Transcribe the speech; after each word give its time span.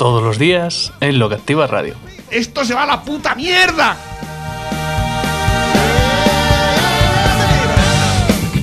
Todos 0.00 0.22
los 0.22 0.38
días 0.38 0.94
en 1.02 1.18
Lo 1.18 1.28
que 1.28 1.34
Activa 1.34 1.66
Radio. 1.66 1.94
¡Esto 2.30 2.64
se 2.64 2.72
va 2.72 2.84
a 2.84 2.86
la 2.86 3.02
puta 3.02 3.34
mierda! 3.34 3.94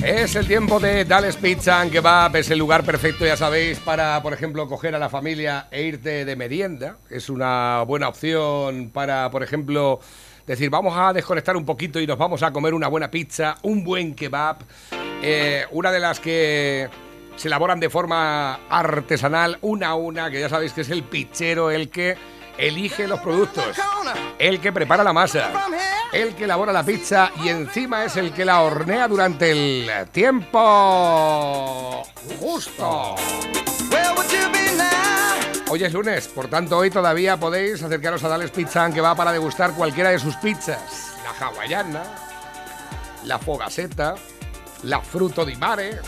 Es 0.02 0.34
el 0.34 0.48
tiempo 0.48 0.80
de 0.80 1.04
Dales 1.04 1.36
Pizza 1.36 1.80
and 1.80 1.92
Kebab, 1.92 2.34
es 2.34 2.50
el 2.50 2.58
lugar 2.58 2.82
perfecto, 2.82 3.24
ya 3.24 3.36
sabéis, 3.36 3.78
para, 3.78 4.20
por 4.20 4.32
ejemplo, 4.32 4.66
coger 4.66 4.96
a 4.96 4.98
la 4.98 5.08
familia 5.08 5.68
e 5.70 5.82
irte 5.82 6.24
de 6.24 6.34
merienda. 6.34 6.96
Es 7.08 7.30
una 7.30 7.84
buena 7.86 8.08
opción 8.08 8.90
para, 8.92 9.30
por 9.30 9.44
ejemplo, 9.44 10.00
decir, 10.44 10.70
vamos 10.70 10.94
a 10.98 11.12
desconectar 11.12 11.56
un 11.56 11.64
poquito 11.64 12.00
y 12.00 12.06
nos 12.08 12.18
vamos 12.18 12.42
a 12.42 12.52
comer 12.52 12.74
una 12.74 12.88
buena 12.88 13.12
pizza, 13.12 13.54
un 13.62 13.84
buen 13.84 14.16
kebab. 14.16 14.56
Eh, 15.22 15.66
una 15.70 15.92
de 15.92 16.00
las 16.00 16.18
que 16.18 16.88
se 17.38 17.46
elaboran 17.46 17.78
de 17.78 17.88
forma 17.88 18.60
artesanal, 18.68 19.58
una 19.62 19.88
a 19.90 19.94
una, 19.94 20.30
que 20.30 20.40
ya 20.40 20.48
sabéis 20.48 20.72
que 20.72 20.80
es 20.80 20.90
el 20.90 21.04
pichero 21.04 21.70
el 21.70 21.88
que 21.88 22.18
elige 22.58 23.06
los 23.06 23.20
productos, 23.20 23.76
el 24.40 24.60
que 24.60 24.72
prepara 24.72 25.04
la 25.04 25.12
masa, 25.12 25.52
el 26.12 26.34
que 26.34 26.44
elabora 26.44 26.72
la 26.72 26.82
pizza 26.82 27.30
y 27.42 27.48
encima 27.48 28.04
es 28.04 28.16
el 28.16 28.32
que 28.32 28.44
la 28.44 28.62
hornea 28.62 29.06
durante 29.06 29.52
el 29.52 30.08
tiempo 30.10 32.02
justo. 32.40 33.14
Hoy 35.70 35.84
es 35.84 35.92
lunes, 35.92 36.26
por 36.26 36.48
tanto 36.48 36.78
hoy 36.78 36.90
todavía 36.90 37.36
podéis 37.36 37.80
acercaros 37.80 38.24
a 38.24 38.28
Dales 38.28 38.50
Pizza 38.50 38.90
que 38.90 39.00
va 39.00 39.14
para 39.14 39.30
degustar 39.30 39.74
cualquiera 39.74 40.10
de 40.10 40.18
sus 40.18 40.34
pizzas. 40.36 41.14
La 41.22 41.46
hawaiana, 41.46 42.02
la 43.24 43.38
fogaseta, 43.38 44.16
la 44.82 45.00
fruto 45.00 45.44
di 45.44 45.54
mare, 45.56 46.00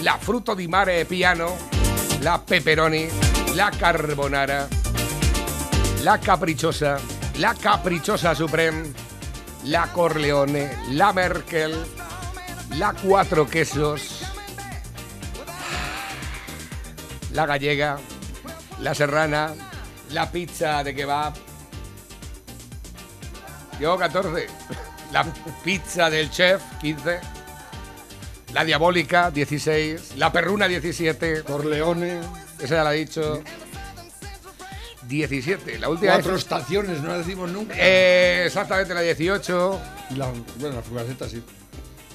la 0.00 0.16
fruto 0.18 0.54
di 0.54 0.68
mare 0.68 1.04
piano, 1.04 1.56
la 2.20 2.40
pepperoni, 2.44 3.08
la 3.54 3.70
carbonara, 3.76 4.68
la 6.02 6.18
caprichosa, 6.18 7.00
la 7.36 7.54
caprichosa 7.58 8.34
supreme, 8.34 8.92
la 9.64 9.88
corleone, 9.92 10.78
la 10.90 11.12
merkel, 11.12 11.86
la 12.76 12.94
cuatro 13.00 13.46
quesos, 13.46 14.24
la 17.32 17.46
gallega, 17.46 17.98
la 18.78 18.94
serrana, 18.94 19.54
la 20.10 20.26
pizza 20.26 20.82
de 20.82 20.94
kebab. 20.94 21.34
Yo 23.78 23.96
14. 23.96 24.46
La 25.10 25.24
pizza 25.62 26.10
del 26.10 26.28
chef 26.28 26.60
15. 26.80 27.37
La 28.54 28.64
diabólica 28.64 29.30
16. 29.30 30.14
La 30.16 30.32
perruna 30.32 30.66
17. 30.68 31.42
Corleone. 31.42 32.20
Esa 32.60 32.76
ya 32.76 32.84
la 32.84 32.94
he 32.94 32.98
dicho. 32.98 33.42
17. 35.06 35.78
La 35.78 35.88
última 35.88 36.12
Cuatro 36.14 36.34
es- 36.34 36.42
estaciones, 36.42 37.00
no 37.00 37.08
la 37.08 37.18
decimos 37.18 37.50
nunca. 37.50 37.74
Eh, 37.78 38.44
exactamente 38.46 38.92
la 38.94 39.00
18. 39.00 39.80
Y 40.10 40.14
la, 40.16 40.26
bueno, 40.58 40.76
la 40.76 40.82
fugaceta 40.82 41.28
sí. 41.28 41.42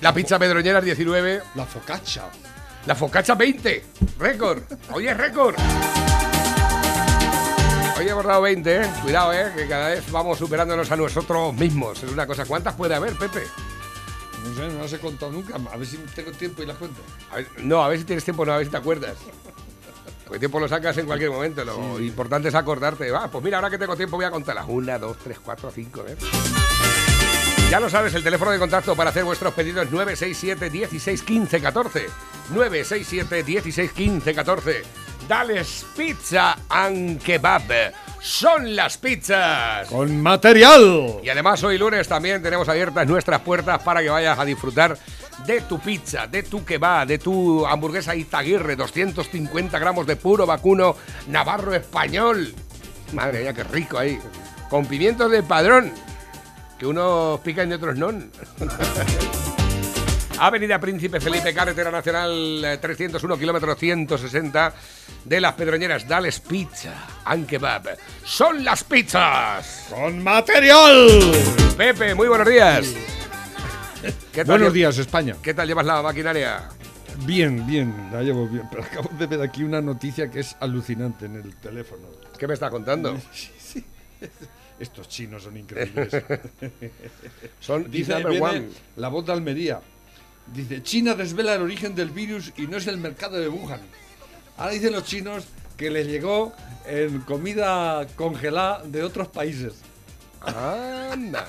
La 0.02 0.14
pizza 0.14 0.38
pedroñera 0.38 0.82
19. 0.82 1.42
La 1.56 1.66
focaccia. 1.66 2.24
La 2.86 2.96
focacha 2.96 3.36
20. 3.36 3.84
Récord. 4.20 4.64
Hoy 4.92 5.08
es 5.08 5.18
récord. 5.18 5.56
Hoy 7.98 8.10
hemos 8.10 8.26
dado 8.26 8.42
20, 8.42 8.82
¿eh? 8.82 8.90
Cuidado, 9.02 9.32
¿eh? 9.34 9.52
Que 9.56 9.68
cada 9.68 9.90
vez 9.90 10.12
vamos 10.12 10.38
superándonos 10.38 10.92
a 10.92 10.96
nosotros 10.98 11.54
mismos. 11.54 12.04
Es 12.04 12.12
una 12.12 12.28
cosa. 12.28 12.44
¿Cuántas 12.46 12.74
puede 12.76 12.96
haber, 12.96 13.14
Pepe? 13.14 13.44
No 14.44 14.56
sé, 14.56 14.68
no 14.74 14.82
las 14.82 14.94
he 14.94 15.00
contado 15.00 15.32
nunca. 15.32 15.56
A 15.72 15.78
ver 15.78 15.88
si 15.88 15.98
tengo 15.98 16.32
tiempo 16.32 16.62
y 16.64 16.66
las 16.66 16.78
cuento. 16.78 17.02
A 17.32 17.36
ver- 17.38 17.48
no, 17.60 17.84
a 17.84 17.88
ver 17.90 18.00
si 18.00 18.06
tienes 18.06 18.24
tiempo, 18.24 18.46
no, 18.46 18.54
a 18.54 18.58
ver 18.58 18.66
si 18.66 18.72
te 18.72 18.78
acuerdas. 18.78 19.16
Porque 20.26 20.40
tiempo 20.40 20.60
lo 20.60 20.68
sacas 20.68 20.98
en 20.98 21.06
cualquier 21.06 21.32
momento. 21.32 21.64
Lo 21.64 22.00
importante 22.00 22.50
es 22.50 22.56
acordarte. 22.56 23.10
Va, 23.12 23.30
pues 23.30 23.44
mira, 23.44 23.58
ahora 23.58 23.70
que 23.70 23.78
tengo 23.78 23.96
tiempo 23.96 24.16
voy 24.18 24.26
a 24.26 24.32
contarlas. 24.32 24.66
Una, 24.68 24.98
dos, 24.98 25.18
tres, 25.24 25.38
cuatro, 25.44 25.72
cinco, 25.72 26.04
¿eh? 26.08 26.16
Ya 27.70 27.80
lo 27.80 27.90
sabes, 27.90 28.14
el 28.14 28.24
teléfono 28.24 28.52
de 28.52 28.60
contacto 28.60 28.96
para 28.96 29.10
hacer 29.10 29.24
vuestros 29.24 29.54
pedidos 29.54 29.86
es 29.86 29.92
967 29.92 30.70
16 30.70 31.22
15 31.24 31.62
14. 31.62 32.08
967 32.54 33.44
16 33.44 33.92
15 33.94 34.36
14. 34.36 34.84
Dales 35.28 35.86
Pizza 35.96 36.58
and 36.70 37.22
Kebab. 37.22 37.94
Son 38.22 38.76
las 38.76 38.98
pizzas. 38.98 39.88
Con 39.90 40.22
material. 40.22 41.20
Y 41.24 41.30
además 41.30 41.64
hoy 41.64 41.78
lunes 41.78 42.08
también 42.08 42.42
tenemos 42.42 42.70
abiertas 42.70 43.06
nuestras 43.08 43.42
puertas 43.42 43.82
para 43.84 44.02
que 44.02 44.10
vayas 44.10 44.40
a 44.40 44.46
disfrutar 44.46 44.98
de 45.46 45.62
tu 45.62 45.80
pizza, 45.80 46.28
de 46.28 46.44
tu 46.44 46.64
kebab, 46.64 47.08
de 47.08 47.18
tu 47.18 47.66
hamburguesa 47.66 48.16
Izaguirre, 48.16 48.76
250 48.76 49.78
gramos 49.78 50.08
de 50.08 50.16
puro 50.16 50.46
vacuno 50.46 50.96
navarro 51.28 51.74
español. 51.74 52.54
Madre 53.12 53.42
mía, 53.42 53.54
qué 53.54 53.64
rico 53.64 53.98
ahí. 53.98 54.18
Con 54.70 54.86
pimientos 54.86 55.30
de 55.30 55.44
padrón, 55.44 55.92
que 56.80 56.86
unos 56.86 57.40
pican 57.42 57.70
y 57.70 57.74
otros 57.74 57.98
no. 57.98 58.12
Avenida 60.40 60.80
Príncipe 60.80 61.20
Felipe, 61.20 61.54
carretera 61.54 61.92
nacional 61.92 62.64
eh, 62.66 62.78
301, 62.78 63.38
kilómetro 63.38 63.76
160 63.76 64.74
de 65.26 65.42
las 65.42 65.54
Pedroñeras. 65.54 66.08
Dales 66.08 66.40
Pizza 66.40 66.94
and 67.26 67.48
Kebab. 67.48 67.98
Son 68.26 68.64
las 68.64 68.84
pizzas. 68.84 69.88
Con 69.90 70.24
material. 70.24 71.08
Pepe, 71.78 72.16
muy 72.16 72.28
buenos 72.28 72.48
días. 72.48 72.94
¿Qué 74.34 74.44
tal 74.44 74.58
Buenos 74.58 74.74
días, 74.74 74.98
España. 74.98 75.36
¿Qué 75.42 75.54
tal 75.54 75.68
llevas 75.68 75.86
la 75.86 76.02
maquinaria? 76.02 76.68
Bien, 77.26 77.66
bien, 77.66 78.10
la 78.12 78.22
llevo 78.22 78.48
bien. 78.48 78.64
Pero 78.70 78.84
acabo 78.84 79.10
de 79.18 79.28
ver 79.28 79.42
aquí 79.42 79.64
una 79.64 79.82
noticia 79.82 80.30
que 80.30 80.40
es 80.42 80.58
alucinante 80.60 81.26
en 81.26 81.36
el 81.36 81.56
teléfono. 81.58 82.08
¿Qué 82.38 82.48
me 82.48 82.56
estás 82.56 82.72
contando? 82.72 83.16
Sí, 83.34 83.52
sí. 83.58 83.86
Estos 84.80 85.08
chinos 85.08 85.44
son 85.44 85.56
increíbles. 85.56 86.12
Son 87.60 87.90
Dice 87.90 88.16
viene 88.16 88.42
one. 88.42 88.70
la 88.98 89.08
voz 89.10 89.26
de 89.26 89.32
Almería. 89.32 89.80
Dice, 90.54 90.84
China 90.84 91.16
desvela 91.16 91.56
el 91.56 91.62
origen 91.62 91.96
del 91.96 92.10
virus 92.10 92.52
y 92.58 92.68
no 92.68 92.78
es 92.78 92.88
el 92.88 92.98
mercado 92.98 93.38
de 93.38 93.48
Wuhan. 93.48 93.82
Ahora 94.58 94.74
dicen 94.74 94.94
los 94.94 95.04
chinos 95.04 95.46
que 95.78 95.90
les 95.90 96.08
llegó 96.08 96.54
en 96.86 97.22
comida 97.22 98.06
congelada 98.16 98.84
de 98.84 99.04
otros 99.04 99.30
países. 99.30 99.74
Anda. 100.42 101.46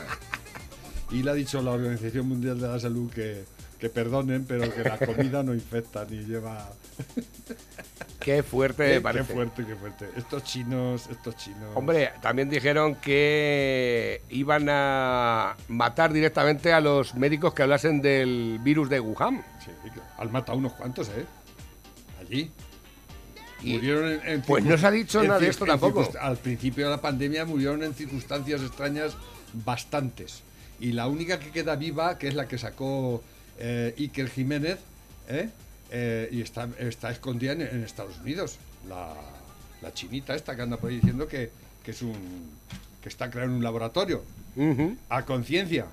Y 1.10 1.22
le 1.22 1.31
ha 1.31 1.34
dicho 1.34 1.60
la 1.60 1.72
Organización 1.72 2.28
Mundial 2.28 2.60
de 2.60 2.69
la 2.69 2.81
Salud 2.81 3.10
que, 3.12 3.44
que 3.78 3.88
perdonen, 3.91 4.44
pero 4.47 4.72
que 4.72 4.83
la 4.83 4.99
comida 4.99 5.43
no 5.43 5.54
infecta 5.54 6.06
ni 6.09 6.25
lleva... 6.25 6.71
Qué 8.24 8.42
fuerte 8.42 8.84
me 8.84 8.92
Qué 8.94 9.00
parece. 9.02 9.34
fuerte, 9.34 9.66
qué 9.66 9.74
fuerte. 9.76 10.08
Estos 10.16 10.44
chinos, 10.44 11.08
estos 11.10 11.36
chinos... 11.36 11.72
Hombre, 11.74 12.10
también 12.22 12.48
dijeron 12.48 12.94
que 12.94 14.22
iban 14.30 14.66
a 14.70 15.54
matar 15.68 16.10
directamente 16.10 16.72
a 16.72 16.80
los 16.80 17.14
médicos 17.14 17.52
que 17.52 17.62
hablasen 17.65 18.00
del 18.00 18.59
virus 18.62 18.88
de 18.88 18.98
Wuhan. 19.00 19.44
Sí, 19.62 19.71
han 20.16 20.32
matado 20.32 20.56
unos 20.56 20.72
cuantos, 20.72 21.09
¿eh? 21.09 21.26
Allí. 22.18 22.50
Y- 23.62 23.74
Murieron 23.74 24.12
en, 24.12 24.21
en 24.27 24.42
pues 24.42 24.65
no 24.65 24.78
se 24.78 24.86
ha 24.86 24.91
dicho 24.91 25.22
nada 25.22 25.38
de 25.38 25.48
esto 25.48 25.66
tampoco. 25.66 26.09
Al 26.18 26.38
principio 26.38 26.86
de 26.86 26.92
la 26.92 27.00
pandemia 27.03 27.44
murieron 27.44 27.82
en 27.82 27.92
circunstancias 27.92 28.62
extrañas 28.62 29.16
bastantes. 29.53 30.42
Y 30.80 30.92
la 30.92 31.09
única 31.09 31.38
que 31.38 31.50
queda 31.50 31.77
viva, 31.77 32.16
que 32.18 32.28
es 32.28 32.34
la 32.34 32.48
que 32.48 32.56
sacó 32.56 33.22
eh, 33.59 33.94
Iker 33.98 34.30
Jiménez, 34.30 34.78
¿eh? 35.28 35.50
Eh, 35.96 36.28
y 36.32 36.41
está, 36.41 36.68
está 36.80 37.12
escondida 37.12 37.52
en, 37.52 37.60
en 37.62 37.84
Estados 37.84 38.18
Unidos. 38.18 38.58
La, 38.88 39.14
la 39.80 39.92
chinita 39.94 40.34
esta 40.34 40.56
que 40.56 40.62
anda 40.62 40.76
por 40.76 40.91
ahí 40.91 40.96
diciendo 40.96 41.28
que, 41.28 41.50
que 41.84 41.92
es 41.92 42.02
un 42.02 42.50
que 43.00 43.08
está 43.08 43.30
creando 43.30 43.56
un 43.56 43.62
laboratorio. 43.62 44.22
A 45.08 45.24
conciencia. 45.24 45.86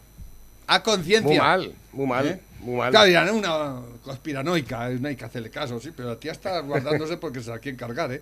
A 0.66 0.82
conciencia. 0.82 1.28
Muy 1.30 1.38
mal, 1.38 1.74
muy 1.94 2.08
mal, 2.08 2.28
¿Eh? 2.28 2.40
muy 2.62 2.78
mal. 2.78 2.90
Claro, 2.92 3.06
dirán, 3.08 3.30
una 3.36 3.80
conspiranoica, 4.04 4.90
no 4.90 5.08
hay 5.08 5.16
que 5.16 5.26
hacerle 5.26 5.50
caso, 5.52 5.80
sí, 5.80 5.92
pero 5.96 6.10
la 6.10 6.16
tía 6.20 6.32
está 6.32 6.60
guardándose 6.62 7.18
porque 7.18 7.42
se 7.42 7.50
la 7.52 7.60
quieren 7.60 7.78
cargar, 7.78 8.12
¿eh? 8.14 8.22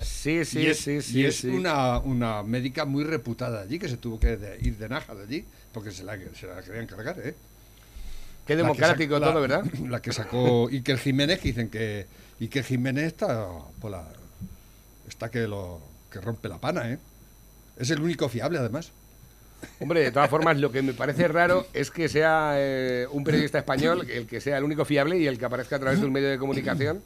Sí, 0.00 0.44
sí, 0.44 0.60
y 0.60 0.66
es, 0.66 0.78
sí, 0.78 0.92
y 0.96 1.02
sí. 1.02 1.24
es 1.24 1.36
sí. 1.38 1.48
Una, 1.48 1.98
una 2.00 2.42
médica 2.42 2.84
muy 2.84 3.04
reputada 3.04 3.62
allí 3.62 3.78
que 3.78 3.88
se 3.88 3.96
tuvo 3.96 4.18
que 4.18 4.36
de- 4.36 4.58
ir 4.60 4.76
de 4.76 4.88
Naja 4.88 5.14
de 5.14 5.22
allí 5.24 5.44
porque 5.72 5.90
se 5.90 6.04
la, 6.04 6.18
se 6.38 6.46
la 6.46 6.60
querían 6.62 6.86
cargar, 6.86 7.16
¿eh? 7.22 7.34
Qué 8.46 8.56
democrático 8.56 9.20
todo, 9.20 9.40
¿verdad? 9.40 9.64
La 9.88 10.00
que 10.02 10.12
sacó 10.12 10.68
Iker 10.68 10.98
Jiménez, 10.98 11.40
que 11.40 11.48
dicen 11.48 11.70
que 11.70 12.06
Iker 12.40 12.64
Jiménez 12.64 13.06
está 13.06 13.48
por 13.80 13.90
la, 13.90 14.04
está 15.08 15.30
que 15.30 15.46
lo 15.46 15.80
que 16.10 16.20
rompe 16.20 16.48
la 16.48 16.58
pana, 16.58 16.90
¿eh? 16.90 16.98
Es 17.78 17.90
el 17.90 18.00
único 18.00 18.28
fiable, 18.28 18.58
además. 18.58 18.92
Hombre, 19.78 20.00
de 20.00 20.12
todas 20.12 20.30
formas, 20.30 20.58
lo 20.58 20.72
que 20.72 20.82
me 20.82 20.94
parece 20.94 21.28
raro 21.28 21.66
es 21.72 21.90
que 21.90 22.08
sea 22.08 22.54
eh, 22.56 23.06
un 23.10 23.24
periodista 23.24 23.58
español 23.58 24.06
el 24.10 24.26
que 24.26 24.40
sea 24.40 24.58
el 24.58 24.64
único 24.64 24.84
fiable 24.84 25.18
y 25.18 25.26
el 25.26 25.38
que 25.38 25.44
aparezca 25.44 25.76
a 25.76 25.78
través 25.78 26.00
de 26.00 26.06
un 26.06 26.12
medio 26.12 26.28
de 26.28 26.38
comunicación 26.38 27.02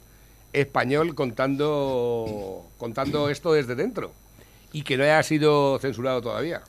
español 0.53 1.15
contando, 1.15 2.65
contando 2.77 3.29
esto 3.29 3.53
desde 3.53 3.75
dentro 3.75 4.13
y 4.71 4.83
que 4.83 4.97
no 4.97 5.03
haya 5.03 5.21
sido 5.23 5.79
censurado 5.79 6.21
todavía. 6.21 6.61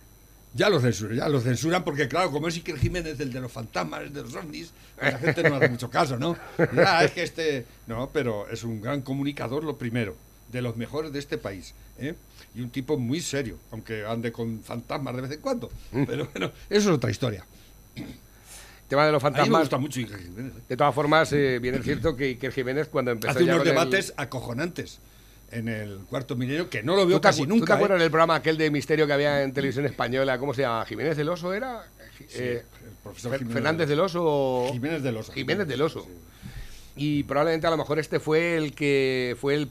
Ya 0.57 0.71
lo 0.71 0.81
censuran, 0.81 1.17
ya 1.19 1.29
lo 1.29 1.41
censuran 1.41 1.85
porque, 1.85 2.09
claro, 2.09 2.31
como 2.31 2.49
es 2.49 2.55
Iker 2.57 2.79
Jiménez, 2.79 3.21
el 3.21 3.33
de 3.33 3.41
los 3.41 3.53
fantasmas, 3.53 4.03
el 4.03 4.13
de 4.13 4.23
los 4.23 4.35
ovnis, 4.35 4.73
la 5.01 5.19
gente 5.19 5.43
no 5.49 5.57
hace 5.57 5.69
mucho 5.69 5.91
caso, 5.91 6.19
¿no? 6.19 6.37
Ya, 6.75 7.05
es 7.05 7.11
que 7.13 7.23
este... 7.23 7.67
No, 7.87 8.09
pero 8.13 8.49
es 8.49 8.65
un 8.65 8.81
gran 8.81 9.03
comunicador, 9.03 9.63
lo 9.65 9.77
primero, 9.77 10.17
de 10.51 10.63
los 10.63 10.77
mejores 10.77 11.13
de 11.13 11.19
este 11.19 11.37
país, 11.37 11.75
¿eh? 11.99 12.15
Y 12.55 12.63
un 12.63 12.71
tipo 12.71 12.97
muy 12.97 13.21
serio, 13.21 13.59
aunque 13.71 14.07
ande 14.07 14.33
con 14.33 14.63
fantasmas 14.63 15.15
de 15.17 15.23
vez 15.23 15.31
en 15.33 15.41
cuando. 15.41 15.71
Pero 15.93 16.27
bueno, 16.33 16.51
eso 16.71 16.89
es 16.91 16.97
otra 16.97 17.11
historia. 17.11 17.45
El 17.95 18.89
tema 18.89 19.05
de 19.05 19.13
los 19.13 19.23
A 19.25 19.27
mí 19.29 19.33
me 19.33 19.39
fantasmas. 19.41 19.61
gusta 19.63 19.79
mucho 19.79 20.01
Iker 20.01 20.19
Jiménez. 20.23 20.53
¿eh? 20.57 20.61
De 20.69 20.77
todas 20.77 20.95
formas, 20.95 21.33
eh, 21.33 21.59
bien 21.61 21.75
es 21.75 21.83
cierto 21.85 22.17
que 22.17 22.25
Iker 22.25 22.53
Jiménez 22.53 22.89
cuando 22.89 23.11
empezó 23.11 23.33
Hace 23.33 23.45
ya 23.45 23.55
unos 23.57 23.67
el- 23.67 23.73
debates 23.73 24.15
acojonantes 24.17 25.01
en 25.51 25.69
el 25.69 25.99
cuarto 26.09 26.35
milenio 26.37 26.69
que 26.69 26.83
no 26.83 26.97
lo 26.97 27.07
veo 27.07 27.17
¿Tú 27.17 27.21
te, 27.23 27.29
casi 27.29 27.43
nunca. 27.47 27.61
¿Tú 27.61 27.65
te 27.67 27.73
¿eh? 27.73 27.75
acuerdas 27.77 28.01
del 28.01 28.11
programa 28.11 28.35
aquel 28.37 28.57
de 28.59 28.71
misterio 28.71 29.07
que 29.07 29.13
había 29.13 29.43
en 29.43 29.53
televisión 29.53 29.87
española? 29.87 30.39
¿Cómo 30.39 30.53
se 30.55 30.63
llama? 30.63 30.85
¿Jiménez 30.87 31.17
del 31.17 31.29
Oso 31.29 31.53
era? 31.55 31.87
Eh, 32.35 32.63
el 32.85 32.93
profesor 33.03 33.33
Jiménez 33.39 33.55
Fernández 33.55 33.89
del 33.89 34.01
Oso. 34.01 34.69
Jiménez 34.73 35.03
del 35.03 35.17
Oso. 35.19 35.33
Jiménez 35.33 35.69
del 35.69 35.83
Oso. 35.83 36.07
Y 36.97 37.23
probablemente 37.25 37.67
a 37.67 37.71
lo 37.71 37.77
mejor 37.77 37.99
este 37.99 38.19
fue 38.21 38.57
el 38.57 38.75
que 38.75 39.37
fue 39.41 39.55
el, 39.55 39.71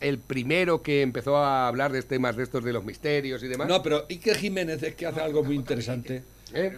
el 0.00 0.18
primero 0.18 0.82
que 0.82 1.02
empezó 1.02 1.38
a 1.38 1.66
hablar 1.68 1.90
de 1.90 2.02
temas 2.02 2.36
de 2.36 2.42
estos 2.44 2.62
de 2.62 2.72
los 2.72 2.84
misterios 2.84 3.42
y 3.42 3.48
demás. 3.48 3.66
No, 3.66 3.82
pero 3.82 4.04
Iker 4.10 4.36
Jiménez 4.36 4.82
es 4.82 4.94
que 4.94 5.06
hace 5.06 5.20
algo 5.20 5.42
muy 5.42 5.56
interesante. 5.56 6.22
¿Eh? 6.54 6.76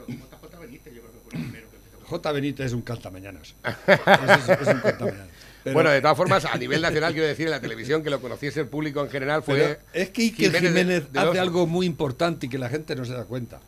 J. 2.05 2.33
Benítez 2.33 2.67
es 2.67 2.73
un 2.73 2.83
cantamañanas. 2.83 3.55
es, 3.65 3.99
es- 4.49 4.49
es 4.49 4.69
un 4.75 4.81
cantamañanas. 4.81 5.29
Pero- 5.69 5.75
bueno, 5.75 5.91
de 5.91 6.01
todas 6.01 6.17
formas, 6.17 6.45
a 6.45 6.57
nivel 6.59 6.83
nacional, 6.83 7.13
quiero 7.13 7.27
decir, 7.29 7.47
en 7.47 7.53
la 7.53 7.61
televisión, 7.61 8.03
que 8.03 8.11
lo 8.11 8.21
conociese 8.21 8.61
el 8.61 8.67
público 8.67 9.03
en 9.05 9.11
general 9.11 9.43
fue. 9.43 9.59
pero 9.59 9.81
es 9.93 10.11
que 10.11 10.23
Iker 10.23 10.47
Jiménez 10.53 10.69
Jiménez, 10.71 11.13
de- 11.13 11.21
del 11.21 11.29
hace 11.31 11.39
algo 11.41 11.67
muy 11.67 11.87
importante 11.87 12.47
y 12.47 12.49
que 12.49 12.59
la 12.59 12.69
gente 12.69 12.95
no 12.97 13.05
se 13.05 13.13
da 13.13 13.25
cuenta. 13.25 13.61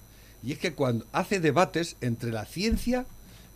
Y 0.43 0.53
es 0.53 0.59
que 0.59 0.73
cuando 0.73 1.07
hace 1.13 1.39
debates 1.41 1.97
entre 2.01 2.31
la 2.33 2.45
ciencia 2.47 3.05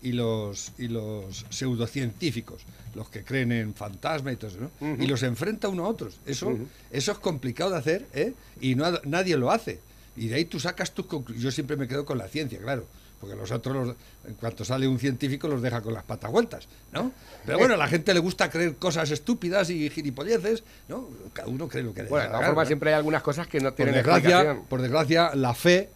y 0.03 0.13
los, 0.13 0.73
y 0.79 0.89
los 0.89 1.47
pseudocientíficos, 1.49 2.63
los 2.95 3.09
que 3.09 3.25
creen 3.25 3.53
en 3.53 3.75
fantasmas 3.75 4.35
y 4.35 4.37
todo 4.37 4.51
eso, 4.51 4.61
¿no? 4.81 5.03
Y 5.03 5.07
los 5.07 5.23
enfrenta 5.23 5.69
uno 5.69 5.87
a 5.87 5.89
otros. 5.89 6.19
Eso, 6.27 6.57
eso 6.91 7.13
es 7.13 7.19
complicado 7.19 7.71
de 7.71 7.79
hacer, 7.79 8.07
¿eh? 8.13 8.35
Y 8.61 8.75
no, 8.75 8.87
nadie 9.05 9.37
lo 9.37 9.51
hace. 9.51 9.81
Y 10.17 10.29
de 10.29 10.37
ahí 10.37 10.45
tú 10.45 10.61
sacas 10.61 10.93
tus 10.93 11.07
conclusiones. 11.07 11.43
Yo 11.43 11.51
siempre 11.51 11.77
me 11.77 11.89
quedo 11.89 12.05
con 12.05 12.19
la 12.19 12.29
ciencia, 12.29 12.59
claro. 12.61 12.87
Porque 13.25 13.37
los 13.41 13.51
otros, 13.51 13.87
los- 13.87 13.97
en 14.27 14.35
cuanto 14.35 14.67
sale 14.67 14.87
un 14.87 14.99
científico, 14.99 15.49
los 15.49 15.63
deja 15.63 15.81
con 15.81 15.95
las 15.95 16.05
patas 16.05 16.31
vueltas, 16.31 16.69
¿no? 16.93 17.11
Pero 17.47 17.59
bueno, 17.59 17.73
a 17.73 17.77
la 17.79 17.87
gente 17.89 18.13
le 18.13 18.21
gusta 18.21 18.51
creer 18.51 18.77
cosas 18.77 19.11
estúpidas 19.11 19.71
y 19.71 19.89
gilipolleces, 19.89 20.63
¿no? 20.89 21.09
Cada 21.33 21.49
uno 21.49 21.67
cree 21.67 21.83
lo 21.83 21.95
que 21.95 22.03
le 22.03 22.11
Bueno, 22.11 22.25
de 22.27 22.31
todas 22.33 22.47
formas, 22.47 22.65
¿no? 22.65 22.67
siempre 22.69 22.91
hay 22.91 22.97
algunas 22.97 23.23
cosas 23.23 23.47
que 23.47 23.61
no 23.61 23.71
por 23.71 23.77
tienen 23.77 23.95
desgracia, 23.95 24.29
explicación. 24.29 24.67
por 24.69 24.83
desgracia, 24.83 25.35
la 25.35 25.55
fe, 25.55 25.89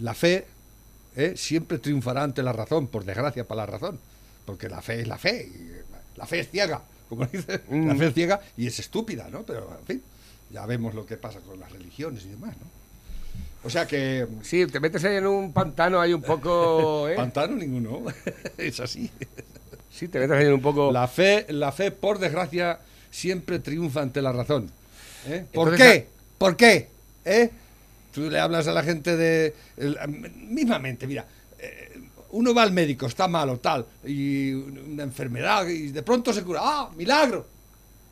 la 0.00 0.12
fe 0.12 0.46
¿eh? 1.16 1.32
siempre 1.36 1.78
triunfará 1.78 2.22
ante 2.22 2.42
la 2.42 2.52
razón, 2.52 2.86
por 2.88 3.04
desgracia 3.06 3.48
para 3.48 3.62
la 3.62 3.66
razón, 3.66 3.98
porque 4.44 4.68
la 4.68 4.82
fe 4.82 5.00
es 5.00 5.08
la 5.08 5.16
fe, 5.16 5.48
y, 5.50 5.70
eh, 5.72 5.82
la 6.16 6.26
fe 6.26 6.40
es 6.40 6.50
ciega, 6.50 6.82
como 7.08 7.24
dice, 7.32 7.62
la 7.70 7.94
Mm. 7.94 7.98
fe 7.98 8.06
es 8.08 8.14
ciega 8.14 8.40
y 8.58 8.66
es 8.66 8.78
estúpida, 8.78 9.28
¿no? 9.30 9.42
Pero 9.44 9.74
en 9.80 9.86
fin, 9.86 10.02
ya 10.50 10.66
vemos 10.66 10.94
lo 10.94 11.06
que 11.06 11.16
pasa 11.16 11.40
con 11.40 11.58
las 11.58 11.72
religiones 11.72 12.24
y 12.26 12.28
demás, 12.28 12.54
¿no? 12.58 12.66
O 13.62 13.70
sea 13.70 13.86
que 13.86 14.26
Sí, 14.42 14.66
te 14.66 14.78
metes 14.80 15.02
ahí 15.04 15.16
en 15.16 15.26
un 15.26 15.52
pantano 15.52 16.00
ahí 16.00 16.12
un 16.12 16.22
poco. 16.22 17.08
¿eh? 17.08 17.14
pantano 17.16 17.56
ninguno, 17.56 18.02
es 18.58 18.80
así. 18.80 19.10
Sí, 19.90 20.08
te 20.08 20.18
metes 20.18 20.36
ahí 20.36 20.46
en 20.46 20.52
un 20.54 20.60
poco. 20.62 20.92
La 20.92 21.08
fe, 21.08 21.46
la 21.50 21.72
fe, 21.72 21.90
por 21.90 22.18
desgracia, 22.18 22.80
siempre 23.10 23.58
triunfa 23.60 24.02
ante 24.02 24.20
la 24.20 24.32
razón. 24.32 24.70
¿eh? 25.28 25.46
¿Por 25.52 25.72
Entonces, 25.72 25.92
qué? 26.02 26.08
¿Por 26.36 26.56
qué? 26.56 26.88
¿Eh? 27.24 27.50
Tú 28.12 28.28
le 28.30 28.38
hablas 28.38 28.68
a 28.68 28.72
la 28.72 28.82
gente 28.82 29.16
de... 29.16 29.54
mismamente, 30.48 31.06
mira, 31.06 31.24
eh, 31.58 32.00
uno 32.30 32.52
va 32.54 32.62
al 32.62 32.72
médico, 32.72 33.06
está 33.06 33.28
malo, 33.28 33.58
tal, 33.58 33.86
y 34.04 34.52
una 34.52 35.04
enfermedad, 35.04 35.66
y 35.68 35.88
de 35.88 36.02
pronto 36.02 36.32
se 36.32 36.42
cura. 36.42 36.60
¡Ah, 36.62 36.90
milagro! 36.96 37.46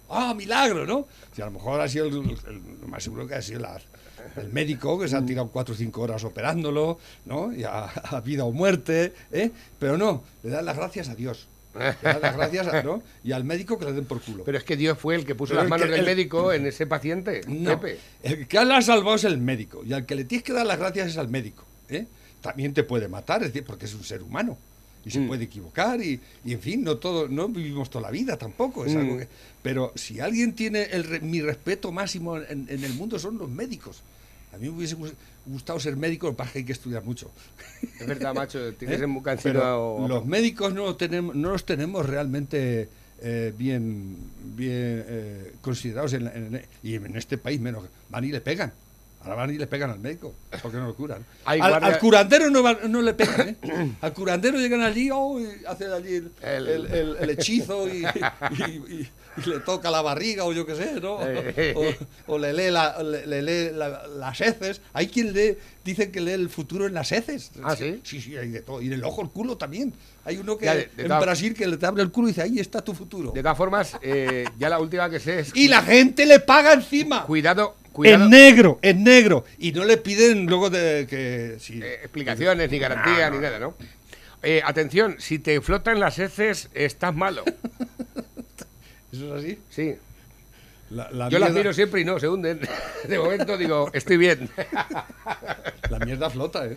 ¡Ah, 0.09 0.35
milagro! 0.35 0.87
¿no? 0.87 1.07
Si 1.35 1.43
a 1.43 1.47
lo 1.47 1.53
mejor 1.53 1.81
ha 1.81 1.89
sido, 1.89 2.07
el, 2.07 2.15
el- 2.17 2.63
lo 2.81 2.89
más 2.89 3.03
seguro 3.03 3.27
que 3.27 3.35
ha 3.35 3.43
sido 3.43 3.61
la- 3.61 3.81
el 4.37 4.49
médico 4.53 4.99
que 4.99 5.09
se 5.09 5.17
ha 5.17 5.25
tirado 5.25 5.49
cuatro 5.49 5.75
o 5.75 5.77
cinco 5.77 6.03
horas 6.03 6.25
operándolo, 6.25 6.99
¿no? 7.27 7.53
Y 7.53 7.65
a, 7.65 7.85
a 7.85 8.21
vida 8.21 8.45
o 8.45 8.53
muerte, 8.53 9.13
¿eh? 9.31 9.51
Pero 9.79 9.97
no, 9.99 10.23
le 10.43 10.51
dan 10.51 10.65
las 10.65 10.77
gracias 10.77 11.09
a 11.09 11.15
Dios. 11.15 11.49
Le 11.75 11.95
dan 12.03 12.21
las 12.21 12.37
gracias 12.37 12.67
a, 12.69 12.83
¿no? 12.83 13.03
y 13.25 13.33
al 13.33 13.45
médico 13.45 13.79
que 13.79 13.87
le 13.87 13.93
den 13.95 14.05
por 14.05 14.21
culo. 14.21 14.45
Pero 14.45 14.59
es 14.59 14.65
que 14.65 14.77
Dios 14.77 14.99
fue 14.99 15.15
el 15.15 15.25
que 15.25 15.35
puso 15.35 15.53
Pero 15.53 15.63
las 15.63 15.71
manos 15.71 15.87
que- 15.87 15.93
del 15.93 16.01
el- 16.01 16.07
médico 16.07 16.53
en 16.53 16.67
ese 16.67 16.87
paciente, 16.87 17.41
No, 17.49 17.81
Pepe. 17.81 17.99
el 18.23 18.47
que 18.47 18.63
la 18.65 18.77
ha 18.77 18.83
salvado 18.83 19.17
es 19.17 19.25
el 19.25 19.39
médico. 19.39 19.83
Y 19.85 19.95
al 19.95 20.05
que 20.05 20.15
le 20.15 20.25
tienes 20.25 20.45
que 20.45 20.53
dar 20.53 20.67
las 20.67 20.79
gracias 20.79 21.09
es 21.09 21.17
al 21.17 21.29
médico. 21.29 21.65
¿eh? 21.89 22.07
También 22.43 22.75
te 22.75 22.83
puede 22.83 23.09
matar, 23.09 23.43
es 23.43 23.49
decir, 23.55 23.65
porque 23.65 23.87
es 23.87 23.95
un 23.95 24.05
ser 24.05 24.23
humano. 24.23 24.59
Y 25.05 25.11
se 25.11 25.21
Mm. 25.21 25.27
puede 25.29 25.45
equivocar 25.45 26.01
y, 26.01 26.21
y, 26.45 26.53
en 26.53 26.61
fin, 26.61 26.85
no 26.85 26.97
todo, 26.99 27.27
no 27.29 27.49
vivimos 27.49 27.91
toda 27.91 28.03
la 28.03 28.11
vida 28.11 28.37
tampoco. 28.37 28.85
Es 28.87 28.95
Mm. 28.95 28.99
algo 28.99 29.19
que- 29.19 29.29
pero 29.63 29.93
si 29.97 30.21
alguien 30.21 30.53
tiene 30.55 30.83
el 30.85 31.23
mi 31.23 31.41
respeto 31.41 31.91
máximo 31.93 32.37
en, 32.39 32.67
en 32.69 32.85
el 32.85 32.95
mundo 32.95 33.19
son 33.19 33.37
los 33.39 33.49
médicos. 33.51 34.03
A 34.53 34.59
mí 34.59 34.69
me 34.69 34.77
hubiese 34.77 34.95
gus- 34.97 35.15
gustado 35.47 35.81
ser 35.81 35.97
médico, 35.97 36.27
lo 36.29 36.37
que 36.37 36.59
hay 36.59 36.65
que 36.65 36.73
estudiar 36.73 37.03
mucho. 37.03 37.31
Es 37.99 38.07
verdad, 38.07 38.35
macho, 38.35 38.59
tienes 38.79 39.01
¿eh? 39.01 39.07
muy. 39.07 39.23
Pero 39.43 40.07
los 40.07 40.25
médicos 40.27 40.73
no, 40.75 40.85
los 40.87 40.99
tenemos, 40.99 41.35
no 41.35 41.51
los 41.51 41.65
tenemos 41.65 42.07
realmente 42.07 42.89
eh, 43.25 43.53
bien, 43.57 44.17
bien 44.57 45.05
eh, 45.07 45.53
considerados 45.63 46.13
en, 46.13 46.27
en- 46.27 46.63
y 46.83 46.95
en 46.97 47.17
este 47.17 47.39
país 47.39 47.61
menos. 47.61 47.85
Van 48.11 48.25
y 48.25 48.29
le 48.33 48.41
pegan. 48.41 48.73
Ahora 49.23 49.35
van 49.37 49.51
y 49.55 49.59
le 49.59 49.67
pegan 49.69 49.91
al 49.91 50.01
médico, 50.01 50.35
porque 50.63 50.77
no 50.79 50.87
lo 50.87 50.95
curan. 50.97 51.25
Al, 51.45 51.59
guardia- 51.71 51.89
al 51.89 51.99
curandero 52.01 52.51
no, 52.51 52.63
no 52.89 53.03
le 53.03 53.15
pegan, 53.15 53.49
¿eh? 53.51 53.57
Al 54.01 54.13
curandero 54.13 54.59
llegan 54.59 54.83
allí, 54.83 55.11
oh, 55.13 55.39
y 55.41 55.65
hacen 55.67 55.93
allí 55.93 56.15
el, 56.17 56.33
El- 56.43 56.69
el- 56.69 56.87
el- 56.87 57.17
el 57.21 57.31
hechizo 57.31 57.87
y, 57.89 58.05
y- 58.05 58.93
y- 58.95 59.11
y 59.37 59.41
le 59.49 59.61
toca 59.61 59.91
la 59.91 60.03
barriga 60.03 60.45
o 60.45 60.53
yo 60.53 60.67
qué 60.67 60.75
sé, 60.75 61.01
¿no? 61.01 61.19
O, 62.27 62.35
o 62.35 62.39
le 62.39 62.53
lee, 62.53 62.71
la- 62.71 63.03
le, 63.03 63.27
le 63.27 63.43
lee 63.43 63.71
la- 63.75 64.07
las 64.07 64.41
heces. 64.41 64.81
Hay 64.93 65.09
quien 65.09 65.33
lee, 65.33 65.57
dicen 65.85 66.11
que 66.13 66.21
lee 66.21 66.33
el 66.33 66.49
futuro 66.49 66.87
en 66.87 66.95
las 66.95 67.13
heces. 67.13 67.51
¿Ah, 67.63 67.75
sí? 67.77 68.01
Sí, 68.05 68.21
sí, 68.21 68.37
hay 68.37 68.51
de 68.51 68.61
todo. 68.61 68.83
Y 68.83 68.87
en 68.89 68.95
el 68.95 69.05
ojo, 69.05 69.23
el 69.23 69.31
culo 69.31 69.57
también. 69.57 69.93
Hay 70.25 70.37
uno 70.39 70.57
que 70.59 70.67
Ya, 70.67 70.75
de- 70.75 70.91
de 70.97 71.03
en 71.05 71.09
Brasil 71.09 71.55
que 71.55 71.67
le 71.67 71.77
te 71.77 71.87
abre 71.87 72.03
el 72.03 72.11
culo 72.11 72.29
y 72.29 72.31
dice, 72.33 72.43
ahí 72.43 72.59
está 72.59 72.83
tu 72.83 72.95
futuro. 72.95 73.33
De 73.33 73.43
todas 73.43 73.57
formas, 73.57 73.97
eh, 74.03 74.45
ya 74.59 74.69
la 74.69 74.79
última 74.79 75.09
que 75.11 75.19
sé 75.21 75.41
es. 75.41 75.51
Y 75.55 75.69
la 75.69 75.83
gente 75.83 76.27
le 76.27 76.39
paga 76.41 76.73
encima. 76.75 77.25
Cuidado, 77.25 77.77
cuidado. 77.93 78.25
En 78.25 78.31
negro, 78.31 78.79
en 78.83 79.03
negro. 79.03 79.45
Y 79.59 79.73
no 79.73 79.85
le 79.85 79.97
piden 79.97 80.47
luego 80.47 80.69
de 80.71 81.07
que... 81.09 81.57
sí. 81.59 81.81
eh, 81.83 82.01
explicaciones, 82.03 82.71
ni 82.71 82.79
garantía, 82.79 83.31
ni 83.31 83.39
nada, 83.39 83.59
¿no? 83.59 83.75
Eh, 84.45 84.61
atención, 84.65 85.17
si 85.21 85.39
te 85.39 85.61
flotan 85.61 86.01
las 86.01 86.19
heces, 86.19 86.69
estás 86.75 87.15
malo. 87.15 87.45
¿Eso 89.13 89.37
es 89.37 89.45
así? 89.45 89.59
Sí. 89.71 89.95
La, 90.91 91.11
la 91.11 91.29
Yo 91.29 91.39
las 91.39 91.51
mierda- 91.51 91.59
miro 91.61 91.73
siempre 91.73 92.01
y 92.01 92.05
no, 92.05 92.19
se 92.19 92.29
hunden. 92.29 92.61
De 93.09 93.19
momento 93.19 93.57
digo, 93.57 93.91
estoy 93.93 94.17
bien. 94.17 94.49
La 95.91 95.99
mierda 96.01 96.31
flota, 96.31 96.67
¿eh? 96.67 96.77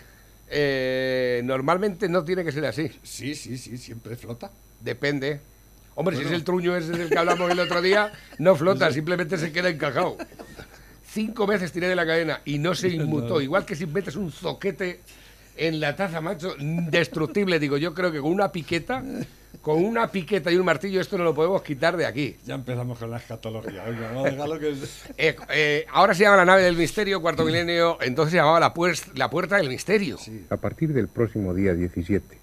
Eh, 0.50 1.42
normalmente 1.44 2.08
no 2.10 2.24
tiene 2.24 2.44
que 2.44 2.52
ser 2.52 2.66
así. 2.66 2.90
Sí, 3.04 3.34
sí, 3.36 3.58
sí, 3.58 3.78
siempre 3.78 4.16
flota. 4.16 4.52
Depende. 4.82 5.40
Hombre, 5.96 6.18
si 6.18 6.24
es 6.24 6.32
el 6.32 6.44
truño 6.44 6.76
ese 6.76 6.92
del 6.92 7.10
que 7.10 7.18
hablamos 7.18 7.50
el 7.50 7.60
otro 7.60 7.82
día, 7.82 8.12
no 8.38 8.56
flota, 8.56 8.92
simplemente 8.94 9.38
se 9.38 9.52
queda 9.52 9.70
encajado. 9.70 10.18
Cinco 11.10 11.48
veces 11.48 11.72
tiré 11.72 11.88
de 11.88 11.96
la 11.96 12.06
cadena 12.06 12.42
y 12.46 12.58
no 12.60 12.76
se 12.76 12.90
inmutó. 12.90 13.42
Igual 13.42 13.66
que 13.66 13.76
si 13.76 13.86
metes 13.86 14.16
un 14.18 14.32
zoquete 14.32 15.00
en 15.56 15.80
la 15.80 15.96
taza, 15.96 16.20
macho, 16.20 16.56
indestructible. 16.60 17.60
Digo, 17.60 17.78
yo 17.78 17.94
creo 17.94 18.12
que 18.12 18.20
con 18.20 18.32
una 18.32 18.52
piqueta, 18.52 19.02
con 19.62 19.84
una 19.84 20.12
piqueta 20.12 20.52
y 20.52 20.56
un 20.56 20.66
martillo, 20.66 21.02
esto 21.02 21.18
no 21.18 21.24
lo 21.24 21.34
podemos 21.34 21.62
quitar 21.62 21.98
de 21.98 22.06
aquí. 22.06 22.36
Ya 22.46 22.56
empezamos 22.56 22.98
con 23.00 23.10
la 23.12 23.18
escatología. 23.18 23.84
Venga, 23.86 24.08
vamos 24.10 24.28
a 24.28 24.32
dejarlo 24.32 24.60
que... 24.60 24.76
Eh, 25.18 25.36
eh, 25.50 25.86
ahora 25.92 26.14
se 26.14 26.24
llama 26.24 26.38
la 26.38 26.46
nave 26.46 26.64
del 26.64 26.76
misterio, 26.76 27.22
cuarto 27.22 27.46
milenio, 27.46 27.98
entonces 28.02 28.32
se 28.32 28.38
llamaba 28.38 28.60
la, 28.60 28.74
la 29.16 29.30
puerta 29.30 29.58
del 29.58 29.70
misterio. 29.70 30.18
A 30.50 30.58
partir 30.58 30.94
del 30.94 31.08
próximo 31.08 31.54
día 31.54 31.74
17. 31.74 32.38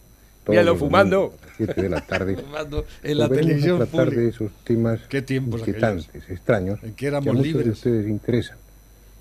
Míralo 0.49 0.73
los 0.73 0.78
fumando. 0.81 1.16
domingos 1.16 1.40
a 1.40 1.47
las 1.47 1.57
7 1.57 1.83
de 1.83 1.88
la 1.88 2.00
tarde. 2.00 2.37
Fumando 2.42 2.87
en 3.02 3.19
la 3.19 3.28
televisión 3.28 3.83
a 3.83 3.87
tratar 3.87 4.07
pública. 4.07 4.21
de 4.23 4.28
esos 4.28 4.50
temas 4.64 5.00
Qué 5.09 5.19
inquietantes, 5.19 6.28
extraños, 6.28 6.83
En 6.83 6.95
que 6.95 7.07
éramos 7.07 7.28
a 7.28 7.33
muchos 7.33 7.52
de 7.52 7.59
libres. 7.59 7.76
ustedes 7.76 8.09
interesan. 8.09 8.57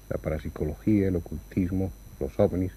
La 0.09 0.17
parapsicología, 0.17 1.07
el 1.09 1.15
ocultismo, 1.17 1.91
los 2.19 2.31
ovnis, 2.39 2.71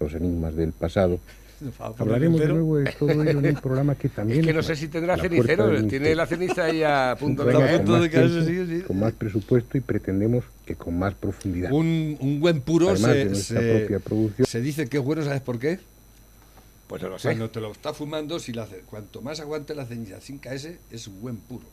los 0.00 0.14
enigmas 0.14 0.56
del 0.56 0.72
pasado. 0.72 1.20
Hablaremos 1.98 2.40
de 2.40 2.48
luego 2.48 2.78
de 2.78 2.92
todo 2.92 3.10
ello 3.10 3.38
en 3.38 3.46
un 3.46 3.54
programa 3.62 3.94
que 3.94 4.08
también... 4.08 4.40
Es 4.40 4.46
que 4.46 4.52
no 4.52 4.62
sé 4.62 4.76
si 4.76 4.88
tendrá 4.88 5.16
cenicero, 5.16 5.86
tiene 5.86 6.14
la 6.14 6.26
ceniza 6.26 6.64
ahí 6.64 6.82
a 6.82 7.16
punto 7.18 7.42
Un 7.42 7.48
de 7.48 7.78
punto 7.78 7.94
de 7.94 8.00
más 8.00 8.08
caerse, 8.08 8.46
tiempo, 8.46 8.70
sí, 8.70 8.78
sí. 8.78 8.84
con 8.84 8.98
más 8.98 9.12
presupuesto 9.12 9.78
y 9.78 9.80
pretendemos 9.80 10.44
que 10.64 10.74
con 10.74 10.98
más 10.98 11.14
profundidad. 11.14 11.72
Un, 11.72 12.16
un 12.20 12.40
buen 12.40 12.60
puro 12.60 12.96
se, 12.96 13.34
se, 13.34 14.60
dice 14.60 14.88
que 14.88 14.98
es 14.98 15.02
bueno, 15.02 15.22
¿sabes 15.22 15.40
por 15.40 15.58
qué? 15.58 15.78
Pues 16.86 17.02
no 17.02 17.08
lo 17.08 17.18
sé. 17.18 17.28
Cuando 17.28 17.50
te 17.50 17.60
lo 17.60 17.70
está 17.72 17.94
fumando, 17.94 18.38
si 18.38 18.52
la, 18.52 18.66
cuanto 18.86 19.22
más 19.22 19.40
aguante 19.40 19.74
la 19.74 19.86
ceniza 19.86 20.20
sin 20.20 20.38
caerse, 20.38 20.78
es 20.90 21.06
un 21.06 21.20
buen 21.20 21.36
puro. 21.36 21.64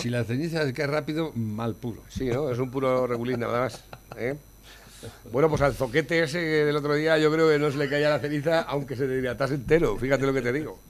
Si 0.00 0.08
la 0.08 0.24
ceniza 0.24 0.64
se 0.64 0.72
cae 0.72 0.86
rápido, 0.86 1.32
mal 1.34 1.74
puro. 1.74 2.02
Sí, 2.08 2.26
¿no? 2.26 2.50
Es 2.50 2.58
un 2.58 2.70
puro 2.70 3.06
regulín 3.06 3.40
nada 3.40 3.60
más. 3.60 3.84
¿eh? 4.16 4.34
Bueno, 5.30 5.48
pues 5.48 5.62
al 5.62 5.74
zoquete 5.74 6.22
ese 6.22 6.38
del 6.38 6.76
otro 6.76 6.94
día 6.94 7.18
yo 7.18 7.30
creo 7.32 7.48
que 7.48 7.58
no 7.58 7.70
se 7.70 7.78
le 7.78 7.88
caía 7.88 8.10
la 8.10 8.18
ceniza, 8.18 8.62
aunque 8.62 8.96
se 8.96 9.06
deshidratase 9.06 9.54
entero, 9.54 9.96
fíjate 9.96 10.26
lo 10.26 10.32
que 10.32 10.42
te 10.42 10.52
digo. 10.52 10.78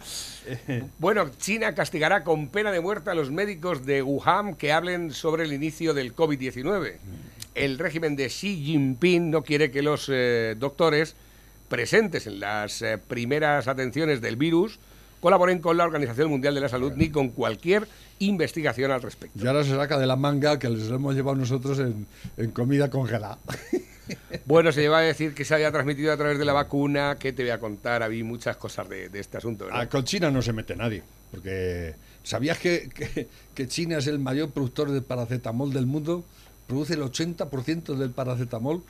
Bueno, 0.99 1.31
China 1.37 1.75
castigará 1.75 2.25
con 2.25 2.49
pena 2.49 2.73
de 2.73 2.81
muerte 2.81 3.11
a 3.11 3.15
los 3.15 3.31
médicos 3.31 3.85
de 3.85 4.03
Wuhan 4.03 4.55
que 4.55 4.73
hablen 4.73 5.13
sobre 5.13 5.45
el 5.45 5.53
inicio 5.53 5.93
del 5.93 6.17
COVID-19. 6.17 6.95
El 7.55 7.79
régimen 7.79 8.17
de 8.17 8.29
Xi 8.29 8.65
Jinping 8.65 9.31
no 9.31 9.43
quiere 9.43 9.71
que 9.71 9.83
los 9.83 10.09
eh, 10.11 10.57
doctores 10.59 11.17
presentes 11.69 12.27
en 12.27 12.41
las 12.41 12.81
eh, 12.81 12.97
primeras 12.97 13.69
atenciones 13.69 14.23
del 14.23 14.37
virus 14.37 14.79
colaboren 15.21 15.59
con 15.59 15.77
la 15.77 15.85
Organización 15.85 16.31
Mundial 16.31 16.55
de 16.55 16.61
la 16.63 16.69
Salud 16.69 16.93
ni 16.97 17.11
con 17.11 17.29
cualquier 17.29 17.87
investigación 18.21 18.91
al 18.91 19.03
respecto. 19.03 19.39
Y 19.43 19.47
ahora 19.47 19.65
se 19.65 19.75
saca 19.75 19.99
de 19.99 20.07
la 20.07 20.17
manga 20.17 20.59
que 20.59 20.71
les 20.71 20.89
hemos 20.89 21.15
llevado 21.15 21.37
nosotros 21.37 21.79
en, 21.79 22.07
en 22.37 22.51
comida 22.53 22.89
congelada. 22.89 23.39
Bueno, 24.47 24.73
se 24.73 24.81
lleva 24.81 24.99
a 24.99 25.03
decir 25.03 25.35
que 25.35 25.45
se 25.45 25.55
había 25.55 25.71
transmitido 25.71 26.13
a 26.13 26.17
través 26.17 26.39
de 26.39 26.45
la 26.45 26.53
vacuna, 26.53 27.17
que 27.19 27.33
te 27.33 27.43
voy 27.43 27.51
a 27.51 27.61
contar, 27.61 28.03
había 28.03 28.25
muchas 28.25 28.57
cosas 28.57 28.89
de, 28.89 29.11
este 29.13 29.37
asunto. 29.37 29.67
¿verdad? 29.67 29.83
Ah, 29.83 29.89
con 29.89 30.05
China 30.05 30.31
no 30.31 30.43
se 30.43 30.53
mete 30.53 30.75
nadie, 30.77 31.03
porque 31.31 31.95
¿sabías 32.23 32.59
que, 32.59 32.89
que, 33.55 33.69
China 33.69 33.99
es 33.99 34.07
el 34.07 34.19
mayor 34.19 34.51
productor 34.51 34.91
de 34.91 35.03
paracetamol 35.03 35.73
del 35.73 35.87
mundo? 35.87 36.25
Produce 36.67 36.95
el 36.95 37.03
80% 37.03 37.97
del 37.97 38.11
paracetamol. 38.11 38.83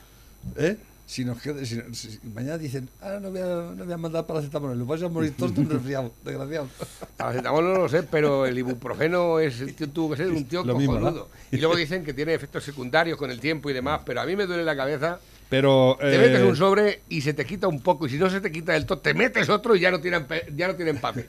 ¿eh? 0.56 0.76
Si 1.08 1.24
nos 1.24 1.38
si, 1.40 2.20
mañana 2.34 2.58
dicen, 2.58 2.90
ah, 3.00 3.18
no 3.20 3.30
voy, 3.30 3.40
a, 3.40 3.72
no 3.74 3.82
voy 3.82 3.92
a 3.94 3.96
mandar 3.96 4.26
paracetamol, 4.26 4.78
lo 4.78 4.84
vais 4.84 5.02
a 5.02 5.08
morir 5.08 5.32
todos 5.34 5.56
resfriado, 5.68 6.12
desgraciado. 6.22 6.68
Paracetamol 7.16 7.64
no 7.64 7.78
lo 7.78 7.88
sé, 7.88 8.02
pero 8.02 8.44
el 8.44 8.58
ibuprofeno 8.58 9.40
es, 9.40 9.74
tuvo 9.94 10.10
que 10.10 10.18
ser 10.18 10.28
un 10.28 10.44
tío 10.44 10.66
cojonudo. 10.66 11.30
Y 11.50 11.56
luego 11.56 11.76
dicen 11.76 12.04
que 12.04 12.12
tiene 12.12 12.34
efectos 12.34 12.62
secundarios 12.62 13.16
con 13.16 13.30
el 13.30 13.40
tiempo 13.40 13.70
y 13.70 13.72
demás, 13.72 14.02
pero 14.04 14.20
a 14.20 14.26
mí 14.26 14.36
me 14.36 14.44
duele 14.44 14.64
la 14.64 14.76
cabeza. 14.76 15.18
Pero, 15.48 15.96
te 15.98 16.18
metes 16.18 16.42
un 16.42 16.52
eh, 16.52 16.56
sobre 16.56 17.00
y 17.08 17.22
se 17.22 17.32
te 17.32 17.46
quita 17.46 17.68
un 17.68 17.80
poco, 17.80 18.06
y 18.06 18.10
si 18.10 18.18
no 18.18 18.28
se 18.28 18.42
te 18.42 18.52
quita 18.52 18.74
del 18.74 18.84
todo, 18.84 18.98
te 18.98 19.14
metes 19.14 19.48
otro 19.48 19.74
y 19.74 19.80
ya 19.80 19.90
no 19.90 20.00
tienen, 20.00 20.26
ya 20.54 20.68
no 20.68 20.76
tienen 20.76 20.98
papel. 20.98 21.26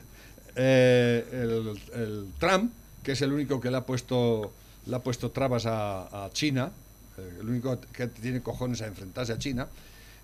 Eh, 0.58 1.26
el, 1.94 2.28
Trump, 2.38 2.74
que 3.02 3.14
es 3.14 3.22
el 3.22 3.32
único 3.32 3.62
que 3.62 3.72
le 3.72 3.78
ha 3.78 3.86
puesto, 3.86 4.52
le 4.88 4.96
ha 4.98 5.00
puesto 5.00 5.32
trabas 5.32 5.66
a 5.66 6.30
China, 6.34 6.74
el 7.40 7.48
único 7.48 7.80
que 7.92 8.08
tiene 8.08 8.42
cojones 8.42 8.82
a 8.82 8.88
enfrentarse 8.88 9.34
a 9.34 9.38
China. 9.38 9.68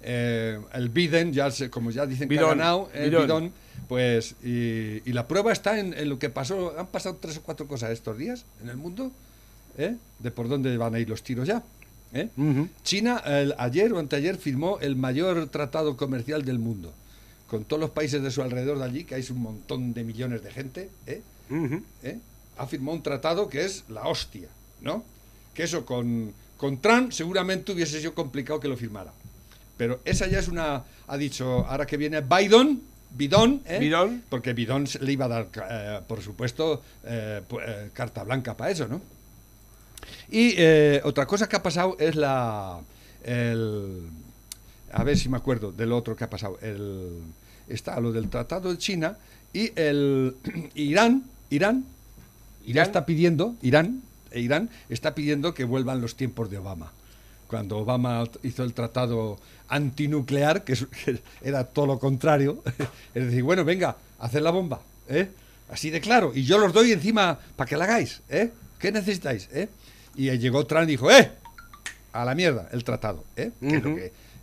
Eh, 0.08 0.60
el 0.74 0.90
Biden, 0.90 1.34
ya 1.34 1.50
como 1.72 1.90
ya 1.90 2.06
dicen 2.06 2.30
que 2.30 2.38
ha 2.38 2.48
ganado, 2.48 2.90
el 2.94 3.10
Bidón, 3.10 3.52
pues, 3.88 4.36
y, 4.44 5.02
la 5.12 5.28
prueba 5.28 5.52
está 5.52 5.80
en, 5.80 6.08
lo 6.08 6.20
que 6.20 6.30
pasó, 6.30 6.78
han 6.78 6.88
pasado 6.88 7.18
tres 7.20 7.38
o 7.38 7.42
cuatro 7.42 7.68
cosas 7.68 7.92
estos 7.92 8.18
días 8.18 8.46
en 8.62 8.70
el 8.70 8.78
mundo, 8.78 9.12
¿eh? 9.78 9.96
de 10.20 10.32
por 10.32 10.48
dónde 10.48 10.78
van 10.78 10.94
a 10.94 11.00
ir 11.00 11.10
los 11.10 11.24
tiros 11.24 11.48
ya. 11.48 11.64
¿eh? 12.14 12.30
China 12.84 13.24
ayer 13.58 13.92
o 13.94 14.00
anteayer 14.00 14.38
firmó 14.38 14.78
el 14.80 14.96
mayor 14.96 15.48
tratado 15.50 15.98
comercial 15.98 16.46
del 16.46 16.60
mundo, 16.60 16.94
con 17.48 17.64
todos 17.64 17.80
los 17.80 17.90
países 17.90 18.22
de 18.22 18.30
su 18.30 18.44
alrededor 18.44 18.78
de 18.78 18.86
allí, 18.86 19.04
que 19.06 19.16
hay 19.16 19.26
un 19.32 19.42
montón 19.42 19.94
de 19.94 20.04
millones 20.04 20.44
de 20.44 20.52
gente, 20.52 20.90
ha 22.58 22.68
firmado 22.68 22.96
un 22.96 23.04
tratado 23.04 23.50
que 23.50 23.66
es 23.66 23.86
la 23.90 24.08
hostia, 24.08 24.50
¿no? 24.82 25.04
Que 25.56 25.64
eso 25.64 25.84
con 25.84 26.34
con 26.66 26.82
Trump 26.82 27.12
seguramente 27.12 27.74
hubiese 27.74 28.00
sido 28.00 28.16
complicado 28.16 28.60
que 28.60 28.68
lo 28.68 28.76
firmara. 28.76 29.14
Pero 29.78 30.00
esa 30.04 30.26
ya 30.26 30.40
es 30.40 30.48
una... 30.48 30.84
Ha 31.06 31.16
dicho, 31.16 31.64
ahora 31.68 31.86
que 31.86 31.96
viene 31.96 32.22
Biden, 32.22 32.82
Bidón, 33.12 33.62
¿eh? 33.68 33.78
Bidón. 33.78 34.24
Porque 34.30 34.54
Bidón 34.54 34.88
le 35.00 35.12
iba 35.12 35.26
a 35.26 35.28
dar, 35.28 35.48
eh, 35.70 36.02
por 36.08 36.24
supuesto, 36.24 36.82
eh, 37.04 37.44
carta 37.94 38.24
blanca 38.24 38.58
para 38.58 38.72
eso, 38.72 38.88
¿no? 38.88 39.00
Y 40.32 40.56
otra 41.04 41.28
cosa 41.28 41.48
que 41.48 41.56
ha 41.56 41.62
pasado 41.62 41.98
es 42.00 42.16
la... 42.16 42.80
a 44.92 45.04
ver 45.04 45.18
si 45.20 45.30
me 45.30 45.38
acuerdo 45.38 45.72
del 45.72 45.92
otro 45.92 46.16
que 46.16 46.24
ha 46.24 46.32
pasado. 46.32 46.58
El, 46.64 47.20
está 47.70 48.00
lo 48.00 48.12
del 48.12 48.28
Tratado 48.28 48.72
de 48.72 48.80
China 48.80 49.20
y 49.54 49.72
el 49.76 50.36
Irán, 50.74 51.26
Irán, 51.52 51.86
Irán 52.64 52.74
ya 52.74 52.82
está 52.82 53.06
pidiendo, 53.06 53.54
Irán, 53.62 54.02
e 54.36 54.42
Irán 54.42 54.70
está 54.90 55.16
pidiendo 55.16 55.54
que 55.54 55.64
vuelvan 55.64 56.02
los 56.02 56.16
tiempos 56.16 56.52
de 56.52 56.58
Obama. 56.58 56.92
Cuando 57.48 57.78
Obama 57.78 58.24
hizo 58.44 58.64
el 58.64 58.74
tratado 58.74 59.40
antinuclear, 59.70 60.64
que, 60.64 60.78
era 61.42 61.64
todo 61.64 61.88
lo 61.88 62.00
contrario, 62.00 62.62
es 63.16 63.26
decir, 63.26 63.44
bueno, 63.44 63.64
venga, 63.64 63.96
hacer 64.20 64.42
la 64.42 64.52
bomba, 64.52 64.82
¿eh? 65.08 65.30
así 65.70 65.90
de 65.90 66.02
claro, 66.02 66.34
y 66.36 66.44
yo 66.44 66.58
los 66.58 66.74
doy 66.74 66.92
encima 66.92 67.40
para 67.56 67.68
que 67.68 67.78
la 67.78 67.86
hagáis, 67.86 68.22
¿eh? 68.30 68.52
¿qué 68.78 68.92
necesitáis? 68.92 69.48
¿eh? 69.54 69.70
Y 70.16 70.30
llegó 70.38 70.66
Trump 70.66 70.84
y 70.84 70.92
dijo, 70.92 71.10
¡eh! 71.10 71.32
A 72.12 72.26
la 72.26 72.36
mierda, 72.36 72.70
el 72.72 72.84
tratado. 72.84 73.24
¿eh? 73.36 73.52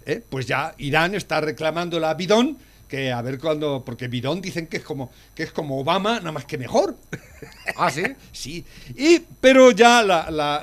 ¿eh? 0.06 0.22
Pues 0.28 0.46
ya 0.46 0.74
Irán 0.78 1.14
está 1.14 1.40
reclamando 1.40 2.00
la 2.00 2.14
bidón 2.14 2.58
que 2.92 3.10
a 3.10 3.22
ver 3.22 3.38
cuando 3.38 3.82
porque 3.82 4.06
Bidón 4.06 4.42
dicen 4.42 4.66
que 4.66 4.76
es 4.76 4.82
como 4.82 5.10
que 5.34 5.44
es 5.44 5.52
como 5.52 5.80
Obama 5.80 6.18
nada 6.18 6.30
más 6.30 6.44
que 6.44 6.58
mejor. 6.58 6.94
Ah 7.76 7.90
sí 7.90 8.04
sí. 8.32 8.64
Y 8.94 9.20
pero 9.40 9.70
ya 9.70 10.02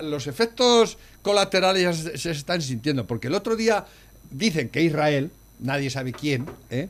los 0.04 0.28
efectos 0.28 1.00
colaterales 1.24 1.82
ya 1.84 2.18
se, 2.18 2.30
están 2.30 2.62
sintiendo 2.62 3.08
porque 3.08 3.28
el 3.28 3.36
otro 3.36 3.56
día 3.56 3.84
dicen 4.30 4.70
que 4.70 4.84
Israel 4.84 5.32
nadie 5.60 5.90
sabe 5.90 6.14
quién 6.14 6.46
¿eh? 6.70 6.88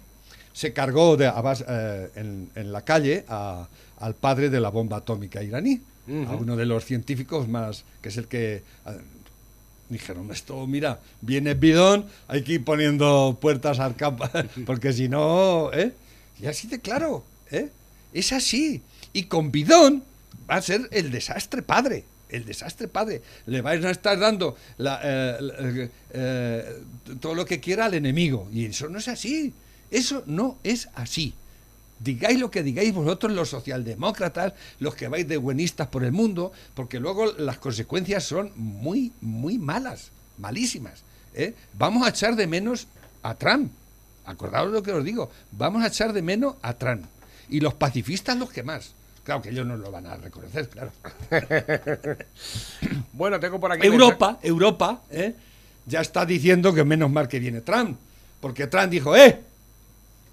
se 0.51 0.74
cargó 0.74 1.15
de, 1.15 1.31
eh, 1.67 2.10
en, 2.15 2.72
la 2.74 2.81
calle 2.81 3.24
al 3.29 4.15
padre 4.15 4.50
de 4.50 4.60
la 4.60 4.69
bomba 4.69 4.98
atómica 4.98 5.41
iraní 5.41 5.81
a 6.27 6.36
uno 6.36 6.58
de 6.58 6.65
los 6.65 6.84
científicos 6.84 7.48
más 7.48 7.86
que 8.01 8.10
es 8.10 8.17
el 8.17 8.27
que 8.27 8.63
Dijeron, 9.89 10.31
esto, 10.31 10.67
mira, 10.67 11.00
viene 11.22 11.55
bidón, 11.55 12.05
hay 12.27 12.43
que 12.43 12.53
ir 12.53 12.63
poniendo 12.63 13.38
puertas 13.41 13.79
al 13.79 13.96
campo, 13.96 14.29
porque 14.65 14.93
si 14.93 15.10
no, 15.10 15.74
¿eh? 15.74 15.93
Y 16.39 16.46
así 16.46 16.67
de 16.67 16.79
claro, 16.79 17.24
¿eh? 17.51 17.69
Es 18.13 18.31
así. 18.31 18.81
Y 19.13 19.24
con 19.24 19.51
bidón 19.51 20.03
va 20.50 20.55
a 20.55 20.62
ser 20.62 20.88
el 20.91 21.12
desastre 21.12 21.62
padre. 21.62 22.05
El 22.29 22.46
desastre 22.46 22.88
padre. 22.88 23.22
Le 23.48 23.62
vais 23.62 23.84
a 23.84 23.89
estar 23.89 24.17
dando 24.19 24.55
eh, 24.77 25.89
eh, 26.12 26.81
todo 27.19 27.34
lo 27.34 27.46
que 27.46 27.60
quiera 27.60 27.86
al 27.86 27.96
enemigo. 27.96 28.48
Y 28.53 28.65
eso 28.65 28.88
no 28.88 29.00
es 29.00 29.08
así. 29.08 29.53
Eso 29.89 30.24
no 30.27 30.58
es 30.63 30.89
así. 30.93 31.34
Digáis 31.99 32.39
lo 32.39 32.49
que 32.49 32.63
digáis 32.63 32.93
vosotros 32.93 33.33
los 33.33 33.49
socialdemócratas, 33.49 34.53
los 34.79 34.95
que 34.95 35.09
vais 35.09 35.27
de 35.27 35.37
buenistas 35.37 35.87
por 35.87 36.03
el 36.03 36.13
mundo, 36.13 36.53
porque 36.73 36.99
luego 36.99 37.33
las 37.33 37.57
consecuencias 37.57 38.23
son 38.23 38.51
muy, 38.55 39.11
muy 39.19 39.57
malas, 39.57 40.11
malísimas. 40.37 41.03
¿eh? 41.33 41.53
Vamos 41.73 42.05
a 42.05 42.09
echar 42.09 42.35
de 42.35 42.47
menos 42.47 42.87
a 43.21 43.35
Trump. 43.35 43.71
Acordaos 44.25 44.71
lo 44.71 44.81
que 44.81 44.93
os 44.93 45.03
digo. 45.03 45.29
Vamos 45.51 45.83
a 45.83 45.87
echar 45.87 46.13
de 46.13 46.21
menos 46.21 46.55
a 46.61 46.73
Trump. 46.73 47.03
Y 47.49 47.59
los 47.59 47.73
pacifistas 47.73 48.37
los 48.37 48.49
que 48.49 48.63
más. 48.63 48.93
Claro 49.23 49.41
que 49.41 49.49
ellos 49.49 49.65
no 49.65 49.75
lo 49.75 49.91
van 49.91 50.05
a 50.05 50.15
reconocer, 50.15 50.69
claro. 50.69 50.91
bueno, 53.13 53.39
tengo 53.39 53.59
por 53.59 53.71
aquí... 53.71 53.85
Europa, 53.85 54.39
Europa, 54.41 55.01
¿eh? 55.11 55.35
ya 55.85 56.01
está 56.01 56.25
diciendo 56.25 56.73
que 56.73 56.83
menos 56.83 57.11
mal 57.11 57.27
que 57.27 57.39
viene 57.39 57.61
Trump. 57.61 57.97
Porque 58.39 58.67
Trump 58.67 58.89
dijo, 58.89 59.15
¡eh! 59.17 59.41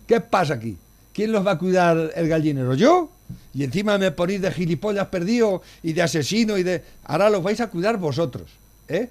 ¿Qué 0.06 0.20
pasa 0.20 0.54
aquí? 0.54 0.78
¿Quién 1.16 1.32
los 1.32 1.46
va 1.46 1.52
a 1.52 1.58
cuidar 1.58 2.12
el 2.14 2.28
gallinero? 2.28 2.74
¿Yo? 2.74 3.08
Y 3.54 3.64
encima 3.64 3.96
me 3.96 4.10
ponéis 4.10 4.42
de 4.42 4.52
gilipollas 4.52 5.06
perdido 5.06 5.62
y 5.82 5.94
de 5.94 6.02
asesino 6.02 6.58
y 6.58 6.62
de... 6.62 6.84
Ahora 7.04 7.30
los 7.30 7.42
vais 7.42 7.58
a 7.62 7.70
cuidar 7.70 7.96
vosotros, 7.96 8.50
¿eh? 8.86 9.08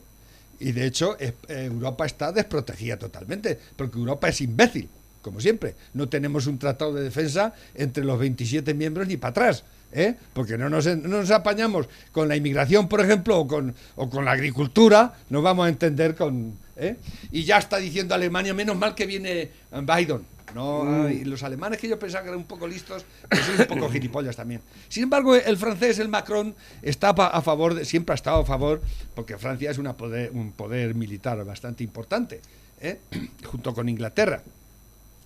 Y 0.60 0.72
de 0.72 0.86
hecho 0.86 1.18
eh, 1.20 1.34
Europa 1.48 2.06
está 2.06 2.32
desprotegida 2.32 2.98
totalmente, 2.98 3.58
porque 3.76 3.98
Europa 3.98 4.30
es 4.30 4.40
imbécil, 4.42 4.88
como 5.24 5.42
siempre. 5.42 5.74
No 5.96 6.08
tenemos 6.08 6.46
un 6.46 6.60
tratado 6.60 6.94
de 6.94 7.02
defensa 7.02 7.56
entre 7.74 8.04
los 8.04 8.20
27 8.20 8.76
miembros 8.76 9.08
ni 9.08 9.18
para 9.18 9.32
atrás. 9.32 9.64
¿Eh? 9.92 10.14
porque 10.34 10.58
no 10.58 10.68
nos, 10.68 10.86
no 10.86 11.08
nos, 11.08 11.32
apañamos 11.32 11.88
con 12.12 12.28
la 12.28 12.36
inmigración, 12.36 12.90
por 12.90 13.00
ejemplo, 13.00 13.40
o 13.40 13.48
con, 13.48 13.74
o 13.96 14.10
con 14.10 14.26
la 14.26 14.32
agricultura, 14.32 15.14
nos 15.30 15.42
vamos 15.42 15.66
a 15.66 15.70
entender 15.70 16.16
con... 16.16 16.54
¿eh? 16.76 16.98
Y 17.32 17.46
ya 17.46 17.60
está 17.60 17.78
diciendo 17.78 18.14
Alemania, 18.14 18.54
menos 18.54 18.76
mal 18.76 18.94
que 18.94 19.06
viene 19.06 19.50
Biden. 19.72 20.35
No, 20.54 20.84
mm. 20.84 21.24
los 21.26 21.44
alemanes 21.44 21.80
que 21.80 21.88
yo 21.88 21.98
pensaba 21.98 22.24
que 22.24 22.30
eran 22.30 22.40
un 22.40 22.46
poco 22.46 22.68
listos, 22.68 23.06
pues 23.30 23.42
son 23.42 23.60
un 23.60 23.66
poco 23.66 23.90
gilipollas 23.90 24.36
también. 24.36 24.62
Sin 24.88 25.04
embargo, 25.04 25.36
el 25.36 25.58
francés, 25.58 26.00
el 26.00 26.08
Macron, 26.08 26.56
está 26.82 27.10
a 27.10 27.42
favor, 27.42 27.86
siempre 27.86 28.14
ha 28.14 28.16
estado 28.16 28.42
a 28.42 28.46
favor, 28.46 28.82
porque 29.16 29.38
Francia 29.38 29.72
es 29.72 29.78
una 29.78 29.98
poder, 29.98 30.32
un 30.32 30.52
poder 30.52 30.96
militar 30.96 31.44
bastante 31.44 31.84
importante, 31.84 32.42
¿eh? 32.80 33.00
junto 33.46 33.74
con 33.74 33.90
Inglaterra. 33.90 34.42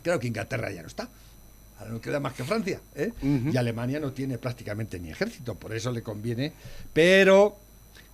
Creo 0.01 0.19
que 0.19 0.27
Inglaterra 0.27 0.71
ya 0.71 0.81
no 0.81 0.87
está. 0.87 1.09
Ahora 1.79 1.91
no 1.91 2.01
queda 2.01 2.19
más 2.19 2.33
que 2.33 2.43
Francia. 2.43 2.81
¿eh? 2.95 3.11
Y 3.21 3.55
Alemania 3.55 3.99
no 3.99 4.11
tiene 4.11 4.37
prácticamente 4.37 4.99
ni 4.99 5.09
ejército, 5.09 5.55
por 5.55 5.73
eso 5.73 5.91
le 5.91 6.03
conviene. 6.03 6.51
Pero 6.93 7.57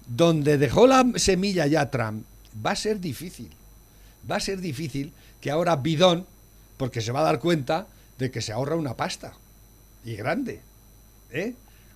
donde 0.07 0.57
dejó 0.57 0.85
la 0.87 1.05
semilla 1.15 1.65
ya 1.65 1.89
Trump, 1.89 2.25
va 2.63 2.71
a 2.71 2.75
ser 2.75 2.99
difícil. 2.99 3.49
Va 4.29 4.37
a 4.37 4.39
ser 4.39 4.59
difícil 4.59 5.13
que 5.41 5.51
ahora 5.51 5.75
Bidón, 5.77 6.25
porque 6.77 7.01
se 7.01 7.11
va 7.11 7.21
a 7.21 7.23
dar 7.23 7.39
cuenta 7.39 7.87
de 8.17 8.31
que 8.31 8.41
se 8.41 8.51
ahorra 8.51 8.75
una 8.75 8.95
pasta. 8.95 9.33
Y 10.03 10.15
grande. 10.15 10.61
¿eh? 11.31 11.53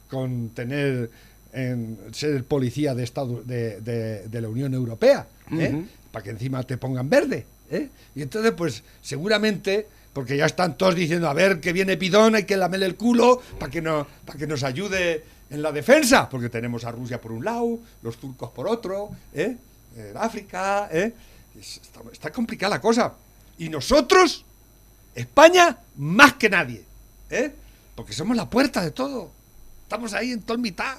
Con 0.10 0.50
tener 0.50 1.10
en 1.54 1.98
ser 2.12 2.44
policía 2.44 2.94
de, 2.96 3.04
Estado, 3.04 3.42
de, 3.44 3.82
de, 3.82 4.42
la 4.42 4.50
Unión 4.50 4.74
Europea. 4.74 5.28
¿eh? 5.52 5.86
Para 6.12 6.24
que 6.24 6.32
encima 6.32 6.64
te 6.64 6.78
pongan 6.78 7.10
verde. 7.10 7.46
¿eh? 7.70 7.90
Y 8.16 8.22
entonces, 8.22 8.52
pues 8.54 8.84
seguramente 9.02 9.88
porque 10.14 10.36
ya 10.36 10.46
están 10.46 10.78
todos 10.78 10.96
diciendo, 10.96 11.30
a 11.30 11.34
ver, 11.34 11.60
que 11.60 11.72
viene 11.72 11.96
Bidón, 11.96 12.36
hay 12.36 12.44
que 12.44 12.58
lamerle 12.58 12.88
el 12.88 12.96
culo 12.96 13.42
para 13.60 13.72
que, 13.72 13.82
no, 13.82 14.08
para 14.26 14.38
que 14.40 14.48
nos 14.48 14.64
ayude 14.64 15.24
en 15.50 15.62
la 15.62 15.72
defensa, 15.72 16.28
porque 16.30 16.50
tenemos 16.50 16.84
a 16.84 16.92
Rusia 16.92 17.22
por 17.22 17.32
un 17.32 17.46
lado, 17.46 17.80
los 18.02 18.18
turcos 18.18 18.50
por 18.52 18.68
otro, 18.68 19.12
¿eh? 19.34 19.56
En 19.96 20.18
África, 20.18 20.90
¿eh? 20.92 21.14
Está, 22.12 22.32
complicada 22.32 22.76
la 22.76 22.82
cosa. 22.82 23.14
Y 23.58 23.70
nosotros, 23.70 24.46
España, 25.16 25.78
más 25.98 26.34
que 26.34 26.50
nadie, 26.50 26.84
¿eh? 27.30 27.52
Porque 27.96 28.14
somos 28.14 28.36
la 28.38 28.50
puerta 28.50 28.82
de 28.82 28.92
todo. 28.92 29.32
Estamos 29.84 30.14
ahí 30.14 30.32
en 30.32 30.42
toda 30.42 30.60
mitad. 30.60 30.98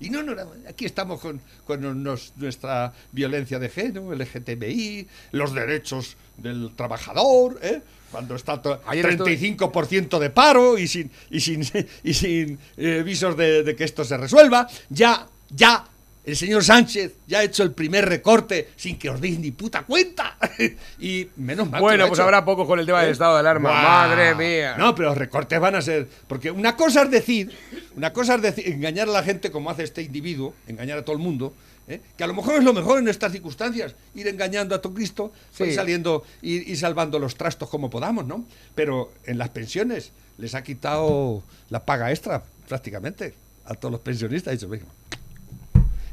Y 0.00 0.10
no, 0.10 0.22
no, 0.22 0.34
aquí 0.68 0.84
estamos 0.84 1.20
con, 1.20 1.40
con 1.64 2.02
nuestra 2.02 2.92
violencia 3.12 3.60
de 3.60 3.68
género, 3.68 4.12
LGTBI, 4.12 5.06
los 5.30 5.54
derechos 5.54 6.16
del 6.36 6.72
trabajador, 6.74 7.60
¿eh? 7.62 7.80
cuando 8.12 8.34
está 8.34 8.62
35% 8.62 10.18
de 10.18 10.30
paro 10.30 10.76
y 10.76 10.86
sin, 10.86 11.10
y 11.30 11.40
sin, 11.40 11.64
y 12.04 12.14
sin 12.14 12.58
eh, 12.76 13.02
visos 13.04 13.36
de, 13.36 13.74
que 13.76 13.84
esto 13.84 14.04
se 14.04 14.16
resuelva. 14.16 14.68
Ya, 14.90 15.26
ya, 15.50 15.84
el 16.24 16.36
señor 16.36 16.62
Sánchez 16.62 17.14
ya 17.26 17.40
ha 17.40 17.42
hecho 17.42 17.64
el 17.64 17.72
primer 17.72 18.08
recorte 18.08 18.70
sin 18.76 18.98
que 18.98 19.10
os 19.10 19.20
deis 19.20 19.38
ni 19.40 19.50
puta 19.50 19.82
cuenta. 19.82 20.38
y 21.00 21.28
menos 21.36 21.68
mal. 21.68 21.80
Bueno, 21.80 22.06
pues 22.06 22.20
habrá 22.20 22.44
poco 22.44 22.66
con 22.66 22.78
el 22.78 22.86
tema 22.86 23.00
del 23.00 23.08
¿Eh? 23.08 23.12
estado 23.12 23.34
de 23.34 23.40
alarma. 23.40 23.70
Madre 23.72 24.34
mía. 24.34 24.76
No, 24.78 24.94
pero 24.94 25.08
los 25.08 25.18
recortes 25.18 25.58
van 25.58 25.74
a 25.74 25.82
ser. 25.82 26.08
Porque 26.28 26.50
una 26.50 26.76
cosa 26.76 27.02
es 27.02 27.10
decir, 27.10 27.50
una 27.96 28.12
cosa 28.12 28.36
es 28.36 28.42
decir, 28.42 28.68
engañar 28.68 29.08
a 29.08 29.12
la 29.12 29.22
gente 29.22 29.50
como 29.50 29.70
hace 29.70 29.82
este 29.82 30.02
individuo, 30.02 30.54
engañar 30.68 30.98
a 30.98 31.04
todo 31.04 31.16
el 31.16 31.22
mundo. 31.22 31.54
¿eh? 31.88 32.00
que 32.16 32.22
a 32.22 32.28
lo 32.28 32.34
mejor 32.34 32.54
es 32.56 32.64
lo 32.64 32.72
mejor 32.72 33.00
en 33.00 33.08
estas 33.08 33.32
circunstancias, 33.32 33.96
ir 34.14 34.28
engañando 34.28 34.74
a 34.76 34.80
tu 34.80 34.94
Cristo 34.94 35.32
y 35.58 35.72
saliendo 35.72 36.22
y, 36.40 36.76
salvando 36.76 37.18
los 37.18 37.34
trastos 37.34 37.68
como 37.68 37.90
podamos, 37.90 38.24
¿no? 38.24 38.44
Pero 38.76 39.12
en 39.24 39.38
las 39.38 39.48
pensiones 39.48 40.12
les 40.38 40.54
ha 40.54 40.62
quitado 40.62 41.42
la 41.70 41.84
paga 41.84 42.10
extra 42.10 42.44
prácticamente 42.68 43.34
a 43.64 43.74
todos 43.74 43.92
los 43.92 44.00
pensionistas. 44.00 44.54
Dicho, 44.54 44.68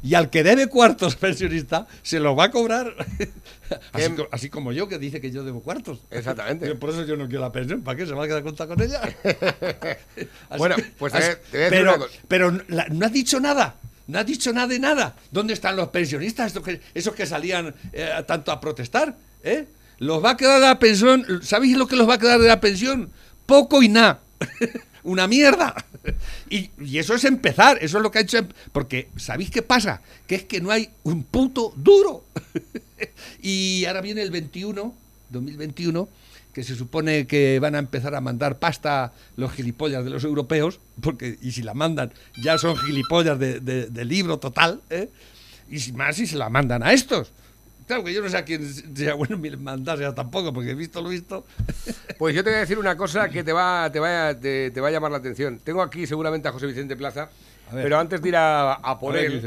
y 0.02 0.14
al 0.14 0.30
que 0.30 0.42
debe 0.42 0.68
cuartos 0.68 1.16
pensionista 1.16 1.86
se 2.02 2.20
lo 2.20 2.36
va 2.36 2.44
a 2.44 2.50
cobrar. 2.50 2.94
así, 4.30 4.50
como 4.50 4.72
yo, 4.72 4.88
que 4.88 4.98
dice 4.98 5.20
que 5.20 5.30
yo 5.30 5.44
debo 5.44 5.62
cuartos. 5.62 6.00
Exactamente. 6.10 6.74
Por 6.74 6.90
eso 6.90 7.04
yo 7.04 7.16
no 7.16 7.26
quiero 7.26 7.42
la 7.42 7.52
pensión. 7.52 7.82
¿Para 7.82 7.96
qué 7.96 8.06
se 8.06 8.14
va 8.14 8.24
a 8.24 8.26
quedar 8.26 8.42
cuenta 8.42 8.66
con 8.66 8.80
ella? 8.80 9.00
bueno, 10.56 10.76
pues 10.98 11.12
pero, 11.50 12.06
pero 12.28 12.50
no 12.50 13.06
has 13.06 13.12
dicho 13.12 13.40
nada 13.40 13.76
no 14.10 14.18
ha 14.18 14.24
dicho 14.24 14.52
nada 14.52 14.66
de 14.66 14.78
nada. 14.78 15.14
¿Dónde 15.30 15.54
están 15.54 15.76
los 15.76 15.88
pensionistas, 15.88 16.52
esos 16.94 17.14
que, 17.14 17.26
salían 17.26 17.74
eh, 17.92 18.10
tanto 18.26 18.50
a 18.52 18.60
protestar? 18.60 19.16
¿Eh? 19.42 19.66
Los 19.98 20.22
va 20.24 20.30
a 20.30 20.36
quedar 20.36 20.60
de 20.60 20.66
la 20.66 20.78
pensión, 20.78 21.24
¿sabéis 21.42 21.76
lo 21.76 21.86
que 21.86 21.96
los 21.96 22.08
va 22.08 22.14
a 22.14 22.18
quedar 22.18 22.40
de 22.40 22.48
la 22.48 22.60
pensión? 22.60 23.10
Poco 23.46 23.82
y 23.82 23.88
nada. 23.88 24.20
Una 25.02 25.26
mierda. 25.26 25.74
Y, 26.48 26.70
y, 26.80 26.98
eso 26.98 27.14
es 27.14 27.24
empezar, 27.24 27.78
eso 27.80 27.98
es 27.98 28.02
lo 28.02 28.10
que 28.10 28.18
ha 28.18 28.22
hecho. 28.22 28.38
Porque, 28.72 29.08
¿sabéis 29.16 29.50
qué 29.50 29.62
pasa? 29.62 30.02
Que 30.26 30.34
es 30.34 30.44
que 30.44 30.60
no 30.60 30.70
hay 30.70 30.90
un 31.02 31.24
puto 31.24 31.72
duro. 31.76 32.24
y 33.42 33.84
ahora 33.84 34.00
viene 34.00 34.22
el 34.22 34.30
21, 34.30 34.94
2021 35.30 36.08
que 36.52 36.64
se 36.64 36.74
supone 36.74 37.26
que 37.26 37.58
van 37.60 37.74
a 37.74 37.78
empezar 37.78 38.14
a 38.14 38.20
mandar 38.20 38.58
pasta 38.58 39.12
los 39.36 39.52
gilipollas 39.52 40.04
de 40.04 40.10
los 40.10 40.24
europeos, 40.24 40.80
porque 41.00 41.38
y 41.40 41.52
si 41.52 41.62
la 41.62 41.74
mandan 41.74 42.12
ya 42.42 42.58
son 42.58 42.76
gilipollas 42.76 43.38
de, 43.38 44.04
libro 44.04 44.38
total, 44.38 44.80
¿eh? 44.90 45.08
y 45.70 45.92
más 45.92 46.16
si 46.16 46.26
se 46.26 46.36
la 46.36 46.48
mandan 46.48 46.82
a 46.82 46.92
estos. 46.92 47.32
Claro 47.90 48.04
que 48.04 48.12
yo 48.12 48.22
no 48.22 48.28
sé 48.28 48.36
a 48.36 48.44
quién 48.44 48.64
sea 48.96 49.14
bueno 49.14 49.36
mandarse 49.58 50.08
tampoco, 50.12 50.52
porque 50.52 50.70
he 50.70 50.74
visto 50.76 51.02
lo 51.02 51.08
visto. 51.08 51.44
Pues 52.18 52.36
yo 52.36 52.44
te 52.44 52.50
voy 52.50 52.58
a 52.58 52.60
decir 52.60 52.78
una 52.78 52.96
cosa 52.96 53.28
que 53.30 53.42
te 53.42 53.52
va, 53.52 53.90
te 53.90 53.98
va, 53.98 54.38
te, 54.38 54.78
va 54.78 54.88
a 54.88 54.90
llamar 54.92 55.10
la 55.10 55.16
atención. 55.16 55.58
Tengo 55.58 55.82
aquí 55.82 56.06
seguramente 56.06 56.46
a 56.46 56.52
José 56.52 56.66
Vicente 56.66 56.94
Plaza, 56.94 57.30
pero 57.72 57.98
antes 57.98 58.22
de 58.22 58.28
ir 58.28 58.36
a, 58.36 58.96
por 59.00 59.16
él, 59.16 59.42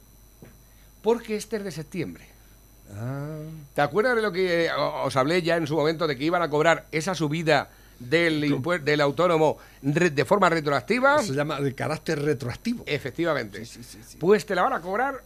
Porque 1.02 1.36
este 1.36 1.58
es 1.58 1.64
de 1.64 1.72
septiembre. 1.72 2.26
Ah. 2.94 3.40
¿Te 3.74 3.82
acuerdas 3.82 4.16
de 4.16 4.22
lo 4.22 4.32
que 4.32 4.70
os 5.04 5.16
hablé 5.16 5.42
ya 5.42 5.58
en 5.58 5.68
su 5.68 5.76
momento 5.76 6.08
de 6.08 6.18
que 6.18 6.24
iban 6.24 6.42
a 6.42 6.50
cobrar 6.50 6.88
esa 6.92 7.16
subida 7.16 7.70
del, 8.00 8.62
del 8.84 9.02
autónomo 9.02 9.58
de 9.82 10.26
forma 10.26 10.50
retroactiva. 10.50 11.22
se 11.22 11.34
llama 11.34 11.60
de 11.60 11.74
carácter 11.74 12.22
retroactivo. 12.22 12.84
Efectivamente. 12.86 13.64
pues 14.20 14.46
te 14.46 14.56
la 14.56 14.64
van 14.64 14.74
a 14.74 14.82
cobrar 14.82 15.24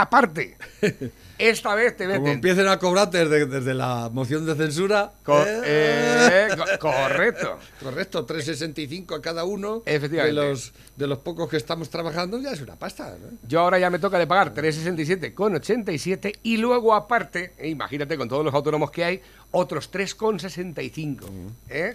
aparte. 0.00 0.56
Esta 1.38 1.74
vez 1.74 1.96
te 1.96 2.06
Como 2.06 2.28
empiecen 2.28 2.68
a 2.68 2.78
cobrar 2.78 3.10
desde, 3.10 3.74
la 3.74 4.08
moción 4.12 4.46
de 4.46 4.54
censura. 4.54 5.12
Eh. 5.26 5.62
Eh, 5.66 6.48
correcto. 6.78 7.58
Correcto, 7.82 8.24
365 8.24 9.16
a 9.16 9.20
cada 9.20 9.44
uno. 9.44 9.82
Efectivamente. 9.84 10.40
De 10.40 10.48
los, 10.48 10.72
de 10.96 11.06
los 11.08 11.18
pocos 11.18 11.50
que 11.50 11.56
estamos 11.56 11.90
trabajando 11.90 12.38
ya 12.38 12.52
es 12.52 12.60
una 12.60 12.76
pasta. 12.76 13.16
Yo 13.48 13.60
ahora 13.60 13.80
ya 13.80 13.90
me 13.90 13.98
toca 13.98 14.16
de 14.18 14.28
pagar 14.28 14.54
367 14.54 15.34
con 15.34 15.56
87 15.56 16.34
y 16.44 16.56
luego 16.56 16.94
aparte, 16.94 17.52
eh, 17.58 17.68
imagínate 17.68 18.16
con 18.16 18.28
todos 18.28 18.44
los 18.44 18.54
autónomos 18.54 18.92
que 18.92 19.04
hay, 19.04 19.22
otros 19.50 19.90
3,65. 19.90 21.24
¿eh? 21.68 21.94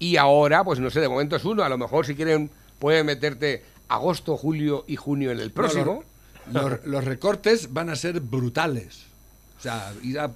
Y 0.00 0.16
ahora, 0.16 0.64
pues 0.64 0.80
no 0.80 0.90
sé, 0.90 1.00
de 1.00 1.08
momento 1.08 1.36
es 1.36 1.44
uno. 1.44 1.62
A 1.62 1.68
lo 1.68 1.78
mejor 1.78 2.04
si 2.04 2.16
quieren 2.16 2.50
pueden 2.80 3.06
meterte 3.06 3.62
agosto, 3.86 4.36
julio 4.36 4.84
y 4.88 4.96
junio 4.96 5.30
en 5.30 5.38
el 5.38 5.52
próximo 5.52 6.02
los, 6.84 7.04
recortes 7.04 7.72
van 7.72 7.90
a 7.90 7.96
ser 7.96 8.20
brutales. 8.20 9.06
O 9.58 9.62
sea, 9.62 9.92
ir, 10.02 10.18
a, 10.18 10.32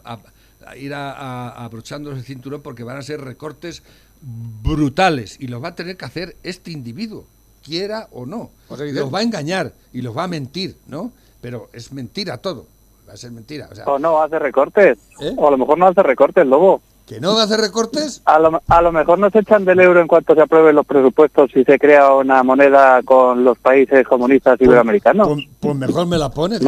ir 0.76 0.94
a, 0.94 1.50
abrochando 1.64 2.12
el 2.12 2.22
cinturón 2.22 2.62
porque 2.62 2.84
van 2.84 2.96
a 2.96 3.02
ser 3.02 3.20
recortes 3.20 3.82
brutales 4.20 5.36
y 5.40 5.48
los 5.48 5.62
va 5.62 5.68
a 5.68 5.74
tener 5.74 5.96
que 5.96 6.04
hacer 6.04 6.36
este 6.42 6.70
individuo, 6.70 7.26
quiera 7.62 8.08
o 8.12 8.26
no. 8.26 8.50
los 8.70 9.12
va 9.12 9.20
a 9.20 9.22
engañar 9.22 9.72
y 9.92 10.02
los 10.02 10.16
va 10.16 10.24
a 10.24 10.28
mentir, 10.28 10.76
¿no? 10.86 11.12
Pero 11.40 11.68
es 11.72 11.92
mentira 11.92 12.38
todo. 12.38 12.66
Va 13.08 13.12
a 13.12 13.16
ser 13.16 13.30
mentira. 13.30 13.68
O, 13.84 13.98
no 13.98 14.20
hace 14.20 14.38
recortes. 14.38 14.98
¿Eh? 15.20 15.32
O 15.36 15.46
a 15.46 15.50
lo 15.50 15.58
mejor 15.58 15.78
no 15.78 15.86
hace 15.86 16.02
recortes, 16.02 16.44
Lobo. 16.44 16.82
¿Que 17.06 17.20
no 17.20 17.36
va 17.36 17.42
a 17.42 17.44
hacer 17.44 17.60
recortes? 17.60 18.20
A 18.24 18.40
lo, 18.40 18.60
a 18.66 18.82
lo 18.82 18.90
mejor 18.90 19.20
no 19.20 19.30
se 19.30 19.38
echan 19.38 19.64
del 19.64 19.78
euro 19.78 20.00
en 20.00 20.08
cuanto 20.08 20.34
se 20.34 20.40
aprueben 20.40 20.74
los 20.74 20.84
presupuestos 20.84 21.50
y 21.54 21.62
se 21.62 21.78
crea 21.78 22.12
una 22.12 22.42
moneda 22.42 23.00
con 23.04 23.44
los 23.44 23.56
países 23.58 24.04
comunistas 24.08 24.58
pues, 24.58 24.66
iberoamericanos. 24.66 25.28
Pues, 25.28 25.46
pues, 25.60 25.76
mejor 25.76 26.06
me 26.08 26.18
la 26.18 26.30
pones. 26.30 26.60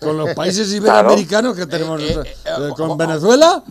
con 0.00 0.16
los 0.16 0.34
países 0.34 0.72
iberoamericanos 0.72 1.54
que 1.54 1.66
tenemos 1.66 2.00
eh, 2.00 2.16
eh, 2.18 2.30
eh, 2.46 2.70
con 2.74 2.96
Venezuela. 2.96 3.62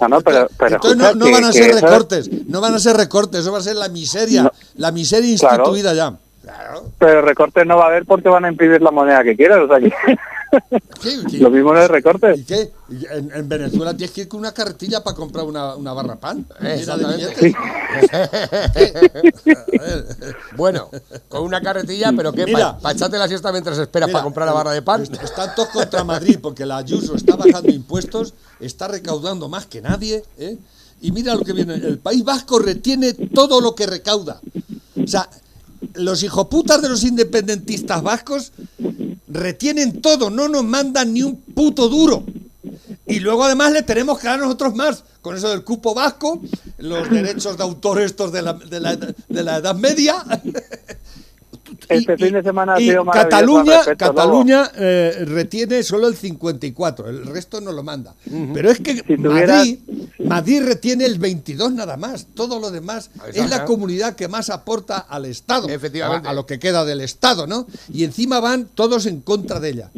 No, 0.00 0.08
no, 0.08 0.20
pero, 0.20 0.48
pero 0.56 0.76
Entonces 0.76 1.16
no, 1.16 1.30
van 1.30 1.44
a 1.44 1.52
ser 1.52 1.74
recortes, 1.74 2.30
no 2.46 2.60
van 2.60 2.74
a 2.74 2.78
ser 2.78 2.96
recortes, 2.96 3.40
eso 3.40 3.52
va 3.52 3.58
a 3.58 3.62
ser 3.62 3.74
la 3.74 3.88
miseria, 3.88 4.52
la 4.76 4.92
miseria 4.92 5.30
instituida 5.30 5.94
ya. 5.94 6.14
Pero 6.98 7.22
recortes 7.22 7.66
no 7.66 7.76
va 7.76 7.84
a 7.84 7.88
haber 7.88 8.06
porque 8.06 8.28
van 8.28 8.44
a 8.44 8.48
impedir 8.48 8.80
la 8.80 8.92
moneda 8.92 9.24
que 9.24 9.36
quieran, 9.36 9.62
o 9.62 9.66
sea 9.66 9.78
Lo 11.40 11.50
mismo 11.50 11.74
en 11.76 11.82
el 11.82 11.88
recorte. 11.88 12.34
¿Y 12.36 12.44
qué? 12.44 12.72
¿Y 12.90 13.06
en, 13.06 13.30
en 13.34 13.48
Venezuela 13.48 13.96
tienes 13.96 14.10
que 14.14 14.22
ir 14.22 14.28
con 14.28 14.40
una 14.40 14.52
carretilla 14.52 15.02
para 15.02 15.16
comprar 15.16 15.44
una, 15.44 15.74
una 15.76 15.92
barra 15.92 16.16
pan. 16.16 16.46
Exactamente. 16.60 17.26
billetes. 17.34 17.54
Bueno, 20.56 20.88
con 21.28 21.42
una 21.42 21.60
carretilla, 21.60 22.12
pero 22.16 22.32
¿qué? 22.32 22.46
Para 22.48 22.78
echarte 22.92 23.18
la 23.18 23.28
siesta 23.28 23.52
mientras 23.52 23.78
esperas 23.78 24.08
Mira, 24.08 24.18
para 24.18 24.24
comprar 24.24 24.46
la 24.46 24.52
barra 24.52 24.72
de 24.72 24.82
pan. 24.82 25.02
est- 25.02 25.22
Están 25.22 25.54
todos 25.54 25.68
contra 25.70 26.04
Madrid 26.04 26.38
porque 26.40 26.66
la 26.66 26.78
Ayuso 26.78 27.14
está 27.14 27.36
bajando 27.36 27.70
impuestos, 27.72 28.34
está 28.58 28.88
recaudando 28.88 29.48
más 29.48 29.66
que 29.66 29.80
nadie. 29.80 30.22
¿eh? 30.38 30.58
Y 31.00 31.12
mira 31.12 31.34
lo 31.34 31.42
que 31.44 31.52
viene. 31.52 31.74
El 31.74 31.98
País 31.98 32.24
Vasco 32.24 32.58
retiene 32.58 33.14
todo 33.14 33.60
lo 33.60 33.74
que 33.74 33.86
recauda. 33.86 34.40
O 35.02 35.06
sea, 35.06 35.28
los 35.94 36.22
hijoputas 36.22 36.82
de 36.82 36.88
los 36.90 37.04
independentistas 37.04 38.02
vascos 38.02 38.52
retienen 39.30 40.02
todo, 40.02 40.30
no 40.30 40.48
nos 40.48 40.64
mandan 40.64 41.12
ni 41.14 41.22
un 41.22 41.36
puto 41.36 41.88
duro. 41.88 42.24
Y 43.06 43.20
luego 43.20 43.44
además 43.44 43.72
le 43.72 43.82
tenemos 43.82 44.18
que 44.18 44.28
dar 44.28 44.38
nosotros 44.38 44.74
más, 44.74 45.04
con 45.20 45.36
eso 45.36 45.48
del 45.50 45.64
cupo 45.64 45.94
vasco, 45.94 46.40
los 46.78 47.10
derechos 47.10 47.56
de 47.56 47.62
autor 47.62 48.00
estos 48.00 48.32
de 48.32 48.42
la, 48.42 48.52
de 48.52 48.80
la, 48.80 48.96
de 48.96 49.42
la 49.42 49.56
Edad 49.56 49.74
Media. 49.74 50.24
Este 51.88 52.16
fin 52.16 52.32
de 52.34 52.42
semana 52.42 52.74
ha 52.74 52.80
y 52.80 52.86
sido 52.88 53.04
maravilloso 53.04 53.30
Cataluña, 53.30 53.76
respecto, 53.78 54.04
Cataluña 54.14 54.70
eh, 54.76 55.24
retiene 55.26 55.82
solo 55.82 56.08
el 56.08 56.16
54, 56.16 57.08
el 57.08 57.26
resto 57.26 57.60
no 57.60 57.72
lo 57.72 57.82
manda. 57.82 58.14
Pero 58.54 58.70
es 58.70 58.80
que 58.80 58.96
Si 59.06 59.16
tuviera- 59.16 59.56
Madrid, 59.56 59.78
Madrid 60.18 60.62
retiene 60.64 61.04
el 61.06 61.18
22 61.18 61.72
nada 61.72 61.96
más. 61.96 62.26
Todo 62.34 62.58
lo 62.60 62.70
demás 62.70 63.10
Exacto. 63.14 63.40
es 63.42 63.50
la 63.50 63.64
comunidad 63.64 64.14
que 64.16 64.28
más 64.28 64.50
aporta 64.50 64.98
al 64.98 65.24
Estado. 65.26 65.68
Efectivamente. 65.68 66.28
A, 66.28 66.32
a 66.32 66.34
lo 66.34 66.46
que 66.46 66.58
queda 66.58 66.84
del 66.84 67.00
Estado, 67.00 67.46
¿no? 67.46 67.66
Y 67.92 68.04
encima 68.04 68.40
van 68.40 68.68
todos 68.74 69.06
en 69.06 69.20
contra 69.20 69.60
de 69.60 69.68
ella. 69.70 69.90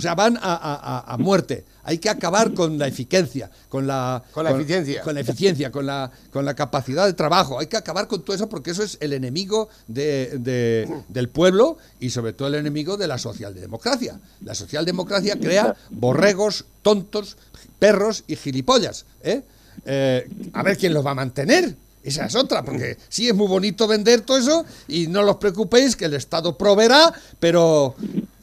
O 0.00 0.02
sea, 0.02 0.14
van 0.14 0.38
a, 0.38 0.40
a- 0.54 1.12
a- 1.12 1.18
muerte. 1.18 1.66
Hay 1.84 1.98
que 1.98 2.08
acabar 2.08 2.54
con 2.54 2.78
la 2.78 2.86
eficiencia, 2.86 3.50
con 3.68 3.86
la, 3.86 4.22
Con 4.32 4.44
la 4.44 4.52
eficiencia. 4.52 5.02
con 5.02 5.12
la 5.14 5.20
eficiencia, 5.20 5.70
con 5.70 5.84
la, 5.84 6.10
con 6.32 6.46
la 6.46 6.54
capacidad 6.54 7.04
de 7.04 7.12
trabajo. 7.12 7.58
Hay 7.60 7.66
que 7.66 7.76
acabar 7.76 8.06
con 8.08 8.22
todo 8.22 8.34
eso 8.34 8.48
porque 8.48 8.70
eso 8.70 8.82
es 8.82 8.96
el 9.02 9.12
enemigo 9.12 9.68
de- 9.88 10.38
de- 10.38 11.02
del 11.08 11.28
pueblo 11.28 11.76
y 12.00 12.08
sobre 12.08 12.32
todo 12.32 12.48
el 12.48 12.54
enemigo 12.54 12.96
de 12.96 13.08
la 13.08 13.18
socialdemocracia. 13.18 14.18
La 14.42 14.54
socialdemocracia 14.54 15.38
crea 15.38 15.76
borregos, 15.90 16.64
tontos, 16.80 17.36
perros 17.78 18.24
y 18.26 18.36
gilipollas. 18.36 19.04
¿eh? 19.22 19.42
Eh, 19.84 20.28
a 20.54 20.62
ver 20.62 20.78
quién 20.78 20.94
los 20.94 21.04
va 21.04 21.10
a 21.10 21.14
mantener. 21.14 21.76
Esa 22.02 22.24
es 22.24 22.34
otra, 22.34 22.64
porque 22.64 22.96
sí 23.10 23.28
es 23.28 23.34
muy 23.34 23.46
bonito 23.46 23.86
vender 23.86 24.22
todo 24.22 24.38
eso 24.38 24.64
y 24.88 25.06
no 25.08 25.20
os 25.28 25.36
preocupéis 25.36 25.96
que 25.96 26.06
el 26.06 26.14
Estado 26.14 26.56
proveerá, 26.56 27.12
pero, 27.38 27.94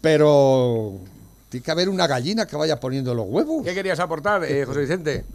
pero 0.01 0.99
tiene 1.49 1.63
que 1.63 1.71
haber 1.71 1.89
una 1.89 2.07
gallina 2.07 2.45
que 2.45 2.55
vaya 2.55 2.79
poniendo 2.79 3.13
los 3.13 3.25
huevos. 3.27 3.63
¿Qué 3.65 3.73
querías 3.73 3.99
aportar, 3.99 4.43
eh, 4.43 4.65
José 4.65 4.81
Vicente? 4.81 5.25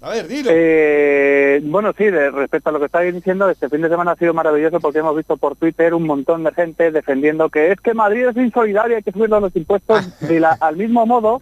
A 0.00 0.10
ver, 0.10 0.28
dilo. 0.28 0.50
Eh, 0.52 1.60
bueno, 1.64 1.92
sí, 1.96 2.04
de, 2.04 2.30
respecto 2.30 2.68
a 2.68 2.72
lo 2.72 2.78
que 2.78 2.86
estáis 2.86 3.14
diciendo, 3.14 3.48
este 3.48 3.70
fin 3.70 3.80
de 3.80 3.88
semana 3.88 4.10
ha 4.12 4.16
sido 4.16 4.34
maravilloso 4.34 4.78
porque 4.80 4.98
hemos 4.98 5.16
visto 5.16 5.36
por 5.38 5.56
Twitter 5.56 5.94
un 5.94 6.04
montón 6.06 6.44
de 6.44 6.52
gente 6.52 6.90
defendiendo 6.90 7.48
que 7.48 7.72
es 7.72 7.80
que 7.80 7.94
Madrid 7.94 8.26
es 8.28 8.36
insolidario, 8.36 8.96
hay 8.96 9.02
que 9.02 9.12
subir 9.12 9.30
los 9.30 9.56
impuestos 9.56 10.04
de 10.20 10.40
la- 10.40 10.58
al 10.60 10.76
mismo 10.76 11.06
modo 11.06 11.40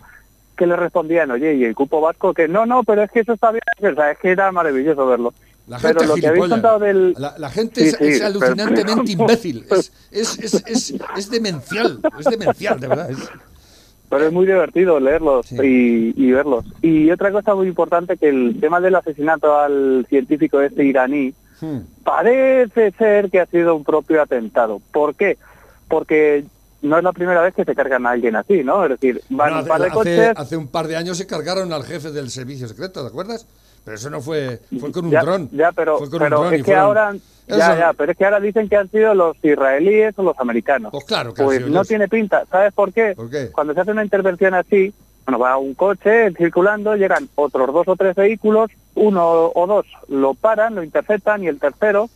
que 0.57 0.67
le 0.67 0.77
respondían, 0.77 1.31
oye, 1.33 1.55
y 1.55 1.65
el 1.65 1.75
cupo 1.75 2.01
vasco, 2.01 2.35
que 2.35 2.47
no, 2.47 2.65
no, 2.67 2.85
pero 2.85 3.03
es 3.03 3.11
que 3.11 3.21
eso 3.21 3.33
está 3.33 3.51
bien, 3.51 3.63
o 3.81 3.95
sea, 3.97 4.13
es 4.13 4.19
que 4.19 4.31
era 4.31 4.53
maravilloso 4.53 5.07
verlo. 5.07 5.35
La 5.67 5.79
pero 5.79 6.01
gente 6.01 6.07
lo 6.07 6.15
que 6.17 6.27
habéis 6.29 6.49
contado 6.49 6.79
del... 6.79 7.15
La, 7.19 7.35
la 7.39 7.51
gente 7.51 7.81
Sí, 7.81 7.87
es, 7.89 7.97
sí, 7.97 8.05
es 8.05 8.19
pero- 8.21 8.27
alucinantemente 8.27 9.13
imbécil. 9.19 9.67
Es, 9.71 9.93
es, 10.13 10.39
es, 10.39 10.55
es, 10.67 10.95
es 11.17 11.31
demencial. 11.31 12.01
Es 12.19 12.27
demencial, 12.27 12.79
de 12.79 12.87
verdad. 12.89 13.11
Pero 14.13 14.27
es 14.27 14.33
muy 14.33 14.45
divertido 14.45 15.01
leerlos 15.01 15.47
Sí. 15.47 15.57
y, 15.63 16.23
y 16.27 16.33
verlos. 16.33 16.67
Y 16.83 17.11
otra 17.11 17.33
cosa 17.33 17.55
muy 17.55 17.67
importante, 17.67 18.19
que 18.19 18.29
el 18.29 18.59
tema 18.61 18.79
del 18.79 18.95
asesinato 18.95 19.59
al 19.59 20.05
científico 20.11 20.61
este 20.61 20.85
iraní, 20.85 21.33
Hmm. 21.63 21.79
parece 22.05 22.91
ser 22.99 23.31
que 23.31 23.41
ha 23.41 23.47
sido 23.47 23.75
un 23.77 23.85
propio 23.85 24.21
atentado. 24.21 24.83
¿Por 24.93 25.15
qué? 25.15 25.39
Porque 25.89 26.45
no 26.83 26.99
es 26.99 27.05
la 27.05 27.13
primera 27.13 27.41
vez 27.43 27.55
que 27.55 27.65
se 27.65 27.75
cargan 27.75 28.07
a 28.07 28.11
alguien 28.11 28.37
así, 28.37 28.63
¿no? 28.65 28.85
Es 28.85 28.91
decir, 28.91 29.23
van 29.31 29.51
Bueno, 29.55 29.61
un 29.63 29.67
par 29.69 29.81
de 29.81 29.87
hace, 29.87 29.95
coches... 29.95 30.33
hace 30.37 30.57
un 30.57 30.69
par 30.69 30.87
de 30.89 30.97
años 30.97 31.17
se 31.17 31.27
cargaron 31.27 31.73
al 31.73 31.85
jefe 31.85 32.11
del 32.11 32.31
servicio 32.31 32.69
secreto, 32.69 33.03
¿te 33.03 33.09
acuerdas? 33.09 33.47
Pero 33.85 33.97
eso 33.97 34.11
no 34.11 34.21
fue, 34.21 34.61
fue 34.79 34.93
con 34.93 35.07
un 35.07 35.11
ya, 35.11 35.23
dron. 35.23 35.49
ya, 35.53 35.73
pero, 35.73 35.99
Fue 35.99 36.09
con 36.11 36.21
pero 36.21 36.37
un 36.39 36.43
dron 36.43 36.53
y 36.53 36.57
es 36.57 36.63
que 36.63 36.65
fueron- 36.67 36.85
ahora... 36.85 37.11
Eso- 37.45 37.59
Ya, 37.59 37.77
ya, 37.77 37.93
pero 37.93 38.13
es 38.13 38.19
que 38.19 38.25
ahora 38.25 38.39
dicen 38.39 38.69
que 38.69 38.77
han 38.77 38.89
sido 38.91 39.15
los 39.15 39.37
israelíes 39.43 40.17
o 40.17 40.23
los 40.23 40.39
americanos. 40.39 40.93
Pues 40.93 41.05
claro 41.05 41.35
que 41.35 41.43
han 41.43 41.47
Pues 41.47 41.59
sido 41.59 41.69
no 41.71 41.75
ellos. 41.79 41.89
tiene 41.89 42.07
pinta. 42.09 42.45
¿Sabes 42.51 42.73
por 42.73 42.93
qué? 42.93 43.15
¿Por 43.17 43.29
qué? 43.29 43.51
Cuando 43.51 43.75
se 43.75 43.81
hace 43.81 43.91
una 43.91 44.05
intervención 44.05 44.55
así, 44.55 44.95
bueno, 45.27 45.41
va 45.41 45.57
un 45.57 45.75
coche 45.75 46.33
circulando, 46.37 46.95
llegan 46.95 47.29
otros 47.35 47.73
dos 47.73 47.89
o 47.89 47.97
tres 47.97 48.15
vehículos, 48.15 48.71
uno 48.95 49.51
o 49.55 49.67
dos 49.67 49.87
lo 50.09 50.35
paran, 50.35 50.77
lo 50.77 50.85
interceptan 50.85 51.43
y 51.43 51.49
el 51.49 51.59
tercero, 51.59 52.09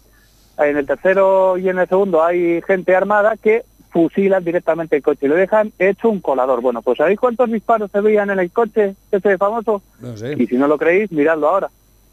en 0.58 0.76
el 0.76 0.86
tercero 0.86 1.58
y 1.58 1.68
en 1.68 1.80
el 1.80 1.88
segundo 1.88 2.22
hay 2.24 2.62
gente 2.62 2.94
armada 2.94 3.36
que 3.36 3.64
fusilan 3.96 4.44
directamente 4.44 4.94
el 4.96 5.02
coche 5.02 5.24
y 5.24 5.28
lo 5.28 5.36
dejan 5.36 5.72
hecho 5.78 6.10
un 6.10 6.20
colador. 6.20 6.60
Bueno, 6.60 6.82
pues 6.82 6.98
¿sabéis 6.98 7.18
cuántos 7.18 7.50
disparos 7.50 7.90
se 7.90 8.02
veían 8.02 8.28
en 8.28 8.38
el 8.40 8.50
coche 8.50 8.94
ese 9.10 9.38
famoso? 9.38 9.80
No 10.00 10.14
sé. 10.18 10.34
Y 10.38 10.46
si 10.46 10.56
no 10.56 10.68
lo 10.68 10.76
creéis, 10.76 11.10
miradlo 11.10 11.48
ahora. 11.48 11.70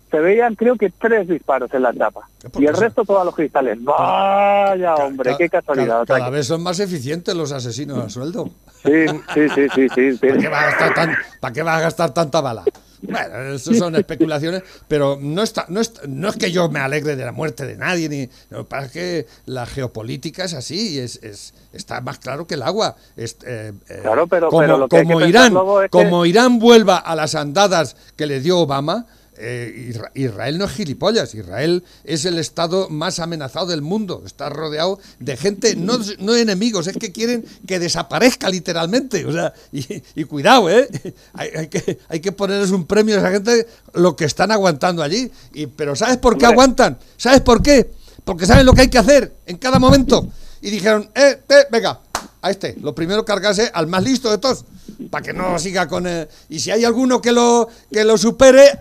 Se 0.10 0.18
veían 0.22 0.56
creo 0.56 0.78
que 0.78 0.92
tres 0.92 1.28
disparos 1.28 1.74
en 1.74 1.82
la. 1.82 1.92
¿Por 1.92 2.64
Y 2.64 2.68
el 2.68 2.74
resto 2.78 3.04
todos 3.04 3.26
los 3.26 3.36
cristales. 3.36 3.84
Vaya, 3.84 4.96
hombre, 4.96 5.32
Ca- 5.32 5.38
qué 5.38 5.50
casualidad. 5.50 6.06
Cada, 6.06 6.20
O 6.20 6.20
sea 6.22 6.30
vez 6.30 6.48
son 6.48 6.64
más 6.64 6.80
eficientes 6.80 7.36
los 7.36 7.52
asesinos 7.52 7.98
a 7.98 8.10
sueldo. 8.10 8.50
Sí, 8.86 9.08
sí, 9.34 9.50
sí, 9.50 9.68
sí, 9.76 9.90
sí. 9.90 10.12
sí. 10.14 10.18
¿Para 10.28 10.38
qué 10.40 10.48
vas 10.48 10.62
a 10.64 10.66
gastar, 10.68 10.94
tan- 10.94 11.18
¿para 11.42 11.54
qué 11.54 11.64
vas 11.64 11.78
a 11.78 11.82
gastar 11.82 12.14
tanta 12.14 12.40
bala? 12.40 12.64
Bueno, 13.04 13.54
eso 13.54 13.74
son 13.74 13.96
especulaciones, 13.96 14.64
pero 14.88 15.18
no 15.22 15.44
está, 15.44 15.66
no 15.70 15.82
está- 15.82 16.02
no 16.08 16.30
es 16.30 16.36
que 16.38 16.52
yo 16.52 16.70
me 16.70 16.80
alegre 16.80 17.16
de 17.16 17.26
la 17.26 17.32
muerte 17.34 17.66
de 17.66 17.76
nadie, 17.76 18.08
ni 18.10 18.30
lo 18.50 18.60
que 18.60 18.64
pasa 18.70 18.86
es 18.86 18.92
que 18.94 19.28
la 19.46 19.66
geopolítica 19.66 20.46
es 20.46 20.54
así, 20.54 20.96
y 20.96 21.00
es, 21.00 21.20
es- 21.22 21.54
está 21.74 22.00
más 22.02 22.20
claro 22.20 22.48
que 22.48 22.54
el 22.56 22.62
agua. 22.64 22.96
Es, 23.18 23.38
eh, 23.46 23.74
eh, 23.90 24.00
Claro, 24.02 24.28
pero- 24.28 24.50
como, 24.50 24.62
pero 24.62 24.78
lo 24.78 24.88
que 24.88 25.04
como 25.04 25.20
Irán, 25.22 25.54
luego 25.54 25.82
es 25.82 25.92
que- 25.92 25.98
como 25.98 26.26
Irán 26.26 26.60
vuelva 26.60 26.98
a 26.98 27.16
las 27.16 27.36
andadas 27.36 27.96
que 28.16 28.26
le 28.26 28.40
dio 28.40 28.60
Obama, 28.60 29.06
eh, 29.38 29.92
Isra- 29.94 30.12
Israel 30.14 30.58
no 30.58 30.66
es 30.66 30.72
gilipollas, 30.72 31.34
Israel 31.36 31.84
es 32.04 32.26
el 32.26 32.38
estado 32.40 32.90
más 32.90 33.20
amenazado 33.20 33.68
del 33.68 33.82
mundo, 33.82 34.24
está 34.26 34.50
rodeado 34.50 35.00
de 35.20 35.38
gente, 35.38 35.76
no, 35.76 36.00
no 36.20 36.36
enemigos, 36.36 36.88
es 36.88 36.98
que 36.98 37.12
quieren 37.12 37.46
que 37.68 37.80
desaparezca 37.80 38.50
literalmente, 38.50 39.26
o 39.26 39.32
sea, 39.32 39.54
y, 39.72 40.02
y 40.16 40.24
cuidado, 40.26 40.70
¿eh? 40.70 40.88
Hay, 41.34 41.50
hay 41.56 41.68
que, 41.68 42.00
hay 42.10 42.20
que 42.20 42.32
ponerles 42.32 42.72
un 42.72 42.86
premio 42.86 43.16
a 43.16 43.20
esa 43.20 43.32
gente 43.32 43.68
lo 43.94 44.16
que 44.16 44.26
están 44.26 44.52
aguantando 44.52 45.04
allí, 45.04 45.32
y, 45.54 45.68
pero 45.68 45.96
¿sabes 45.96 46.18
por 46.18 46.38
qué 46.38 46.46
aguantan? 46.46 46.98
¿Sabes 47.18 47.42
por 47.42 47.62
qué? 47.62 47.92
Porque 48.24 48.46
saben 48.46 48.66
lo 48.66 48.74
que 48.74 48.82
hay 48.82 48.90
que 48.90 48.98
hacer 49.00 49.34
en 49.46 49.58
cada 49.58 49.80
momento, 49.80 50.28
y 50.62 50.70
dijeron, 50.70 51.10
eh, 51.16 51.42
eh, 51.50 51.66
venga, 51.72 52.00
a 52.42 52.52
este, 52.52 52.76
lo 52.82 52.94
primero 52.94 53.24
cargarse 53.24 53.72
al 53.74 53.88
más 53.88 54.04
listo 54.04 54.30
de 54.30 54.38
todos, 54.38 54.66
para 55.10 55.24
que 55.24 55.34
no 55.34 55.58
siga 55.60 55.88
con... 55.88 56.08
eh, 56.08 56.28
y 56.50 56.60
si 56.60 56.72
hay 56.72 56.86
alguno 56.86 57.22
que 57.22 57.32
lo, 57.32 57.68
que 57.92 58.04
lo 58.04 58.18
supere, 58.18 58.80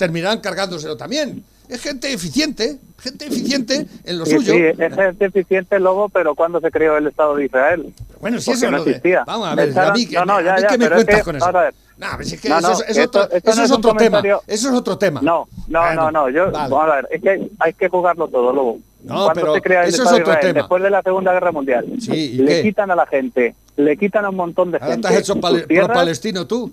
terminarán 0.00 0.40
cargándoselo 0.40 0.96
también. 0.96 1.44
Es 1.68 1.82
gente 1.82 2.12
eficiente, 2.12 2.78
gente 2.98 3.26
eficiente 3.26 3.86
en 4.04 4.18
lo 4.18 4.24
Sí, 4.26 4.32
suyo. 4.36 4.54
sí, 4.54 4.60
es 4.82 4.94
gente 4.94 5.26
eficiente 5.26 5.78
luego, 5.78 6.08
pero 6.08 6.34
cuando 6.34 6.58
se 6.58 6.70
creó 6.70 6.96
el 6.96 7.06
Estado 7.06 7.36
de 7.36 7.44
Israel. 7.44 7.94
Bueno, 8.20 8.40
si 8.40 8.46
porque 8.46 8.58
eso 8.58 8.70
no 8.72 8.78
lo 8.78 8.84
de- 8.84 8.90
existía. 8.90 9.22
Vamos 9.24 9.48
a 9.48 9.54
ver, 9.54 9.78
a 9.78 9.92
mí, 9.92 10.08
no, 10.10 10.24
no, 10.24 10.32
a 10.38 10.42
ya, 10.42 10.54
mí 10.56 10.62
ya, 10.62 10.66
que 10.68 10.78
me 10.78 10.84
es 10.86 11.04
que- 11.04 11.22
con 11.22 11.36
eso. 11.36 11.44
ahora 11.46 11.60
a 11.60 11.64
ver. 11.64 11.74
No, 11.98 12.06
es 12.18 12.40
que 12.40 12.48
No, 12.48 12.58
eso, 12.58 12.68
no, 12.68 12.74
es, 12.74 12.96
esto- 12.96 13.20
otro, 13.20 13.36
esto 13.36 13.50
eso 13.50 13.58
no 13.60 13.64
es 13.64 13.70
es 13.70 13.76
un 13.76 13.76
otro 13.76 13.94
tema. 13.94 14.22
Eso 14.46 14.68
es 14.70 14.74
otro 14.74 14.98
tema. 14.98 15.20
No, 15.22 15.46
no, 15.68 15.94
no, 15.94 16.10
no. 16.10 16.30
Yo, 16.30 16.50
vale. 16.50 16.70
vamos 16.74 16.90
a 16.92 16.96
ver, 16.96 17.08
es 17.10 17.22
que 17.22 17.50
hay, 17.60 17.72
que 17.74 17.88
jugarlo 17.88 18.26
todo, 18.28 18.52
luego. 18.54 18.78
No, 19.04 19.14
Cuando 19.26 19.34
pero 19.34 19.54
se 19.54 19.60
crea 19.62 19.82
el 19.84 19.88
eso 19.90 19.98
Estado 20.02 20.16
de 20.16 20.22
otro 20.22 20.32
Israel, 20.32 20.46
tema. 20.48 20.60
después 20.62 20.82
de 20.82 20.90
la 20.90 21.02
Segunda 21.02 21.32
Guerra 21.34 21.52
Mundial, 21.52 21.86
Sí, 22.00 22.12
¿y 22.12 22.36
le 22.38 22.46
qué? 22.56 22.62
quitan 22.62 22.90
a 22.90 22.96
la 22.96 23.06
gente, 23.06 23.54
le 23.76 23.96
quitan 23.96 24.24
a 24.24 24.30
un 24.30 24.36
montón 24.36 24.72
de 24.72 24.80
gente. 24.80 25.02
te 25.02 25.08
has 25.08 25.14
hecho 25.20 25.34
sus 25.34 25.42
pale- 25.42 25.62
tierras. 25.66 25.86
pro-palestino 25.88 26.46
tú. 26.46 26.72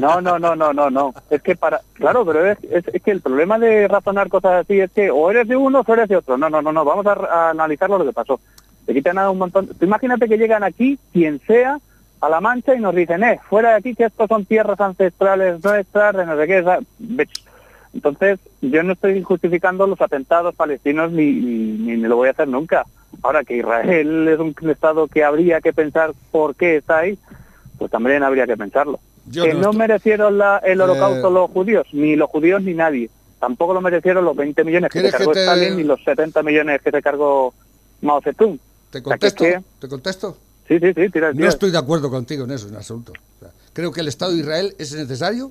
No, 0.00 0.20
no, 0.20 0.38
no, 0.38 0.54
no, 0.56 0.72
no, 0.72 0.90
no. 0.90 1.14
Es 1.30 1.42
que 1.42 1.56
para, 1.56 1.80
claro, 1.94 2.24
pero 2.24 2.46
es, 2.46 2.58
es, 2.70 3.02
que 3.02 3.10
el 3.10 3.20
problema 3.20 3.58
de 3.58 3.88
razonar 3.88 4.28
cosas 4.28 4.64
así 4.64 4.80
es 4.80 4.90
que 4.90 5.10
o 5.10 5.30
eres 5.30 5.48
de 5.48 5.56
uno 5.56 5.82
o 5.86 5.92
eres 5.92 6.08
de 6.08 6.16
otro. 6.16 6.36
No, 6.36 6.48
no, 6.50 6.62
no, 6.62 6.72
no. 6.72 6.84
Vamos 6.84 7.06
a, 7.06 7.50
analizar 7.50 7.88
lo 7.90 8.04
que 8.04 8.12
pasó. 8.12 8.40
Le 8.86 8.94
quitan 8.94 9.18
a 9.18 9.30
un 9.30 9.38
montón. 9.38 9.68
Imagínate 9.80 10.28
que 10.28 10.38
llegan 10.38 10.62
aquí, 10.62 10.98
quien 11.12 11.40
sea, 11.46 11.78
a 12.20 12.28
la 12.28 12.40
mancha 12.40 12.74
y 12.74 12.80
nos 12.80 12.94
dicen, 12.94 13.22
eh, 13.24 13.40
fuera 13.48 13.70
de 13.70 13.76
aquí 13.76 13.94
que 13.94 14.04
estos 14.04 14.28
son 14.28 14.44
tierras 14.46 14.80
ancestrales 14.80 15.62
nuestras, 15.62 16.16
de 16.16 16.26
no 16.26 16.36
sé 16.36 16.46
qué. 16.46 17.26
Entonces, 17.92 18.40
yo 18.60 18.82
no 18.82 18.94
estoy 18.94 19.22
justificando 19.22 19.86
los 19.86 20.00
atentados 20.00 20.54
palestinos 20.54 21.12
ni, 21.12 21.32
ni- 21.32 21.96
ni 21.96 22.08
lo 22.08 22.16
voy 22.16 22.28
a 22.28 22.32
hacer 22.32 22.48
nunca. 22.48 22.84
Ahora 23.22 23.44
que 23.44 23.58
Israel 23.58 24.26
es 24.28 24.38
un 24.38 24.54
estado 24.68 25.06
que 25.06 25.22
habría 25.22 25.60
que 25.60 25.72
pensar 25.72 26.12
por 26.32 26.56
qué 26.56 26.76
está 26.76 26.98
ahí, 26.98 27.16
pues 27.78 27.90
también 27.90 28.22
habría 28.22 28.46
que 28.46 28.56
pensarlo. 28.56 28.98
Yo 29.26 29.44
que 29.44 29.54
no 29.54 29.72
merecieron 29.72 30.38
la- 30.38 30.58
el 30.58 30.80
holocausto 30.80 31.28
Eh, 31.28 31.32
los 31.32 31.50
judíos, 31.50 31.86
ni 31.92 32.16
los 32.16 32.28
judíos 32.30 32.62
ni 32.62 32.74
nadie. 32.74 33.10
Tampoco 33.40 33.74
lo 33.74 33.80
merecieron 33.80 34.24
los 34.24 34.36
20 34.36 34.64
millones 34.64 34.90
que 34.90 34.98
se 34.98 35.02
¿Quieres 35.02 35.12
que 35.12 35.18
cargó 35.18 35.32
te- 35.32 35.40
Stalin 35.42 35.76
ni 35.76 35.82
los 35.84 36.02
70 36.04 36.42
millones 36.42 36.80
que 36.82 36.90
se 36.90 37.02
cargó 37.02 37.52
Mao 38.00 38.20
Zedong. 38.22 38.58
¿Te 38.90 38.98
O 38.98 39.02
sea, 39.02 39.18
que 39.18 39.26
es 39.26 39.34
contesto? 39.34 39.68
¿Te 39.80 39.88
contesto? 39.88 40.38
Sí, 40.68 40.78
sí, 40.78 40.92
sí, 40.94 41.10
tira, 41.10 41.32
No 41.32 41.46
estoy 41.48 41.70
de 41.70 41.78
acuerdo 41.78 42.10
contigo 42.10 42.44
en 42.44 42.52
eso, 42.52 42.68
en 42.68 42.76
absoluto. 42.76 43.12
creo 43.72 43.92
que 43.92 44.00
el 44.00 44.08
Estado 44.08 44.32
de 44.32 44.38
Israel 44.38 44.74
es 44.78 44.94
necesario 44.94 45.50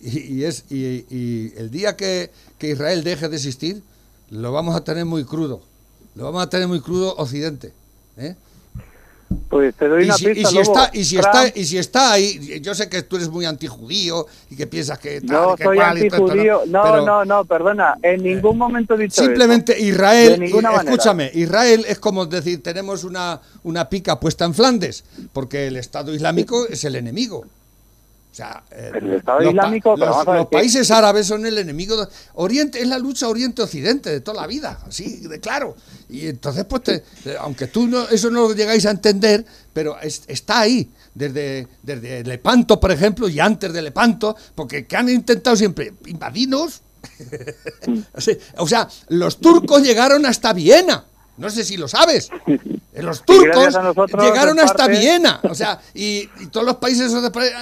y, 0.00 0.44
es, 0.44 0.64
y, 0.70 1.52
el 1.58 1.70
día 1.70 1.96
que, 1.96 2.30
que, 2.58 2.70
Israel 2.70 3.02
deje 3.04 3.28
de 3.28 3.36
existir, 3.36 3.82
lo 4.30 4.52
vamos 4.52 4.74
a 4.76 4.84
tener 4.84 5.04
muy 5.04 5.24
crudo. 5.24 5.60
Lo 6.14 6.24
vamos 6.24 6.42
a 6.42 6.48
tener 6.48 6.68
muy 6.68 6.80
crudo 6.80 7.14
Occidente. 7.16 7.72
¿eh? 8.16 8.36
Pues 9.48 9.74
te 9.74 9.88
doy 9.88 10.04
una 10.04 10.14
y 10.14 10.18
si, 10.18 10.26
pista, 10.28 10.40
y 10.42 10.52
si 10.52 10.58
está 10.58 10.90
y 10.92 11.04
si 11.04 11.16
está 11.18 11.48
y 11.54 11.64
si 11.64 11.78
está 11.78 12.12
ahí, 12.12 12.60
yo 12.62 12.74
sé 12.74 12.88
que 12.88 13.02
tú 13.02 13.16
eres 13.16 13.28
muy 13.28 13.44
antijudío 13.44 14.26
y 14.50 14.56
que 14.56 14.66
piensas 14.66 14.98
que 14.98 15.20
tal, 15.20 15.28
no 15.28 15.56
soy 15.56 15.78
antijudío, 15.78 16.62
no, 16.66 17.04
no, 17.04 17.24
no, 17.24 17.44
perdona, 17.44 17.96
en 18.02 18.22
ningún 18.22 18.56
momento 18.56 18.94
he 18.94 18.98
dicho 18.98 19.22
simplemente 19.22 19.78
Israel, 19.78 20.42
escúchame, 20.42 21.30
Israel 21.34 21.84
es 21.88 21.98
como 21.98 22.26
decir 22.26 22.62
tenemos 22.62 23.04
una 23.04 23.40
una 23.64 23.88
pica 23.88 24.18
puesta 24.18 24.44
en 24.44 24.54
Flandes, 24.54 25.04
porque 25.32 25.66
el 25.66 25.76
Estado 25.76 26.14
Islámico 26.14 26.66
es 26.66 26.84
el 26.84 26.96
enemigo. 26.96 27.44
Sea, 28.38 28.62
eh, 28.70 28.92
el 28.94 29.14
Estado 29.14 29.40
los, 29.40 29.50
Islámico, 29.50 29.96
los, 29.96 30.46
países 30.46 30.92
árabes 30.92 31.26
son 31.26 31.44
el 31.44 31.58
enemigo. 31.58 31.96
De, 31.96 32.06
Oriente 32.34 32.80
es 32.80 32.86
la 32.86 32.96
lucha 32.96 33.26
Oriente-Occidente 33.26 34.10
de 34.10 34.20
toda 34.20 34.42
la 34.42 34.46
vida, 34.46 34.78
así 34.86 35.26
de 35.26 35.40
claro. 35.40 35.74
Y 36.08 36.28
entonces, 36.28 36.64
pues, 36.64 37.02
aunque 37.40 37.66
tú 37.66 37.88
no, 37.88 38.08
eso 38.08 38.30
no 38.30 38.42
lo 38.42 38.54
llegáis 38.54 38.86
a 38.86 38.92
entender, 38.92 39.44
pero 39.72 39.98
está 40.00 40.60
ahí, 40.60 40.88
desde, 41.12 41.66
desde 41.82 42.22
Lepanto, 42.22 42.78
por 42.78 42.92
ejemplo, 42.92 43.28
y 43.28 43.40
antes 43.40 43.72
de 43.72 43.82
Lepanto, 43.82 44.36
porque 44.54 44.86
que 44.86 44.96
han 44.96 45.08
intentado 45.08 45.56
siempre 45.56 45.94
invadirnos. 46.06 46.82
o 48.56 48.68
sea, 48.68 48.88
los 49.08 49.40
turcos 49.40 49.82
llegaron 49.82 50.24
hasta 50.26 50.52
Viena. 50.52 51.04
No 51.38 51.50
sé 51.50 51.64
si 51.64 51.76
lo 51.76 51.88
sabes. 51.88 52.28
Los 52.94 53.24
turcos 53.24 53.78
llegaron 54.20 54.58
hasta 54.58 54.88
Viena. 54.88 55.40
O 55.44 55.54
sea, 55.54 55.80
y, 55.94 56.26
todos 56.50 56.66
los 56.66 56.76
países 56.76 57.12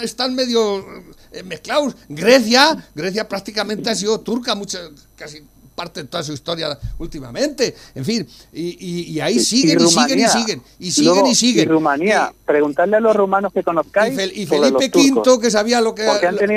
están 0.02 0.34
medio 0.34 0.84
eh, 1.30 1.42
mezclados. 1.42 1.94
Grecia, 2.08 2.88
Grecia 2.94 3.28
prácticamente 3.28 3.90
ha 3.90 3.94
sido 3.94 4.20
turca, 4.20 4.54
mucho, 4.54 4.78
casi 5.16 5.44
parte 5.76 6.02
de 6.02 6.08
toda 6.08 6.24
su 6.24 6.32
historia 6.32 6.76
últimamente. 6.98 7.76
En 7.94 8.04
fin, 8.04 8.26
y, 8.52 9.20
ahí 9.20 9.38
siguen 9.38 9.80
y, 9.80 9.86
siguen 9.88 10.18
y 10.18 10.28
siguen. 10.28 10.62
Y 10.80 10.90
siguen 10.90 11.26
y 11.26 11.34
siguen. 11.34 11.68
Y 11.68 11.70
Rumanía, 11.70 12.34
preguntarle 12.44 12.96
a 12.96 13.00
los 13.00 13.14
rumanos 13.14 13.52
que 13.52 13.62
conozcáis. 13.62 14.14
Y, 14.34 14.46
Felipe 14.46 14.90
V, 14.92 15.38
que 15.40 15.50
sabía 15.50 15.80
lo 15.80 15.94
que, 15.94 16.04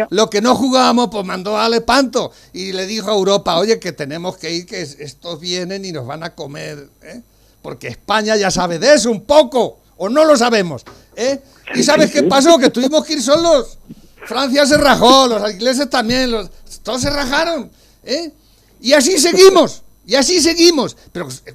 lo, 0.09 0.29
que 0.29 0.41
no 0.41 0.55
jugábamos, 0.55 1.09
pues 1.11 1.25
mandó 1.25 1.57
a 1.57 1.69
Lepanto 1.69 2.31
y 2.53 2.71
le 2.71 2.87
dijo 2.87 3.11
a 3.11 3.13
Europa, 3.13 3.57
oye, 3.59 3.77
que 3.77 3.91
tenemos 3.91 4.37
que 4.37 4.51
ir, 4.51 4.65
que 4.65 4.81
estos 4.81 5.39
vienen 5.39 5.85
y 5.85 5.91
nos 5.91 6.07
van 6.07 6.23
a 6.23 6.33
comer. 6.33 6.89
¿eh? 7.03 7.21
Porque 7.61 7.89
España 7.89 8.37
ya 8.37 8.49
sabe 8.49 8.79
de 8.79 8.93
eso 8.93 9.11
un 9.11 9.25
poco, 9.25 9.79
o 9.97 10.07
no 10.07 10.23
lo 10.23 10.37
sabemos. 10.37 10.85
¿eh? 11.15 11.41
¿Y 11.75 11.83
sabes 11.83 12.09
qué 12.09 12.23
pasó? 12.23 12.57
Que 12.57 12.69
tuvimos 12.69 13.05
que 13.05 13.13
ir 13.13 13.21
solos. 13.21 13.77
Francia 14.25 14.65
se 14.65 14.77
rajó, 14.77 15.27
los 15.27 15.51
ingleses 15.51 15.89
también, 15.89 16.31
los, 16.31 16.49
todos 16.83 17.01
se 17.01 17.09
rajaron. 17.09 17.69
¿eh? 18.03 18.31
Y 18.81 18.93
así 18.93 19.17
seguimos, 19.17 19.83
y 20.05 20.15
así 20.15 20.41
seguimos. 20.41 20.95
Pero 21.11 21.27
eh, 21.45 21.53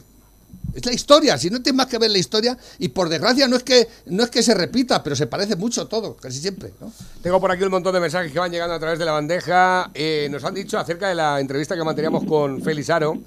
es 0.75 0.85
la 0.85 0.93
historia, 0.93 1.39
si 1.39 1.51
no 1.51 1.63
tienes 1.63 1.77
más 1.77 1.87
que 1.87 1.99
ver 1.99 2.11
la 2.11 2.19
historia, 2.19 2.59
y 2.79 2.89
por 2.89 3.09
desgracia 3.09 3.47
no 3.47 3.57
es 3.57 3.63
que 3.63 3.87
no 4.07 4.25
es 4.25 4.31
que 4.31 4.43
se 4.43 4.55
repita, 4.55 5.03
pero 5.03 5.15
se 5.15 5.27
parece 5.27 5.57
mucho 5.57 5.87
todo, 5.87 6.17
casi 6.17 6.41
siempre. 6.41 6.73
Tengo 7.23 7.41
por 7.41 7.51
aquí 7.51 7.63
un 7.63 7.71
montón 7.71 7.95
de 7.95 8.01
mensajes 8.01 8.33
que 8.33 8.39
van 8.39 8.51
llegando 8.51 8.75
a 8.75 8.79
través 8.79 8.99
de 8.99 9.05
la 9.05 9.13
bandeja. 9.13 9.91
Eh, 9.95 10.29
nos 10.31 10.43
han 10.45 10.55
dicho 10.55 10.79
acerca 10.79 11.09
de 11.09 11.15
la 11.15 11.41
entrevista 11.41 11.77
que 11.77 11.85
manteníamos 11.85 12.25
con 12.25 12.61
Félix 12.63 12.91
Aro. 12.91 13.19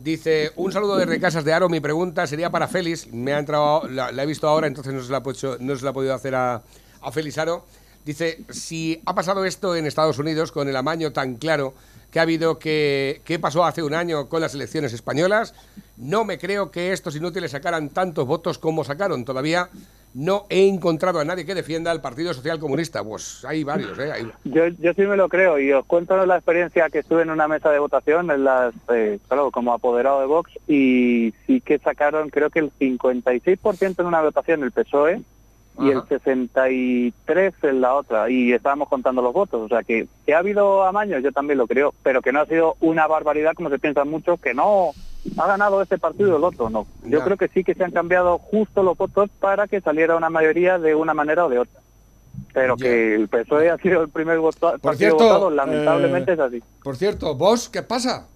Dice, 0.00 0.52
un 0.56 0.72
saludo 0.72 0.96
desde 0.96 1.20
Casas 1.20 1.44
de 1.44 1.52
Aro. 1.52 1.68
Mi 1.68 1.80
pregunta 1.80 2.26
sería 2.26 2.50
para 2.50 2.66
Félix. 2.66 3.06
Me 3.12 3.34
ha 3.34 3.38
entrado, 3.38 3.86
la, 3.86 4.10
he 4.10 4.26
visto 4.26 4.48
ahora, 4.48 4.66
entonces 4.66 4.92
no 4.92 5.02
se 5.02 5.10
la, 5.10 5.18
ha 5.18 5.92
podido 5.92 6.14
hacer 6.14 6.34
a, 6.34 6.62
a 7.02 7.12
Félix 7.12 7.38
Aro. 7.38 7.64
Dice, 8.04 8.44
si 8.48 9.00
ha 9.04 9.14
pasado 9.14 9.44
esto 9.44 9.76
en 9.76 9.86
Estados 9.86 10.18
Unidos 10.18 10.52
con 10.52 10.68
el 10.68 10.76
amaño 10.76 11.12
tan 11.12 11.36
claro 11.36 11.74
que 12.10 12.18
ha 12.18 12.22
habido 12.22 12.58
que, 12.58 13.20
que 13.24 13.38
pasó 13.38 13.64
hace 13.64 13.82
un 13.82 13.94
año 13.94 14.28
con 14.28 14.40
las 14.40 14.54
elecciones 14.54 14.92
españolas, 14.92 15.54
no 15.96 16.24
me 16.24 16.38
creo 16.38 16.70
que 16.70 16.92
estos 16.92 17.16
inútiles 17.16 17.50
sacaran 17.50 17.90
tantos 17.90 18.26
votos 18.26 18.58
como 18.58 18.84
sacaron. 18.84 19.24
Todavía 19.24 19.68
no 20.14 20.46
he 20.48 20.66
encontrado 20.66 21.20
a 21.20 21.24
nadie 21.24 21.46
que 21.46 21.54
defienda 21.54 21.90
al 21.90 22.00
Partido 22.00 22.34
Social 22.34 22.58
Comunista. 22.58 23.04
Pues 23.04 23.44
hay 23.44 23.64
varios, 23.64 23.98
¿eh? 23.98 24.26
Yo, 24.44 24.66
yo 24.66 24.92
sí 24.94 25.02
me 25.02 25.16
lo 25.16 25.28
creo 25.28 25.58
y 25.58 25.72
os 25.72 25.84
cuento 25.86 26.24
la 26.26 26.36
experiencia 26.36 26.88
que 26.90 27.00
estuve 27.00 27.22
en 27.22 27.30
una 27.30 27.46
mesa 27.48 27.70
de 27.70 27.78
votación, 27.78 28.30
en 28.30 28.44
las, 28.44 28.74
eh, 28.92 29.18
claro, 29.28 29.50
como 29.50 29.72
apoderado 29.72 30.20
de 30.20 30.26
Vox, 30.26 30.50
y 30.66 31.34
sí 31.46 31.60
que 31.60 31.78
sacaron 31.78 32.30
creo 32.30 32.50
que 32.50 32.60
el 32.60 32.72
56% 32.78 34.00
en 34.00 34.06
una 34.06 34.22
votación 34.22 34.62
el 34.64 34.72
PSOE 34.72 35.22
y 35.80 35.90
el 35.90 36.02
63 36.08 37.54
en 37.62 37.80
la 37.80 37.94
otra, 37.94 38.30
y 38.30 38.52
estábamos 38.52 38.88
contando 38.88 39.22
los 39.22 39.32
votos, 39.32 39.62
o 39.62 39.68
sea 39.68 39.82
que, 39.82 40.08
que 40.26 40.34
ha 40.34 40.38
habido 40.38 40.84
amaños, 40.84 41.22
yo 41.22 41.32
también 41.32 41.58
lo 41.58 41.66
creo, 41.66 41.94
pero 42.02 42.22
que 42.22 42.32
no 42.32 42.40
ha 42.40 42.46
sido 42.46 42.76
una 42.80 43.06
barbaridad 43.06 43.54
como 43.54 43.70
se 43.70 43.78
piensa 43.78 44.04
mucho, 44.04 44.36
que 44.36 44.54
no 44.54 44.92
ha 45.36 45.46
ganado 45.46 45.82
este 45.82 45.98
partido 45.98 46.36
el 46.36 46.44
otro, 46.44 46.70
no. 46.70 46.86
Yo 47.04 47.22
creo 47.22 47.36
que 47.36 47.48
sí 47.48 47.64
que 47.64 47.74
se 47.74 47.84
han 47.84 47.92
cambiado 47.92 48.38
justo 48.38 48.82
los 48.82 48.96
votos 48.96 49.28
para 49.38 49.68
que 49.68 49.80
saliera 49.80 50.16
una 50.16 50.30
mayoría 50.30 50.78
de 50.78 50.94
una 50.94 51.14
manera 51.14 51.46
o 51.46 51.48
de 51.48 51.58
otra. 51.58 51.80
Pero 52.52 52.76
que 52.76 53.14
el 53.14 53.28
PSOE 53.28 53.70
ha 53.70 53.76
sido 53.78 54.02
el 54.02 54.08
primer 54.08 54.38
voto, 54.38 54.70
por 54.72 54.80
partido 54.80 55.14
votado, 55.14 55.50
lamentablemente 55.50 56.32
eh, 56.32 56.34
es 56.34 56.40
así. 56.40 56.62
Por 56.82 56.96
cierto, 56.96 57.34
¿vos 57.34 57.68
qué 57.68 57.82
pasa? 57.82 58.28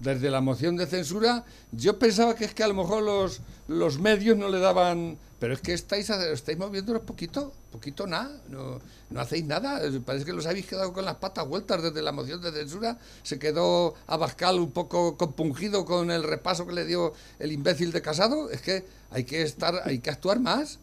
Desde 0.00 0.30
la 0.30 0.40
moción 0.40 0.76
de 0.76 0.86
censura, 0.86 1.44
yo 1.70 1.98
pensaba 1.98 2.34
que 2.34 2.44
es 2.44 2.54
que 2.54 2.62
a 2.62 2.68
lo 2.68 2.74
mejor 2.74 3.02
los, 3.02 3.40
los 3.68 3.98
medios 3.98 4.36
no 4.36 4.48
le 4.48 4.58
daban 4.58 5.16
pero 5.42 5.54
es 5.54 5.60
que 5.60 5.72
estáis, 5.72 6.08
estáis 6.08 6.56
moviéndonos 6.56 7.02
poquito, 7.02 7.50
poquito 7.72 8.06
nada, 8.06 8.30
no, 8.48 8.78
no 9.10 9.20
hacéis 9.20 9.44
nada. 9.44 9.80
Parece 10.06 10.24
que 10.24 10.32
los 10.32 10.46
habéis 10.46 10.66
quedado 10.66 10.92
con 10.92 11.04
las 11.04 11.16
patas 11.16 11.48
vueltas 11.48 11.82
desde 11.82 12.00
la 12.00 12.12
moción 12.12 12.40
de 12.40 12.52
censura. 12.52 12.96
Se 13.24 13.40
quedó 13.40 13.94
Abascal 14.06 14.60
un 14.60 14.70
poco 14.70 15.16
compungido 15.16 15.84
con 15.84 16.12
el 16.12 16.22
repaso 16.22 16.64
que 16.64 16.74
le 16.74 16.84
dio 16.84 17.12
el 17.40 17.50
imbécil 17.50 17.90
de 17.90 18.00
Casado. 18.00 18.50
Es 18.50 18.62
que 18.62 18.84
hay 19.10 19.24
que 19.24 19.42
estar, 19.42 19.82
hay 19.84 19.98
que 19.98 20.10
actuar 20.10 20.38
más. 20.38 20.78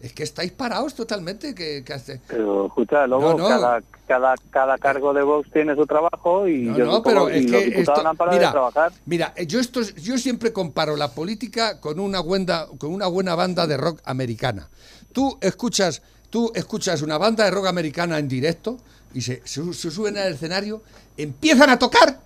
Es 0.00 0.14
que 0.14 0.22
estáis 0.22 0.52
parados 0.52 0.94
totalmente. 0.94 1.54
Que, 1.54 1.84
hace... 1.92 2.22
Pero 2.28 2.68
escucha, 2.68 3.06
luego 3.06 3.36
Cada, 3.36 3.82
cada, 4.08 4.34
cada 4.50 4.78
cargo 4.78 5.12
de 5.12 5.22
Vox 5.22 5.48
tiene 5.52 5.76
su 5.76 5.86
trabajo 5.86 6.48
y 6.48 6.62
no, 6.62 6.78
no, 6.78 7.02
pero 7.02 7.28
es 7.28 7.46
que 7.46 7.80
esto, 7.80 8.02
mira, 8.30 8.50
trabajar. 8.50 8.92
Mira, 9.06 9.34
yo 9.46 9.60
esto, 9.60 9.82
yo 9.82 10.18
siempre 10.18 10.52
comparo 10.52 10.96
la 10.96 11.12
política 11.12 11.78
con 11.78 12.00
una 12.00 12.20
buena, 12.20 12.66
con 12.78 12.92
una 12.92 13.06
buena 13.06 13.34
banda 13.34 13.66
de 13.66 13.76
rock 13.76 14.00
americana. 14.04 14.68
Tú 15.12 15.38
escuchas, 15.40 16.02
tú 16.30 16.50
escuchas 16.54 17.02
una 17.02 17.18
banda 17.18 17.44
de 17.44 17.50
rock 17.50 17.66
americana 17.66 18.18
en 18.18 18.26
directo 18.26 18.78
y 19.12 19.20
se, 19.20 19.42
se, 19.44 19.72
se 19.74 19.90
suben 19.90 20.16
al 20.16 20.32
escenario, 20.32 20.82
empiezan 21.16 21.70
a 21.70 21.78
tocar 21.78 22.18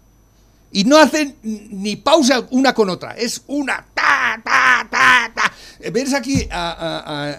y 0.73 0.85
no 0.85 0.97
hacen 0.97 1.37
ni 1.43 1.97
pausa 1.97 2.47
una 2.51 2.73
con 2.73 2.89
otra. 2.89 3.13
Es 3.13 3.43
una 3.47 3.87
ta, 3.95 4.41
ta, 4.43 4.89
ta, 4.91 5.33
ta. 5.35 5.91
Ves 5.91 6.15
aquí 6.15 6.49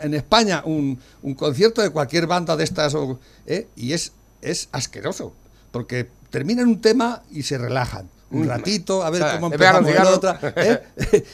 en 0.03 0.13
España 0.13 0.61
un, 0.65 0.99
concierto 1.35 1.81
de 1.81 1.89
cualquier 1.89 2.27
banda 2.27 2.55
de 2.55 2.63
estas 2.63 2.95
¿eh? 3.47 3.67
y 3.75 3.93
es, 3.93 4.11
es 4.43 4.69
asqueroso, 4.71 5.33
porque 5.71 6.09
terminan 6.29 6.67
un 6.67 6.81
tema 6.81 7.23
y 7.31 7.43
se 7.43 7.57
relajan. 7.57 8.09
Un 8.31 8.47
ratito, 8.47 9.03
a 9.03 9.11
ver 9.11 9.23
cómo 9.35 9.53
empezamos 9.53 9.93
la 9.93 10.09
otra. 10.09 10.39
¿eh? 10.55 10.83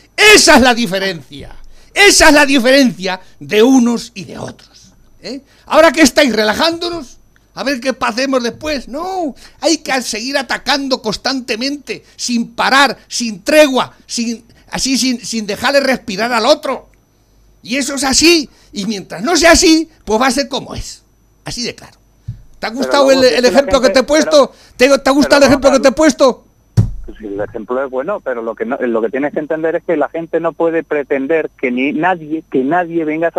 Esa 0.18 0.58
es 0.58 0.62
la 0.62 0.74
diferencia. 0.74 1.56
Esa 1.94 2.28
es 2.28 2.34
la 2.34 2.46
diferencia 2.46 3.22
de 3.40 3.64
unos 3.64 4.12
y 4.14 4.26
de 4.26 4.38
otros. 4.38 4.94
¿eh? 5.22 5.42
Ahora 5.66 5.94
que 5.94 6.02
estáis 6.02 6.36
relajándonos, 6.36 7.20
a 7.54 7.64
ver 7.64 7.80
qué 7.80 7.94
pasemos 7.94 8.44
después. 8.44 8.88
No, 8.88 9.34
hay 9.62 9.78
que 9.78 10.02
seguir 10.02 10.38
atacando 10.38 11.02
constantemente, 11.02 12.04
sin 12.16 12.54
parar, 12.54 12.98
sin 13.08 13.44
tregua, 13.44 13.96
sin, 14.06 14.44
así 14.70 14.98
sin, 14.98 15.26
sin 15.26 15.46
dejarle 15.46 15.80
respirar 15.80 16.32
al 16.34 16.46
otro. 16.46 16.90
Y 17.64 17.78
eso 17.78 17.96
es 17.96 18.04
así. 18.04 18.50
Y 18.72 18.86
mientras 18.86 19.24
no 19.24 19.36
sea 19.36 19.52
así, 19.52 19.90
pues 20.06 20.22
va 20.22 20.28
a 20.28 20.32
ser 20.32 20.48
como 20.48 20.76
es. 20.76 21.04
Así 21.46 21.64
de 21.64 21.76
claro. 21.76 21.99
¿Te 22.60 22.68
ha 22.68 22.70
gustado 22.72 23.10
el, 23.12 23.24
ejemplo 23.24 23.80
que 23.80 23.90
te 23.90 24.00
he 24.00 24.04
puesto? 24.04 24.52
¿Te, 24.76 24.86
ha 24.86 25.12
gustado 25.12 25.42
el 25.44 25.48
ejemplo 25.48 25.72
que 25.72 25.80
te 25.80 25.88
he 25.88 25.92
puesto? 25.94 26.44
Pues 27.06 27.18
el 27.22 27.40
ejemplo 27.40 27.84
es 27.84 27.90
bueno, 27.90 28.20
pero 28.20 28.42
lo 28.42 28.54
que 28.54 28.66
lo 28.66 29.02
que 29.02 29.10
tienes 29.10 29.34
que 29.34 29.40
entender 29.40 29.78
es 29.78 29.84
que 29.84 29.96
la 29.96 30.10
gente 30.10 30.40
no 30.40 30.52
puede 30.52 30.84
pretender 30.84 31.50
que 31.58 31.72
ni 31.72 31.94
nadie 31.94 32.44
que 32.52 32.64
nadie 32.64 33.06
venga 33.06 33.30
a 33.30 33.32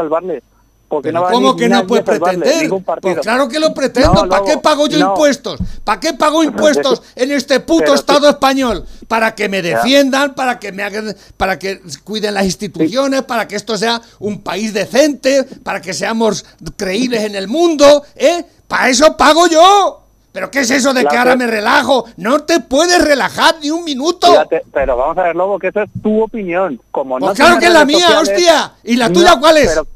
¿Cómo 0.91 1.55
que 1.55 1.69
no 1.69 1.87
puede 1.87 2.03
pretender? 2.03 2.69
Pues 3.01 3.19
claro 3.21 3.49
que 3.49 3.61
lo 3.61 3.73
pretendo. 3.73 4.29
¿Para 4.29 4.45
qué 4.45 4.59
pago 4.59 4.89
yo 4.89 4.99
impuestos? 4.99 5.61
¿Para 5.85 6.01
qué 6.01 6.15
pago 6.15 6.43
impuestos 6.45 7.03
en 7.15 7.31
este 7.31 7.61
puto 7.61 7.95
Estado 7.95 8.29
español? 8.29 8.85
Para 9.07 9.35
que 9.37 9.49
me 9.49 9.63
defiendan, 9.63 10.35
para 10.35 10.59
que 10.59 10.73
me 10.73 10.83
hagan, 10.83 11.15
para 11.37 11.59
que 11.61 11.81
cuiden 12.03 12.35
las 12.35 12.45
instituciones, 12.45 13.23
para 13.23 13.47
que 13.47 13.55
esto 13.55 13.77
sea 13.77 14.01
un 14.19 14.43
país 14.43 14.75
decente, 14.75 15.45
para 15.63 15.81
que 15.81 15.95
seamos 15.95 16.45
creíbles 16.77 17.23
en 17.23 17.37
el 17.37 17.47
mundo, 17.47 18.05
¿eh? 18.17 18.45
Para 18.67 18.89
eso 18.89 19.17
pago 19.17 19.47
yo. 19.47 20.03
¿Pero 20.33 20.51
qué 20.51 20.61
es 20.61 20.71
eso 20.71 20.93
de 20.95 21.05
que 21.05 21.17
ahora 21.17 21.35
me 21.35 21.47
relajo? 21.47 22.05
No 22.17 22.45
te 22.45 22.61
puedes 22.61 23.05
relajar 23.05 23.57
ni 23.61 23.71
un 23.71 23.85
minuto. 23.85 24.29
pero 24.73 24.97
vamos 24.97 25.19
a 25.19 25.23
ver, 25.23 25.37
Lobo, 25.37 25.59
que 25.59 25.69
eso 25.69 25.83
es 25.83 25.91
tu 26.03 26.23
opinión. 26.23 26.81
Como 26.91 27.19
pues 27.19 27.37
claro 27.37 27.59
que 27.59 27.67
es 27.67 27.73
la 27.73 27.85
mía, 27.85 28.21
hostia. 28.21 28.75
¿Y 28.85 28.97
la 28.97 29.13
tuya 29.13 29.37
cuál 29.41 29.57
es? 29.57 29.69
Pero 29.69 29.87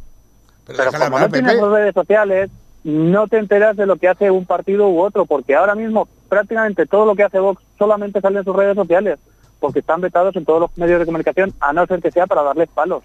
Pero 0.67 0.79
déjala 0.79 1.05
como 1.07 1.17
hablar, 1.17 1.31
no 1.31 1.33
tienes 1.33 1.55
Pepe. 1.55 1.67
redes 1.69 1.95
sociales, 1.95 2.51
no 2.85 3.29
te 3.29 3.39
enteras 3.39 3.77
de 3.77 3.87
lo 3.87 3.97
que 3.97 4.09
hace 4.09 4.31
un 4.31 4.45
partido 4.47 4.89
u 4.89 5.01
otro, 5.01 5.25
porque 5.27 5.55
ahora 5.55 5.75
mismo 5.75 6.09
prácticamente 6.29 6.87
todo 6.87 7.07
lo 7.07 7.15
que 7.15 7.23
hace 7.25 7.39
Vox 7.39 7.63
solamente 7.79 8.21
sale 8.21 8.39
en 8.39 8.45
sus 8.45 8.57
redes 8.57 8.75
sociales, 8.75 9.19
porque 9.61 9.79
están 9.81 10.01
vetados 10.01 10.35
en 10.37 10.45
todos 10.45 10.61
los 10.61 10.77
medios 10.77 10.99
de 11.01 11.07
comunicación, 11.07 11.53
a 11.61 11.73
no 11.73 11.87
ser 11.87 12.01
que 12.01 12.11
sea 12.11 12.27
para 12.27 12.43
darles 12.43 12.69
palos. 12.75 13.03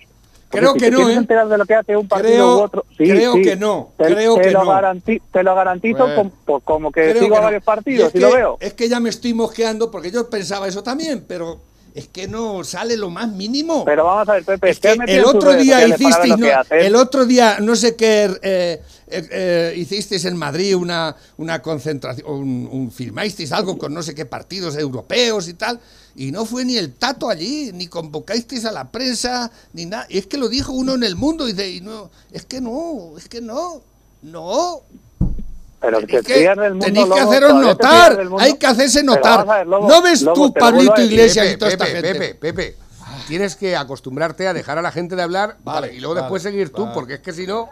Porque 0.49 0.61
Creo 0.65 0.73
si 0.73 0.79
que 0.79 0.85
te 0.85 0.91
no, 0.91 0.97
quieres 0.97 1.15
¿eh? 1.15 1.19
enterar 1.19 1.47
de 1.47 1.57
lo 1.59 1.65
que 1.65 1.75
hace 1.75 1.95
un 1.95 2.07
partido 2.07 2.31
Creo- 2.33 2.55
u 2.57 2.59
otro, 2.61 2.85
sí, 2.97 3.03
creo 3.07 3.33
sí. 3.33 3.41
que 3.43 3.55
no, 3.55 3.89
Te, 3.97 4.05
creo 4.05 4.35
te 4.35 4.41
que 4.41 4.51
lo 4.51 4.63
no. 4.63 4.71
garanti- 4.71 5.21
te 5.31 5.43
lo 5.43 5.53
garantizo 5.55 5.97
Pues- 6.05 6.15
com- 6.15 6.31
por- 6.43 6.61
como 6.63 6.91
que 6.91 7.01
Creo 7.11 7.13
sigo 7.23 7.35
que 7.35 7.39
no. 7.39 7.43
varios 7.45 7.61
Y 7.61 7.65
partidos 7.65 8.07
es 8.09 8.15
y 8.15 8.17
que- 8.17 8.25
lo 8.25 8.33
veo. 8.33 8.57
Es 8.59 8.73
que 8.73 8.89
ya 8.89 8.99
me 8.99 9.09
estoy 9.09 9.33
mosqueando 9.35 9.91
porque 9.91 10.09
yo 10.09 10.27
pensaba 10.29 10.67
eso 10.67 10.81
también, 10.81 11.23
pero 11.27 11.59
es 11.93 12.07
que 12.07 12.27
no 12.27 12.63
sale 12.63 12.95
lo 12.97 13.09
más 13.09 13.29
mínimo. 13.31 13.83
Pero 13.85 14.05
vamos 14.05 14.29
a 14.29 14.33
ver, 14.33 14.43
Pepe, 14.45 14.69
Es 14.69 14.79
¿te 14.79 14.89
has 14.89 14.97
que 14.97 15.17
el 15.17 15.25
otro 15.25 15.53
día 15.55 15.87
hicisteis, 15.87 16.37
no, 16.37 16.47
el 16.69 16.95
otro 16.95 17.25
día 17.25 17.57
no 17.59 17.75
sé 17.75 17.95
qué 17.95 18.25
eh, 18.41 18.81
eh, 19.07 19.27
eh, 19.31 19.73
hicisteis 19.75 20.25
en 20.25 20.37
Madrid 20.37 20.75
una, 20.75 21.15
una 21.37 21.61
concentración, 21.61 22.29
un, 22.31 22.69
un- 22.71 22.91
filmasteis 22.91 23.51
algo 23.51 23.77
con 23.77 23.93
no 23.93 24.03
sé 24.03 24.13
qué 24.13 24.25
partidos 24.25 24.75
europeos 24.77 25.47
y 25.47 25.53
tal, 25.55 25.79
y 26.15 26.31
no 26.31 26.45
fue 26.45 26.63
ni 26.65 26.77
el 26.77 26.93
tato 26.93 27.29
allí, 27.29 27.71
ni 27.73 27.87
convocasteis 27.87 28.65
a 28.65 28.71
la 28.71 28.91
prensa, 28.91 29.51
ni 29.73 29.85
nada. 29.85 30.05
Y 30.09 30.17
es 30.19 30.27
que 30.27 30.37
lo 30.37 30.47
dijo 30.49 30.73
uno 30.73 30.93
en 30.93 31.03
el 31.03 31.15
mundo 31.15 31.47
y 31.47 31.53
dice, 31.53 31.69
y 31.71 31.81
no, 31.81 32.11
es 32.31 32.45
que 32.45 32.61
no, 32.61 33.13
es 33.17 33.27
que 33.27 33.41
no, 33.41 33.81
no. 34.21 34.81
Pero 35.81 35.99
que, 36.05 36.21
fías 36.21 36.57
del 36.57 36.71
mundo, 36.71 36.85
tenéis 36.85 37.05
que 37.05 37.09
Lobo, 37.09 37.21
haceros 37.29 37.53
notar, 37.53 38.19
hay 38.39 38.57
que 38.57 38.67
hacerse 38.67 39.01
notar. 39.03 39.47
ver, 39.47 39.67
Lobo, 39.67 39.87
¿No 39.87 40.01
ves 40.01 40.21
Lobo, 40.21 40.35
tú, 40.35 40.53
Pablito. 40.53 41.01
Iglesias 41.01 41.53
y 41.53 41.57
Pepe, 41.57 41.77
Pepe? 41.77 42.01
Pepe, 42.01 42.35
Pepe, 42.35 42.75
tienes 43.29 43.55
que 43.55 43.75
acostumbrarte 43.75 44.47
a 44.47 44.53
dejar 44.53 44.79
a 44.79 44.81
la 44.81 44.91
gente 44.91 45.15
de 45.15 45.21
hablar 45.21 45.57
Vale, 45.63 45.93
y 45.93 45.99
luego 45.99 46.15
vale, 46.15 46.23
después 46.23 46.41
seguir 46.41 46.71
tú, 46.71 46.81
vale. 46.81 46.93
porque 46.95 47.13
es 47.13 47.19
que 47.19 47.31
si 47.31 47.45
no, 47.45 47.69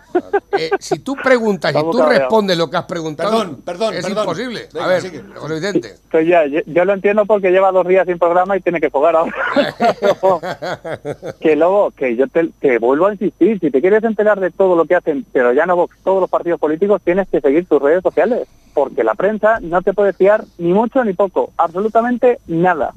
eh, 0.58 0.70
si 0.80 1.00
tú 1.00 1.16
preguntas 1.16 1.74
y 1.76 1.92
tú 1.92 2.00
respondes 2.04 2.56
lo 2.56 2.70
que 2.70 2.78
has 2.78 2.86
preguntado, 2.86 3.32
Perdón, 3.32 3.62
perdón, 3.66 3.94
es 3.96 4.06
perdón. 4.06 4.24
imposible. 4.24 4.70
Venga, 4.72 4.86
a 4.86 4.88
ver, 4.88 5.02
sigue. 5.02 5.24
José 5.36 5.54
Vicente. 5.56 5.88
Estoy 5.88 6.28
ya, 6.28 6.46
yo, 6.46 6.60
yo 6.68 6.86
lo 6.86 6.94
entiendo 6.94 7.26
porque 7.26 7.50
lleva 7.50 7.72
dos 7.72 7.88
días 7.88 8.06
sin 8.06 8.20
programa 8.20 8.56
y 8.56 8.62
tiene 8.62 8.80
que 8.80 8.92
jugar 8.92 9.16
ahora. 9.16 9.34
que 11.42 11.56
luego, 11.56 11.90
que 11.92 12.16
yo 12.16 12.28
te, 12.28 12.50
te 12.60 12.78
vuelvo 12.78 13.08
a 13.08 13.14
insistir, 13.14 13.60
si 13.60 13.72
te 13.72 13.82
quieres 13.82 14.04
enterar 14.04 14.40
de 14.40 14.52
todo 14.52 14.76
lo 14.76 14.86
que 14.86 14.96
hacen, 14.96 15.26
pero 15.34 15.54
ya 15.54 15.66
no 15.66 15.76
Vox, 15.76 15.98
todos 16.04 16.22
los 16.22 16.30
partidos 16.30 16.60
políticos, 16.60 17.02
tienes 17.04 17.28
que 17.30 17.42
seguir 17.42 17.66
tus 17.66 17.82
redes 17.82 18.04
sociales, 18.04 18.48
porque 18.76 19.04
la 19.04 19.16
prensa 19.16 19.60
no 19.62 19.82
te 19.82 19.94
puede 19.94 20.14
fiar 20.14 20.44
ni 20.60 20.72
mucho 20.72 21.04
ni 21.04 21.14
poco, 21.14 21.52
absolutamente 21.58 22.40
nada. 22.46 22.94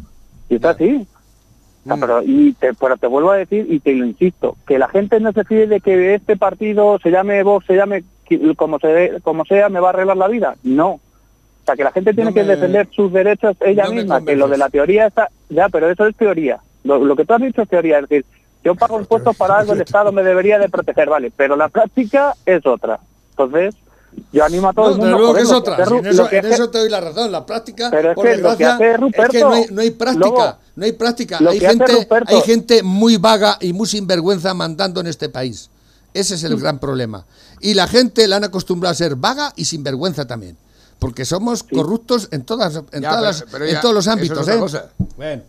Y 0.51 0.57
está 0.57 0.71
así. 0.71 1.07
Sea, 1.85 1.97
pero, 1.97 2.23
y 2.23 2.53
te, 2.53 2.75
pero 2.75 2.97
te 2.97 3.07
vuelvo 3.07 3.31
a 3.31 3.37
decir 3.37 3.67
y 3.69 3.81
te 3.81 3.95
lo 3.95 4.05
insisto, 4.05 4.57
que 4.67 4.79
la 4.79 4.89
gente 4.89 5.19
no 5.19 5.33
se 5.33 5.45
fíe 5.45 5.67
de 5.67 5.81
que 5.81 6.15
este 6.15 6.37
partido 6.37 6.99
se 7.03 7.11
llame 7.11 7.43
Vox, 7.43 7.67
se 7.67 7.75
llame 7.75 8.05
como, 8.57 8.79
se, 8.79 9.19
como 9.23 9.45
sea, 9.45 9.69
me 9.69 9.81
va 9.81 9.89
a 9.89 9.91
arreglar 9.91 10.17
la 10.17 10.29
vida. 10.29 10.55
No. 10.63 10.91
O 10.93 11.01
sea, 11.65 11.77
que 11.77 11.85
la 11.85 11.93
gente 11.93 12.15
tiene 12.15 12.31
No 12.31 12.35
que 12.35 12.45
defender 12.45 12.89
sus 12.91 13.13
derechos 13.13 13.57
ella 13.61 13.85
no 13.85 13.93
misma, 13.93 14.25
que 14.25 14.37
lo 14.37 14.49
de 14.49 14.59
la 14.59 14.69
teoría 14.69 15.07
está... 15.07 15.29
Ya, 15.49 15.69
pero 15.69 15.91
eso 15.91 16.07
es 16.07 16.17
teoría. 16.17 16.61
Lo, 16.85 17.05
lo 17.05 17.17
que 17.17 17.25
tú 17.25 17.35
has 17.35 17.43
dicho 17.43 17.63
es 17.63 17.69
teoría, 17.69 17.99
es 17.99 18.09
decir, 18.09 18.25
yo 18.63 18.75
pago 18.75 19.01
impuestos 19.01 19.37
para 19.37 19.59
algo, 19.59 19.73
el 19.73 19.81
Estado 19.83 20.13
me 20.13 20.23
debería 20.23 20.59
de 20.59 20.69
proteger, 20.69 21.09
vale, 21.09 21.33
pero 21.35 21.57
la 21.57 21.69
práctica 21.69 22.35
es 22.47 22.65
otra. 22.67 23.01
Entonces, 23.31 23.75
yo 24.33 24.45
animo 24.45 24.69
a 24.69 24.73
todo 24.73 24.85
No, 24.85 24.91
el 24.91 24.97
desde 24.99 25.05
mundo... 25.11 25.19
luego 25.19 25.35
que 25.35 25.43
es 25.43 25.51
otra. 25.53 25.77
en 25.77 26.07
eso, 26.07 26.23
lo 26.23 26.29
que 26.29 26.39
en 26.39 26.47
hace- 26.47 26.55
eso 26.55 26.71
te 26.71 26.79
doy 26.79 26.89
la 26.89 27.01
razón. 27.01 27.33
La 27.33 27.45
práctica, 27.47 27.89
Pero 27.91 28.11
es 28.11 28.15
por 28.15 28.25
que 28.25 28.37
lo 28.37 28.37
que 28.37 28.49
desgracia, 28.65 28.75
hace 28.75 28.97
Ruperto, 28.97 29.23
es 29.23 29.29
que 29.31 29.41
no 29.41 29.53
hay, 29.53 29.67
no 29.71 29.81
hay 29.83 29.91
práctica. 29.91 30.59
No 30.77 30.85
hay 30.85 30.93
práctica. 30.93 31.39
Hay 31.49 31.61
gente, 31.61 31.93
Ruperto- 31.93 32.25
hay 32.35 32.41
gente 32.43 32.83
muy 32.83 33.17
vaga 33.17 33.57
y 33.61 33.73
muy 33.73 33.87
sinvergüenza 33.87 34.55
mandando 34.55 35.01
en 35.01 35.07
este 35.09 35.29
país. 35.29 35.71
Ese 36.15 36.35
es 36.35 36.45
el 36.45 36.57
gran 36.59 36.79
problema. 36.79 37.25
Y 37.61 37.75
la 37.75 37.87
gente 37.87 38.27
la 38.27 38.37
han 38.37 38.45
acostumbrado 38.45 38.91
a 38.93 38.95
ser 38.95 39.15
vaga 39.17 39.53
y 39.57 39.65
sinvergüenza 39.67 40.27
también. 40.27 40.57
Porque 40.99 41.25
somos 41.25 41.63
corruptos 41.63 42.29
en 42.31 42.43
todas, 42.45 42.77
en 42.93 43.01
Ya, 43.03 43.11
todas 43.11 43.15
pero- 43.15 43.23
las- 43.23 43.45
pero 43.53 43.65
en 43.65 43.73
ya, 43.73 43.81
todos 43.81 43.95
los 43.95 44.07
es 44.07 44.13
ámbitos. 44.13 44.49
¿eh? 44.49 44.61
Bueno, 45.17 45.43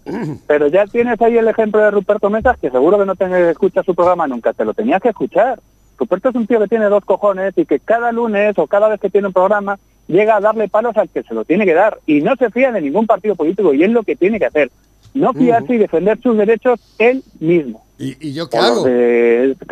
Pero 0.47 0.67
ya 0.67 0.85
tienes 0.87 1.19
ahí 1.21 1.37
el 1.37 1.47
ejemplo 1.47 1.81
de 1.81 1.91
Ruperto 1.91 2.29
Mesas, 2.29 2.57
que 2.59 2.69
seguro 2.69 2.97
que 2.99 3.05
no 3.05 3.15
te 3.15 3.49
escucha 3.51 3.83
su 3.83 3.93
programa 3.93 4.27
nunca, 4.27 4.53
te 4.53 4.63
lo 4.63 4.73
tenías 4.73 5.01
que 5.01 5.09
escuchar. 5.09 5.59
Ruperto 6.01 6.29
es 6.29 6.35
un 6.35 6.47
tío 6.47 6.59
que 6.59 6.67
tiene 6.67 6.85
dos 6.85 7.05
cojones 7.05 7.53
y 7.55 7.63
que 7.63 7.79
cada 7.79 8.11
lunes 8.11 8.57
o 8.57 8.65
cada 8.65 8.87
vez 8.87 8.99
que 8.99 9.11
tiene 9.11 9.27
un 9.27 9.33
programa 9.33 9.77
llega 10.07 10.35
a 10.35 10.39
darle 10.39 10.67
palos 10.67 10.97
al 10.97 11.09
que 11.09 11.21
se 11.21 11.35
lo 11.35 11.45
tiene 11.45 11.63
que 11.63 11.75
dar. 11.75 11.99
Y 12.07 12.21
no 12.21 12.35
se 12.37 12.49
fía 12.49 12.71
de 12.71 12.81
ningún 12.81 13.05
partido 13.05 13.35
político 13.35 13.71
y 13.71 13.83
es 13.83 13.91
lo 13.91 14.01
que 14.01 14.15
tiene 14.15 14.39
que 14.39 14.47
hacer. 14.47 14.71
No 15.13 15.31
fiarse 15.31 15.75
y 15.75 15.77
defender 15.77 16.19
sus 16.19 16.35
derechos 16.35 16.79
él 16.97 17.23
mismo. 17.39 17.85
¿y, 17.99 18.29
y 18.29 18.33
yo 18.33 18.49
qué 18.49 18.57
O 18.57 18.61
hago? 18.63 18.87
este 18.87 19.65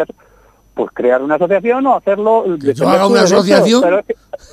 pues 0.76 0.92
crear 0.94 1.24
una 1.24 1.36
asociación 1.36 1.88
o 1.88 1.96
hacerlo. 1.96 2.46
¿Que 2.62 2.76
yo 2.76 2.88
haga 2.88 3.08
una 3.08 3.24
derechos. 3.24 3.84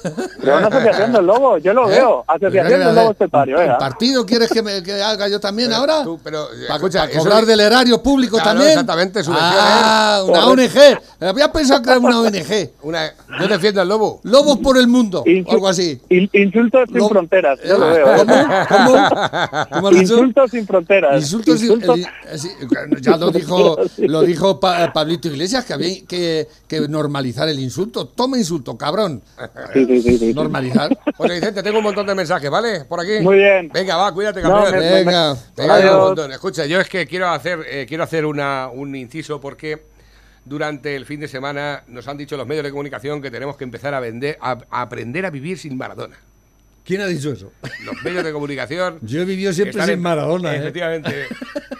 Pero 0.03 0.53
es 0.55 0.59
una 0.59 0.66
asociación 0.68 1.12
del 1.12 1.27
lobo, 1.27 1.59
yo 1.59 1.72
lo 1.72 1.88
¿Eh? 1.90 1.96
veo. 1.96 2.25
Asociación 2.27 2.66
Pero, 2.68 2.87
del 2.87 2.94
lobo 2.94 3.11
estepario, 3.12 3.61
¿El 3.61 3.70
¿eh? 3.70 3.75
partido 3.79 4.25
quieres 4.27 4.51
que, 4.51 4.62
me, 4.62 4.83
que 4.83 5.03
haga 5.03 5.29
yo 5.29 5.40
también 5.40 5.72
ahora? 5.72 6.03
Tú, 6.05 6.20
pero, 6.22 6.44
eh, 6.53 6.64
¿Para 6.68 6.77
escucha, 6.77 7.05
eso- 7.07 7.18
cobrar 7.20 7.44
del 7.46 7.61
erario 7.61 8.03
público 8.03 8.37
Claro, 8.37 8.51
también? 8.51 8.70
exactamente. 8.70 9.20
Ah, 9.29 10.22
una 10.27 10.40
Correcto. 10.42 10.79
ONG. 10.81 11.29
Había 11.29 11.51
pensado 11.53 11.83
crear 11.83 11.99
una 11.99 12.20
ONG. 12.20 12.70
Una, 12.83 13.12
yo 13.40 13.49
defiendo 13.49 13.81
al 13.81 13.88
lobo. 13.88 14.20
Lobos 14.22 14.59
por 14.59 14.77
el 14.79 14.87
mundo, 14.87 15.22
o 15.22 15.25
Insu- 15.25 15.51
algo 15.53 15.68
así. 15.68 16.01
in- 16.09 16.31
Insultos 16.33 16.88
sin 16.92 17.09
fronteras, 17.09 17.59
yo 17.66 17.79
lo 17.79 17.90
Eh, 17.90 18.05
veo. 18.05 18.16
¿eh? 18.16 18.66
¿Cómo? 18.68 19.09
¿Cómo? 19.72 19.90
Insultos 19.92 20.51
sin 20.51 20.66
fronteras. 20.66 21.20
Insultos, 21.22 21.61
eh, 21.62 22.07
eh, 22.33 22.38
sí, 22.38 22.49
ya 23.01 23.16
lo 23.16 23.31
dijo 23.31 23.77
lo 23.99 24.22
dijo 24.22 24.61
Pa- 24.61 24.92
Pablito 24.92 25.29
Iglesias 25.29 25.64
que 25.64 25.72
había 25.72 26.05
que, 26.07 26.46
que 26.68 26.81
normalizar 26.88 27.49
el 27.49 27.59
insulto. 27.59 28.07
Toma 28.07 28.38
insulto, 28.38 28.77
cabrón. 28.77 29.22
Sí, 29.77 29.87
sí, 29.87 30.01
sí, 30.03 30.19
sí. 30.19 30.35
Normalizar. 30.35 30.97
José 31.17 31.35
Vicente, 31.35 31.62
tengo 31.62 31.79
un 31.79 31.85
montón 31.85 32.07
de 32.07 32.15
mensajes, 32.15 32.51
¿vale? 32.51 32.85
Por 32.85 33.01
aquí. 33.01 33.21
Muy 33.21 33.37
bien. 33.37 33.69
Venga, 33.73 33.97
va, 33.97 34.12
cuídate, 34.12 34.43
No, 34.43 34.51
campeón. 34.65 34.75
me- 34.75 34.81
me- 34.81 34.95
Venga. 35.05 35.37
Venga, 35.57 35.75
Adiós. 35.75 35.95
un 35.95 36.01
montón. 36.01 36.33
Escucha, 36.33 36.67
yo 36.67 36.81
es 36.81 36.89
que 36.89 37.07
quiero 37.07 37.29
hacer, 37.29 37.61
eh, 37.69 37.87
quiero 37.89 38.05
hacer 38.05 38.25
una, 38.27 38.69
un 38.73 38.95
inciso 38.97 39.41
porque 39.41 39.83
durante 40.45 40.95
el 40.97 41.05
fin 41.07 41.21
de 41.21 41.29
semana 41.29 41.83
nos 41.89 42.07
han 42.09 42.17
dicho 42.17 42.37
los 42.37 42.47
medios 42.47 42.65
de 42.65 42.71
comunicación 42.71 43.21
que 43.21 43.31
tenemos 43.31 43.57
que 43.57 43.65
empezar 43.65 43.95
a 43.95 44.01
vender, 44.01 44.39
a, 44.41 44.59
a 44.71 44.83
aprender 44.83 45.27
a 45.27 45.31
vivir 45.31 45.59
sin 45.59 45.77
Maradona. 45.77 46.17
¿Quién 46.87 47.01
ha 47.01 47.07
dicho 47.07 47.33
eso? 47.33 47.53
Los 47.85 48.03
medios 48.05 48.22
de 48.25 48.33
comunicación. 48.33 48.99
Yo 49.03 49.20
he 49.22 49.25
vivido 49.25 49.53
siempre 49.53 49.83
sin 49.83 49.90
en- 49.94 50.01
Maradona. 50.01 50.55
¿eh? 50.55 50.59
Efectivamente. 50.59 51.11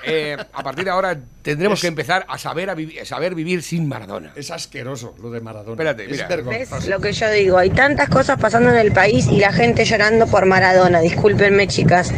Eh, 0.09 0.37
a 0.53 0.63
partir 0.63 0.85
de 0.85 0.91
ahora 0.93 1.19
tendremos 1.43 1.81
que 1.81 1.89
empezar 1.89 2.25
a 2.29 2.39
saber, 2.39 2.71
a 2.71 2.77
vivi- 2.77 3.05
saber 3.05 3.35
vivir 3.35 3.61
sin 3.61 3.89
Maradona. 3.89 4.33
Es 4.37 4.53
asqueroso 4.53 5.17
lo 5.21 5.33
de 5.33 5.41
Maradona. 5.41 5.73
Espérate, 5.73 6.05
es 6.05 6.11
mira. 6.13 6.29
¿Ves 6.29 6.37
vergonzoso. 6.45 6.91
lo 6.91 7.01
que 7.01 7.13
yo 7.13 7.29
digo? 7.33 7.59
Hay 7.59 7.71
tantas 7.71 8.09
cosas 8.09 8.39
pasando 8.41 8.71
en 8.71 8.77
el 8.77 8.93
país 8.93 9.27
y 9.27 9.39
la 9.41 9.53
gente 9.53 9.85
llorando 9.85 10.29
por 10.29 10.47
Maradona. 10.47 11.01
Discúlpenme, 11.01 11.67
chicas. 11.67 12.13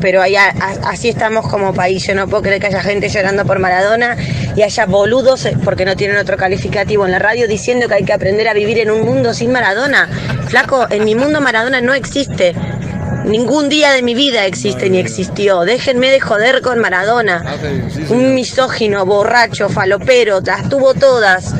Pero 0.00 0.20
hay 0.22 0.36
a- 0.36 0.54
así 0.84 1.08
estamos 1.08 1.48
como 1.48 1.72
país. 1.74 2.06
Yo 2.06 2.14
no 2.14 2.28
puedo 2.28 2.42
creer 2.42 2.60
que 2.60 2.66
haya 2.68 2.82
gente 2.82 3.08
llorando 3.08 3.44
por 3.44 3.58
Maradona 3.58 4.16
y 4.54 4.62
haya 4.62 4.86
boludos, 4.86 5.44
eh, 5.46 5.56
porque 5.64 5.84
no 5.84 5.96
tienen 5.96 6.16
otro 6.18 6.36
calificativo 6.36 7.06
en 7.06 7.12
la 7.12 7.18
radio, 7.18 7.48
diciendo 7.48 7.88
que 7.88 7.94
hay 7.94 8.04
que 8.04 8.12
aprender 8.12 8.48
a 8.48 8.52
vivir 8.54 8.78
en 8.78 8.90
un 8.90 9.02
mundo 9.04 9.32
sin 9.34 9.52
Maradona. 9.52 10.08
Flaco, 10.48 10.86
en 10.90 11.04
mi 11.04 11.14
mundo 11.14 11.40
Maradona 11.40 11.80
no 11.80 11.94
existe. 11.94 12.54
Ningún 13.24 13.68
día 13.68 13.90
de 13.92 14.02
mi 14.02 14.14
vida 14.14 14.44
existe 14.46 14.88
ni 14.88 14.98
existió. 14.98 15.62
Déjenme 15.62 16.10
de 16.10 16.20
joder 16.20 16.60
con 16.62 16.78
Maradona. 16.78 17.42
Ah, 17.44 17.56
Un 18.10 18.34
misógino, 18.34 19.04
borracho, 19.04 19.68
falopero, 19.68 20.40
las 20.40 20.68
tuvo 20.68 20.94
todas, 20.94 21.52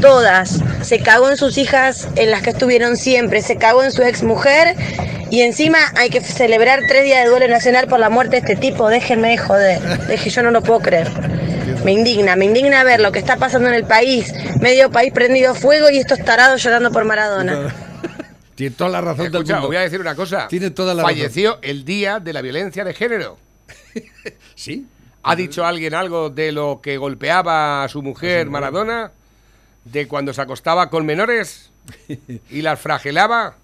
todas. 0.00 0.60
Se 0.82 1.00
cagó 1.00 1.30
en 1.30 1.36
sus 1.36 1.58
hijas, 1.58 2.08
en 2.16 2.30
las 2.30 2.42
que 2.42 2.50
estuvieron 2.50 2.96
siempre, 2.96 3.42
se 3.42 3.56
cagó 3.56 3.82
en 3.84 3.92
su 3.92 4.02
ex 4.02 4.22
mujer 4.22 4.74
y 5.30 5.42
encima 5.42 5.78
hay 5.96 6.10
que 6.10 6.20
celebrar 6.20 6.80
tres 6.88 7.04
días 7.04 7.24
de 7.24 7.30
duelo 7.30 7.48
nacional 7.48 7.86
por 7.86 8.00
la 8.00 8.10
muerte 8.10 8.32
de 8.32 8.38
este 8.38 8.56
tipo. 8.56 8.88
Déjenme 8.88 9.30
de 9.30 9.38
joder, 9.38 9.80
deje, 10.06 10.30
yo 10.30 10.42
no 10.42 10.50
lo 10.50 10.62
puedo 10.62 10.80
creer. 10.80 11.08
Me 11.84 11.92
indigna, 11.92 12.36
me 12.36 12.46
indigna 12.46 12.82
ver 12.84 13.00
lo 13.00 13.12
que 13.12 13.18
está 13.18 13.36
pasando 13.36 13.68
en 13.68 13.74
el 13.74 13.84
país, 13.84 14.34
medio 14.60 14.90
país 14.90 15.12
prendido 15.12 15.52
a 15.52 15.54
fuego 15.54 15.88
y 15.90 15.98
estos 15.98 16.18
tarados 16.24 16.62
llorando 16.62 16.90
por 16.90 17.04
Maradona. 17.04 17.74
Tiene 18.54 18.74
toda 18.76 18.90
la 18.90 19.00
razón 19.00 19.24
del 19.30 19.34
Escucha, 19.34 19.54
mundo. 19.54 19.68
voy 19.68 19.76
a 19.76 19.80
decir 19.80 20.00
una 20.00 20.14
cosa. 20.14 20.46
Tiene 20.48 20.70
toda 20.70 20.92
la 20.92 21.02
razón. 21.02 21.16
Falleció 21.16 21.58
el 21.62 21.84
día 21.84 22.20
de 22.20 22.32
la 22.32 22.42
violencia 22.42 22.84
de 22.84 22.94
género. 22.94 23.38
Sí. 24.54 24.86
¿Ha 25.22 25.36
dicho 25.36 25.64
alguien 25.64 25.94
algo 25.94 26.28
de 26.28 26.52
lo 26.52 26.80
que 26.82 26.98
golpeaba 26.98 27.82
a 27.84 27.88
su 27.88 28.02
mujer 28.02 28.50
Maradona? 28.50 29.10
¿De 29.84 30.06
cuando 30.06 30.32
se 30.32 30.40
acostaba 30.42 30.90
con 30.90 31.06
menores 31.06 31.70
y 32.50 32.62
las 32.62 32.78
fragelaba? 32.80 33.56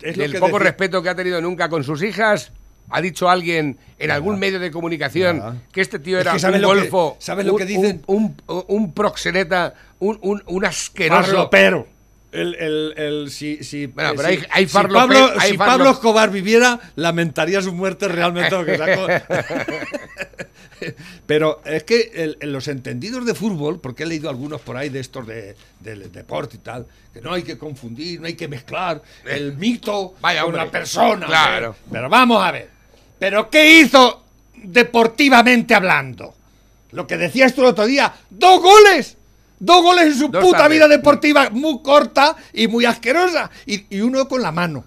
Es 0.00 0.16
¿Del 0.16 0.32
poco 0.34 0.46
decía- 0.46 0.58
respeto 0.60 1.02
que 1.02 1.08
ha 1.08 1.14
tenido 1.14 1.40
nunca 1.40 1.68
con 1.68 1.82
sus 1.84 2.02
hijas? 2.02 2.52
¿Ha 2.88 3.00
dicho 3.00 3.28
alguien 3.28 3.78
en 3.98 4.10
algún 4.12 4.38
medio 4.38 4.60
de 4.60 4.70
comunicación 4.70 5.60
que 5.72 5.80
este 5.80 5.98
tío 5.98 6.18
Es 6.18 6.22
era 6.22 6.32
que 6.34 6.38
¿sabes 6.38 6.60
un 6.60 6.66
golfo? 6.66 7.16
sabes 7.18 7.44
lo 7.44 7.56
que 7.56 7.64
dicen? 7.64 8.02
Un, 8.06 8.36
un- 8.46 8.64
un 8.68 8.92
proxeneta, 8.92 9.74
un, 9.98 10.18
un, 10.22 10.40
un 10.46 10.64
asqueroso. 10.64 11.22
Farlopero. 11.24 11.88
El, 12.30 12.54
el, 12.54 12.94
el, 12.96 13.30
si, 13.30 13.64
si, 13.64 13.86
Bueno, 13.86 14.10
eh, 14.10 14.14
pero 14.16 14.28
si- 14.28 14.34
hay- 14.36 14.46
hay 14.52 14.68
si 14.68 14.76
farlope- 14.76 14.92
Pablo, 14.94 15.30
hay 15.38 15.50
si 15.50 15.58
Pablo 15.58 15.90
Escobar 15.90 16.30
viviera, 16.30 16.78
lamentaría 16.94 17.60
su 17.60 17.72
muerte 17.72 18.06
realmente. 18.06 18.50
Lo 18.52 18.64
que 18.64 18.78
sacó. 18.78 19.06
Pero 21.26 21.60
es 21.64 21.84
que 21.84 22.10
el- 22.14 22.36
en 22.40 22.52
los 22.52 22.68
entendidos 22.68 23.24
de 23.26 23.34
fútbol, 23.34 23.80
porque 23.80 24.02
he 24.04 24.06
leído 24.06 24.28
algunos 24.30 24.60
por 24.60 24.76
ahí 24.76 24.88
de 24.88 25.00
estos 25.00 25.26
de, 25.26 25.56
del 25.80 26.10
deporte 26.12 26.56
y 26.56 26.60
tal, 26.60 26.86
que 27.12 27.20
no 27.20 27.32
hay 27.32 27.42
que 27.42 27.56
confundir, 27.58 28.20
no 28.20 28.26
hay 28.26 28.34
que 28.34 28.48
mezclar 28.48 29.02
el 29.24 29.56
mito 29.56 30.14
Vaya, 30.20 30.40
con 30.42 30.50
hombre. 30.50 30.64
la 30.64 30.70
persona. 30.70 31.26
Claro. 31.26 31.76
¿eh? 31.78 31.88
Pero 31.90 32.08
vamos 32.08 32.42
a 32.44 32.50
ver. 32.52 32.70
¿Pero 33.18 33.48
qué 33.50 33.80
hizo 33.80 34.22
deportivamente 34.54 35.74
hablando? 35.74 36.34
Lo 36.92 37.06
que 37.06 37.16
decías 37.16 37.54
tú 37.54 37.62
el 37.62 37.68
otro 37.68 37.86
día, 37.86 38.12
dos 38.30 38.60
goles. 38.60 39.16
Dos 39.58 39.82
goles 39.82 40.04
en 40.08 40.14
su 40.14 40.28
Dos 40.28 40.44
puta 40.44 40.58
tardes. 40.58 40.76
vida 40.76 40.86
deportiva 40.88 41.48
muy 41.50 41.80
corta 41.82 42.36
y 42.52 42.68
muy 42.68 42.84
asquerosa. 42.84 43.50
Y, 43.64 43.86
y 43.96 44.00
uno 44.02 44.28
con 44.28 44.42
la 44.42 44.52
mano. 44.52 44.84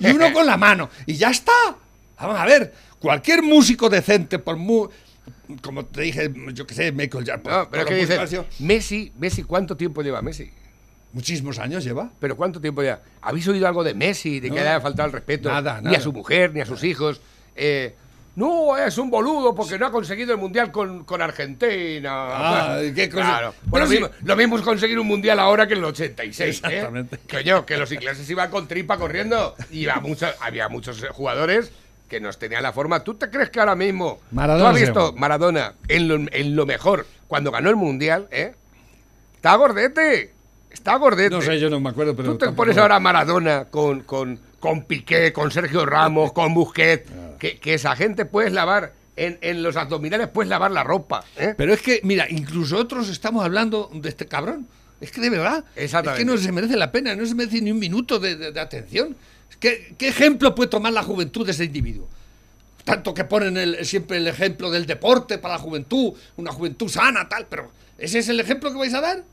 Y 0.00 0.06
uno 0.10 0.32
con 0.32 0.46
la 0.46 0.56
mano. 0.56 0.88
Y 1.04 1.16
ya 1.16 1.28
está. 1.30 1.52
Vamos 2.18 2.38
a 2.40 2.46
ver. 2.46 2.72
Cualquier 2.98 3.42
músico 3.42 3.90
decente, 3.90 4.38
por 4.38 4.56
muy. 4.56 4.88
Como 5.62 5.84
te 5.86 6.02
dije, 6.02 6.32
yo 6.52 6.66
qué 6.66 6.74
sé, 6.74 6.92
Michael 6.92 7.24
Jackson. 7.24 7.52
No, 7.52 7.68
pero 7.70 7.84
lo 7.84 7.96
dices, 7.96 8.40
Messi, 8.60 9.12
Messi, 9.18 9.42
¿cuánto 9.42 9.76
tiempo 9.76 10.02
lleva 10.02 10.22
Messi? 10.22 10.50
Muchísimos 11.12 11.58
años 11.58 11.84
lleva. 11.84 12.10
¿Pero 12.20 12.36
cuánto 12.36 12.60
tiempo 12.60 12.82
ya? 12.82 13.00
¿Habéis 13.22 13.48
oído 13.48 13.66
algo 13.66 13.82
de 13.82 13.94
Messi? 13.94 14.40
¿De 14.40 14.50
que 14.50 14.56
le 14.56 14.68
haya 14.68 14.80
faltado 14.80 15.06
el 15.06 15.12
respeto? 15.12 15.48
Nada, 15.48 15.78
Ni 15.78 15.84
nada. 15.86 15.98
a 15.98 16.00
su 16.00 16.12
mujer, 16.12 16.52
ni 16.52 16.60
a 16.60 16.66
sus 16.66 16.84
hijos. 16.84 17.20
Eh, 17.54 17.94
no, 18.34 18.76
es 18.76 18.98
un 18.98 19.08
boludo 19.08 19.54
porque 19.54 19.78
no 19.78 19.86
ha 19.86 19.90
conseguido 19.90 20.34
el 20.34 20.38
mundial 20.38 20.70
con, 20.70 21.04
con 21.04 21.22
Argentina. 21.22 22.10
Ah, 22.12 22.80
¿qué 22.94 23.08
cosa? 23.08 23.24
Claro. 23.24 23.54
Lo, 23.72 23.86
sí. 23.86 23.92
mismo, 23.94 24.10
lo 24.24 24.36
mismo 24.36 24.56
es 24.58 24.62
conseguir 24.62 24.98
un 24.98 25.06
mundial 25.06 25.38
ahora 25.38 25.66
que 25.66 25.72
en 25.72 25.78
el 25.78 25.86
86. 25.86 26.40
¿eh? 26.40 26.50
Exactamente. 26.50 27.18
Coño, 27.30 27.64
que 27.64 27.78
los 27.78 27.90
ingleses 27.92 28.28
iban 28.28 28.50
con 28.50 28.68
tripa 28.68 28.98
corriendo. 28.98 29.54
Y 29.70 29.86
había 29.86 30.68
muchos 30.68 31.02
jugadores 31.12 31.72
que 32.08 32.20
nos 32.20 32.38
tenían 32.38 32.62
la 32.62 32.72
forma. 32.72 33.02
¿Tú 33.02 33.14
te 33.14 33.28
crees 33.30 33.50
que 33.50 33.60
ahora 33.60 33.74
mismo. 33.74 34.20
Maradona 34.30 34.70
¿Tú 34.70 34.74
has 34.76 34.80
visto. 34.80 35.12
Maradona 35.14 35.74
en 35.88 36.08
lo, 36.08 36.14
en 36.16 36.56
lo 36.56 36.66
mejor 36.66 37.06
cuando 37.28 37.50
ganó 37.50 37.68
el 37.70 37.76
mundial? 37.76 38.28
¿eh? 38.30 38.54
Está 39.34 39.54
gordete. 39.56 40.32
Está 40.70 40.96
gordete. 40.96 41.30
No 41.34 41.40
sé, 41.42 41.58
yo 41.58 41.70
no 41.70 41.80
me 41.80 41.90
acuerdo, 41.90 42.14
pero. 42.14 42.32
Tú 42.32 42.38
te 42.38 42.46
tampoco- 42.46 42.56
pones 42.64 42.78
ahora 42.78 42.96
a 42.96 43.00
Maradona 43.00 43.64
con, 43.66 44.00
con, 44.02 44.38
con 44.60 44.82
Piqué, 44.84 45.32
con 45.32 45.50
Sergio 45.50 45.86
Ramos, 45.86 46.32
con 46.32 46.52
Busquets, 46.54 47.10
que, 47.38 47.58
que 47.58 47.74
esa 47.74 47.96
gente 47.96 48.24
puedes 48.26 48.52
lavar, 48.52 48.92
en, 49.16 49.38
en 49.40 49.62
los 49.62 49.76
abdominales 49.76 50.28
puedes 50.28 50.50
lavar 50.50 50.70
la 50.70 50.84
ropa. 50.84 51.24
¿eh? 51.36 51.54
Pero 51.56 51.72
es 51.72 51.80
que, 51.80 52.00
mira, 52.02 52.26
incluso 52.28 52.76
otros 52.76 53.08
estamos 53.08 53.44
hablando 53.44 53.90
de 53.94 54.08
este 54.08 54.26
cabrón. 54.26 54.66
Es 55.00 55.10
que 55.12 55.20
de 55.20 55.30
verdad. 55.30 55.64
Es 55.74 55.92
que 56.16 56.24
no 56.24 56.36
se 56.36 56.52
merece 56.52 56.76
la 56.76 56.90
pena, 56.92 57.14
no 57.16 57.24
se 57.26 57.34
merece 57.34 57.60
ni 57.62 57.70
un 57.70 57.78
minuto 57.78 58.18
de, 58.18 58.36
de- 58.36 58.52
de 58.52 58.60
atención. 58.60 59.16
¿Qué 59.60 59.96
ejemplo 60.00 60.54
puede 60.54 60.70
tomar 60.70 60.92
la 60.92 61.02
juventud 61.02 61.44
de 61.44 61.52
ese 61.52 61.64
individuo? 61.64 62.08
Tanto 62.84 63.12
que 63.14 63.24
ponen 63.24 63.84
siempre 63.84 64.18
el 64.18 64.28
ejemplo 64.28 64.70
del 64.70 64.86
deporte 64.86 65.38
para 65.38 65.54
la 65.54 65.60
juventud, 65.60 66.12
una 66.36 66.52
juventud 66.52 66.88
sana, 66.88 67.28
tal, 67.28 67.46
pero 67.48 67.72
¿ese 67.98 68.20
es 68.20 68.28
el 68.28 68.38
ejemplo 68.38 68.70
que 68.70 68.78
vais 68.78 68.94
a 68.94 69.00
dar? 69.00 69.24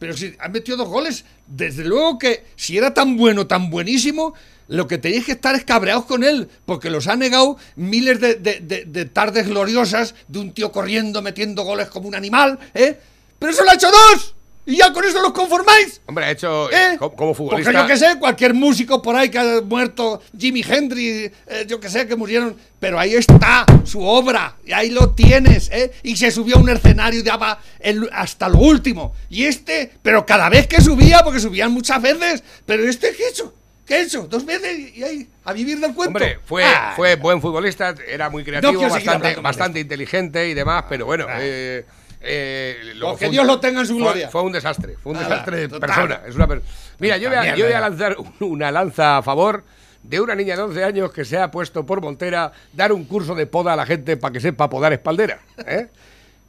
Pero 0.00 0.16
si 0.16 0.34
han 0.38 0.52
metido 0.52 0.76
dos 0.76 0.88
goles, 0.88 1.24
desde 1.46 1.84
luego 1.84 2.18
que 2.18 2.44
si 2.56 2.76
era 2.76 2.94
tan 2.94 3.16
bueno, 3.16 3.46
tan 3.46 3.68
buenísimo, 3.70 4.34
lo 4.68 4.86
que 4.86 4.98
tenéis 4.98 5.24
que 5.26 5.32
estar 5.32 5.54
es 5.54 5.64
cabreados 5.64 6.06
con 6.06 6.24
él, 6.24 6.48
porque 6.66 6.90
los 6.90 7.06
ha 7.08 7.16
negado 7.16 7.56
miles 7.76 8.20
de- 8.20 8.34
de 8.36 9.04
tardes 9.06 9.46
gloriosas 9.48 10.14
de 10.28 10.38
un 10.40 10.52
tío 10.52 10.72
corriendo, 10.72 11.22
metiendo 11.22 11.62
goles 11.64 11.88
como 11.88 12.08
un 12.08 12.14
animal, 12.14 12.58
¿eh? 12.74 12.98
Pero 13.38 13.52
eso 13.52 13.64
lo 13.64 13.70
ha 13.70 13.74
hecho 13.74 13.90
dos, 13.90 14.34
y 14.68 14.76
ya 14.76 14.92
con 14.92 15.02
eso 15.02 15.20
los 15.22 15.32
conformáis. 15.32 16.00
Hombre, 16.04 16.26
ha 16.26 16.30
hecho, 16.30 16.70
¿Eh? 16.70 16.96
como, 16.98 17.16
como 17.16 17.34
futbolista... 17.34 17.72
Porque 17.72 17.82
yo 17.82 17.88
que 17.88 17.96
sé, 17.98 18.18
cualquier 18.18 18.52
músico 18.52 19.00
por 19.00 19.16
ahí 19.16 19.30
que 19.30 19.38
ha 19.38 19.62
muerto, 19.62 20.20
Jimi 20.38 20.62
Hendrix, 20.62 21.32
eh, 21.46 21.64
yo 21.66 21.80
que 21.80 21.88
sé, 21.88 22.06
que 22.06 22.14
murieron, 22.16 22.54
pero 22.78 22.98
ahí 23.00 23.14
está 23.14 23.64
su 23.84 24.02
obra, 24.02 24.56
y 24.66 24.72
ahí 24.72 24.90
lo 24.90 25.10
tienes, 25.14 25.70
¿eh? 25.72 25.90
Y 26.02 26.16
se 26.16 26.30
subió 26.30 26.56
a 26.56 26.60
un 26.60 26.68
escenario 26.68 27.18
y 27.20 27.22
daba 27.22 27.58
el- 27.80 28.10
hasta 28.12 28.48
lo 28.50 28.58
último. 28.58 29.14
Y 29.30 29.44
este, 29.44 29.90
pero 30.02 30.26
cada 30.26 30.50
vez 30.50 30.66
que 30.66 30.82
subía, 30.82 31.20
porque 31.24 31.40
subían 31.40 31.72
muchas 31.72 32.02
veces, 32.02 32.44
pero 32.66 32.84
este, 32.86 33.14
¿qué 33.16 33.24
ha 33.24 33.28
hecho? 33.30 33.54
¿Qué 33.86 33.94
ha 33.94 34.02
hecho? 34.02 34.26
Dos 34.28 34.44
veces 34.44 34.94
y 34.94 35.02
ahí, 35.02 35.28
a 35.44 35.54
vivir 35.54 35.80
del 35.80 35.94
cuento. 35.94 36.18
Hombre, 36.18 36.40
fue, 36.44 36.62
Ah, 36.62 36.92
fue 36.94 37.16
buen 37.16 37.40
futbolista, 37.40 37.94
era 38.06 38.28
muy 38.28 38.44
creativo, 38.44 38.72
seguir 38.90 38.90
bastante, 39.06 39.34
bastante 39.40 39.80
inteligente 39.80 40.46
y 40.46 40.52
demás, 40.52 40.84
pero 40.90 41.06
bueno... 41.06 41.24
Ah. 41.26 41.38
eh, 41.40 41.86
eh, 42.20 42.76
Pues 43.00 43.12
que 43.12 43.16
fue 43.18 43.26
un- 43.28 43.32
Dios 43.32 43.46
lo 43.46 43.60
tenga 43.60 43.80
en 43.80 43.86
su 43.86 43.94
fue- 43.94 44.02
gloria. 44.02 44.28
Fue 44.30 44.42
un 44.42 44.52
desastre, 44.52 44.96
fue 45.02 45.12
un 45.12 45.18
Nada, 45.18 45.28
desastre 45.28 45.56
de 45.58 45.68
total. 45.68 45.88
persona. 45.88 46.20
Es 46.26 46.34
una 46.34 46.46
per- 46.46 46.62
Mira, 46.98 47.16
yo 47.16 47.28
voy, 47.28 47.38
a, 47.38 47.54
yo 47.56 47.64
voy 47.64 47.74
a 47.74 47.80
lanzar 47.80 48.16
una 48.40 48.70
lanza 48.72 49.18
a 49.18 49.22
favor 49.22 49.64
de 50.02 50.20
una 50.20 50.34
niña 50.34 50.56
de 50.56 50.62
11 50.62 50.84
años 50.84 51.12
que 51.12 51.24
se 51.24 51.38
ha 51.38 51.50
puesto 51.50 51.84
por 51.86 52.00
Montera 52.00 52.52
dar 52.72 52.92
un 52.92 53.04
curso 53.04 53.34
de 53.34 53.46
poda 53.46 53.72
a 53.72 53.76
la 53.76 53.86
gente 53.86 54.16
para 54.16 54.32
que 54.32 54.40
sepa 54.40 54.68
podar 54.70 54.92
espaldera. 54.92 55.40
¿eh? 55.66 55.88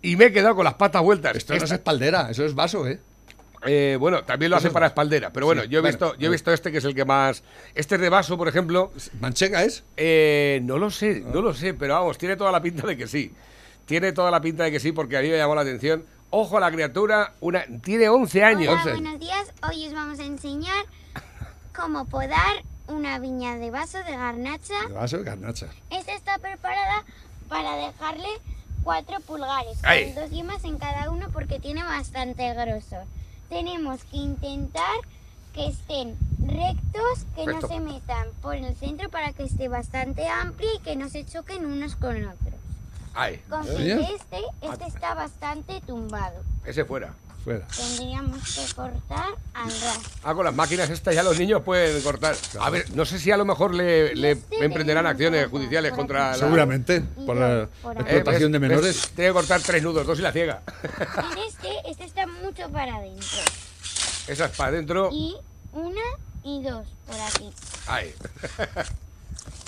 Y 0.02 0.16
me 0.16 0.26
he 0.26 0.32
quedado 0.32 0.56
con 0.56 0.64
las 0.64 0.76
patas 0.76 1.02
vueltas. 1.02 1.36
Esto 1.36 1.54
no 1.54 1.58
es 1.58 1.64
Esta- 1.64 1.76
espaldera, 1.76 2.30
eso 2.32 2.46
es 2.46 2.56
vaso, 2.56 2.88
¿eh? 2.88 3.00
eh, 3.66 3.98
bueno, 4.00 4.24
también 4.24 4.50
lo 4.52 4.56
hace 4.58 4.70
para 4.70 4.88
espaldera, 4.88 5.32
pero 5.34 5.46
bueno, 5.46 5.64
Sí, 5.64 5.68
yo 5.68 5.80
he 5.80 5.82
bueno, 5.82 5.92
visto, 5.98 6.06
yo 6.12 6.14
he 6.14 6.18
bueno. 6.20 6.32
visto 6.32 6.54
este 6.54 6.72
que 6.72 6.78
es 6.78 6.86
el 6.86 6.96
que 6.96 7.04
más. 7.04 7.44
Este 7.76 7.96
es 7.96 8.02
de 8.02 8.08
vaso, 8.10 8.38
por 8.38 8.48
ejemplo. 8.48 8.94
¿Manchega 9.20 9.64
es? 9.66 9.84
Eh, 9.98 10.62
no 10.64 10.78
lo 10.78 10.90
sé, 10.90 11.22
no 11.34 11.42
lo 11.42 11.54
sé, 11.54 11.74
pero 11.74 11.96
vamos, 11.96 12.18
tiene 12.18 12.38
toda 12.38 12.52
la 12.54 12.62
pinta 12.62 12.88
de 12.88 12.96
que 12.96 13.06
sí. 13.08 13.34
Tiene 13.90 14.14
toda 14.14 14.30
la 14.30 14.40
pinta 14.40 14.66
de 14.66 14.72
que 14.72 14.80
sí, 14.80 14.92
porque 14.92 15.18
a 15.18 15.22
mí 15.22 15.30
me 15.30 15.38
llamó 15.38 15.56
la 15.56 15.62
atención. 15.62 16.06
Ojo 16.30 16.58
a 16.58 16.60
la 16.60 16.70
criatura, 16.72 17.34
una, 17.40 17.66
tiene 17.82 18.08
11 18.08 18.44
años. 18.44 18.78
Hola, 18.84 18.94
buenos 18.94 19.20
días. 19.20 19.52
Hoy 19.68 19.88
os 19.88 19.94
vamos 19.94 20.20
a 20.20 20.26
enseñar 20.26 20.86
cómo 21.76 22.06
podar 22.06 22.64
una 22.88 23.18
viña 23.18 23.56
de 23.56 23.72
vaso 23.72 23.98
de 24.04 24.12
garnacha. 24.12 24.88
De 24.88 24.94
vaso 24.94 25.20
y 25.20 25.24
garnacha. 25.24 25.70
Esta 25.90 26.14
está 26.14 26.38
preparada 26.38 27.04
para 27.48 27.78
dejarle 27.78 28.28
4 28.84 29.22
pulgares, 29.22 29.80
Ay. 29.82 30.14
con 30.14 30.22
dos 30.22 30.30
yemas 30.30 30.64
en 30.66 30.78
cada 30.78 31.10
uno 31.10 31.30
porque 31.34 31.60
tiene 31.60 31.82
bastante 31.82 32.54
grosor. 32.54 33.06
Tenemos 33.50 34.04
que 34.04 34.18
intentar 34.18 34.98
que 35.52 35.66
estén 35.66 36.16
rectos, 36.46 37.26
que 37.36 37.44
Recto. 37.44 37.62
no 37.62 37.68
se 37.68 37.80
metan 37.80 38.28
por 38.44 38.56
el 38.56 38.76
centro 38.76 39.10
para 39.10 39.34
que 39.34 39.46
esté 39.46 39.68
bastante 39.68 40.28
amplio 40.28 40.70
y 40.76 40.80
que 40.84 40.96
no 40.96 41.10
se 41.10 41.26
choquen 41.26 41.66
unos 41.66 41.96
con 41.96 42.24
otros. 42.24 42.59
Ay, 43.14 43.42
Con 43.50 43.64
¿Sí? 43.66 43.76
que 43.76 44.16
este, 44.16 44.42
este 44.62 44.86
está 44.88 45.14
bastante 45.14 45.82
tumbado. 45.82 46.44
ese 46.66 46.86
fuera. 46.86 47.14
Fuera. 47.44 47.66
Tendríamos 47.68 48.38
que 48.54 48.76
cortar 48.76 49.28
al 49.54 49.72
ras. 49.72 50.00
Ah, 50.26 50.34
con 50.36 50.44
las 50.44 50.54
máquinas 50.54 50.90
estas 50.90 51.16
ya 51.16 51.24
los 51.24 51.40
niños 51.40 51.62
pueden 51.64 52.02
cortar. 52.04 52.36
A 52.60 52.70
ver, 52.70 52.90
no 52.94 53.06
sé 53.06 53.18
si 53.18 53.32
a 53.32 53.38
lo 53.38 53.46
mejor 53.46 53.74
le, 53.74 54.14
le 54.14 54.32
Este 54.32 54.66
emprenderán 54.66 55.08
acciones 55.08 55.48
judiciales 55.48 55.94
contra 55.94 56.32
aquí. 56.32 56.40
la... 56.42 56.46
Seguramente, 56.46 57.00
por 57.26 57.38
la 57.38 57.70
por 57.82 57.98
aquí. 57.98 58.12
Eh, 58.14 58.24
de 58.24 58.32
ves- 58.50 58.50
menores. 58.60 58.82
ves, 58.84 59.10
Tiene 59.16 59.30
que 59.30 59.34
cortar 59.34 59.62
tres 59.62 59.82
nudos, 59.82 60.06
dos 60.06 60.20
y 60.20 60.22
la 60.22 60.34
ciega. 60.34 60.62
En 61.32 61.38
este, 61.48 61.70
este 61.90 62.04
está 62.04 62.28
mucho 62.28 62.70
para 62.72 62.96
adentro. 62.98 63.40
Esa 64.28 64.46
es 64.46 64.52
para 64.58 64.70
adentro. 64.72 65.10
Y 65.14 65.38
una 65.72 66.02
y 66.44 66.62
dos 66.62 66.86
por 67.08 67.16
aquí. 67.22 67.50
Ay, 67.88 68.14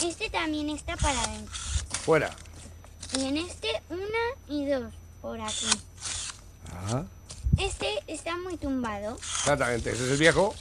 Este 0.03 0.29
también 0.29 0.69
está 0.71 0.97
para 0.97 1.19
adentro. 1.23 1.55
fuera. 2.03 2.29
Y 3.17 3.25
en 3.27 3.37
este 3.37 3.67
una 3.89 4.05
y 4.47 4.65
dos 4.67 4.93
por 5.21 5.39
aquí. 5.39 5.67
Ah, 6.73 7.03
Este 7.59 7.99
está 8.07 8.37
muy 8.37 8.57
tumbado. 8.57 9.15
Exactamente, 9.17 9.91
ese 9.91 10.05
es 10.05 10.11
el 10.11 10.17
viejo. 10.17 10.55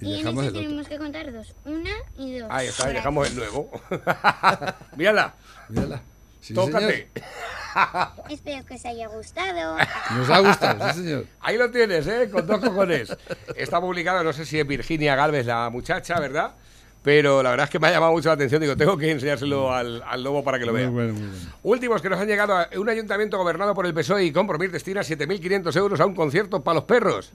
y 0.00 0.06
Y, 0.08 0.12
en 0.20 0.26
este 0.26 0.30
el 0.30 0.38
otro. 0.38 0.52
tenemos 0.60 0.88
que 0.88 0.98
contar 0.98 1.32
dos. 1.32 1.54
Una 1.64 1.90
y 2.16 2.38
dos. 2.38 2.48
Ahí 2.50 2.66
está, 2.68 2.90
y 2.90 2.94
dejamos 2.94 3.26
aquí. 3.26 3.34
el 3.34 3.38
nuevo. 3.40 3.70
Mírala, 4.96 5.34
Mírala. 5.68 6.02
Sí, 6.40 6.54
tócate. 6.54 7.10
Espero 8.30 8.64
que 8.64 8.74
os 8.74 8.84
haya 8.84 9.06
gustado. 9.08 9.76
Nos 10.16 10.30
ha 10.30 10.38
gustado, 10.40 10.92
sí, 10.92 11.00
señor. 11.00 11.26
Ahí 11.40 11.56
lo 11.58 11.70
tienes, 11.70 12.06
¿eh? 12.06 12.28
Con 12.30 12.46
dos 12.46 12.58
cojones. 12.60 13.16
Está 13.56 13.80
publicado, 13.80 14.24
no 14.24 14.32
sé 14.32 14.44
si 14.46 14.58
es 14.58 14.66
Virginia 14.66 15.14
Galvez 15.14 15.46
la 15.46 15.68
muchacha, 15.70 16.18
¿verdad? 16.18 16.54
Pero 17.02 17.42
la 17.42 17.50
verdad 17.50 17.64
es 17.64 17.70
que 17.70 17.78
me 17.78 17.88
ha 17.88 17.92
llamado 17.92 18.12
mucho 18.12 18.28
la 18.28 18.34
atención. 18.34 18.60
Digo, 18.60 18.76
tengo 18.76 18.96
que 18.98 19.10
enseñárselo 19.10 19.72
al, 19.72 20.02
al 20.02 20.22
lobo 20.22 20.44
para 20.44 20.58
que 20.58 20.66
lo 20.66 20.72
Muy 20.72 20.80
vea. 20.82 20.90
bueno, 20.90 21.12
muy 21.14 21.22
bueno. 21.22 21.36
Últimos 21.62 22.02
que 22.02 22.10
nos 22.10 22.20
han 22.20 22.26
llegado 22.26 22.54
a 22.56 22.68
un 22.76 22.88
ayuntamiento 22.88 23.38
gobernado 23.38 23.74
por 23.74 23.86
el 23.86 23.94
PSOE 23.94 24.24
y 24.24 24.32
Compromís 24.32 24.72
destina 24.72 25.00
7.500 25.02 25.76
euros 25.76 26.00
a 26.00 26.06
un 26.06 26.14
concierto 26.14 26.62
para 26.62 26.74
los 26.76 26.84
perros. 26.84 27.32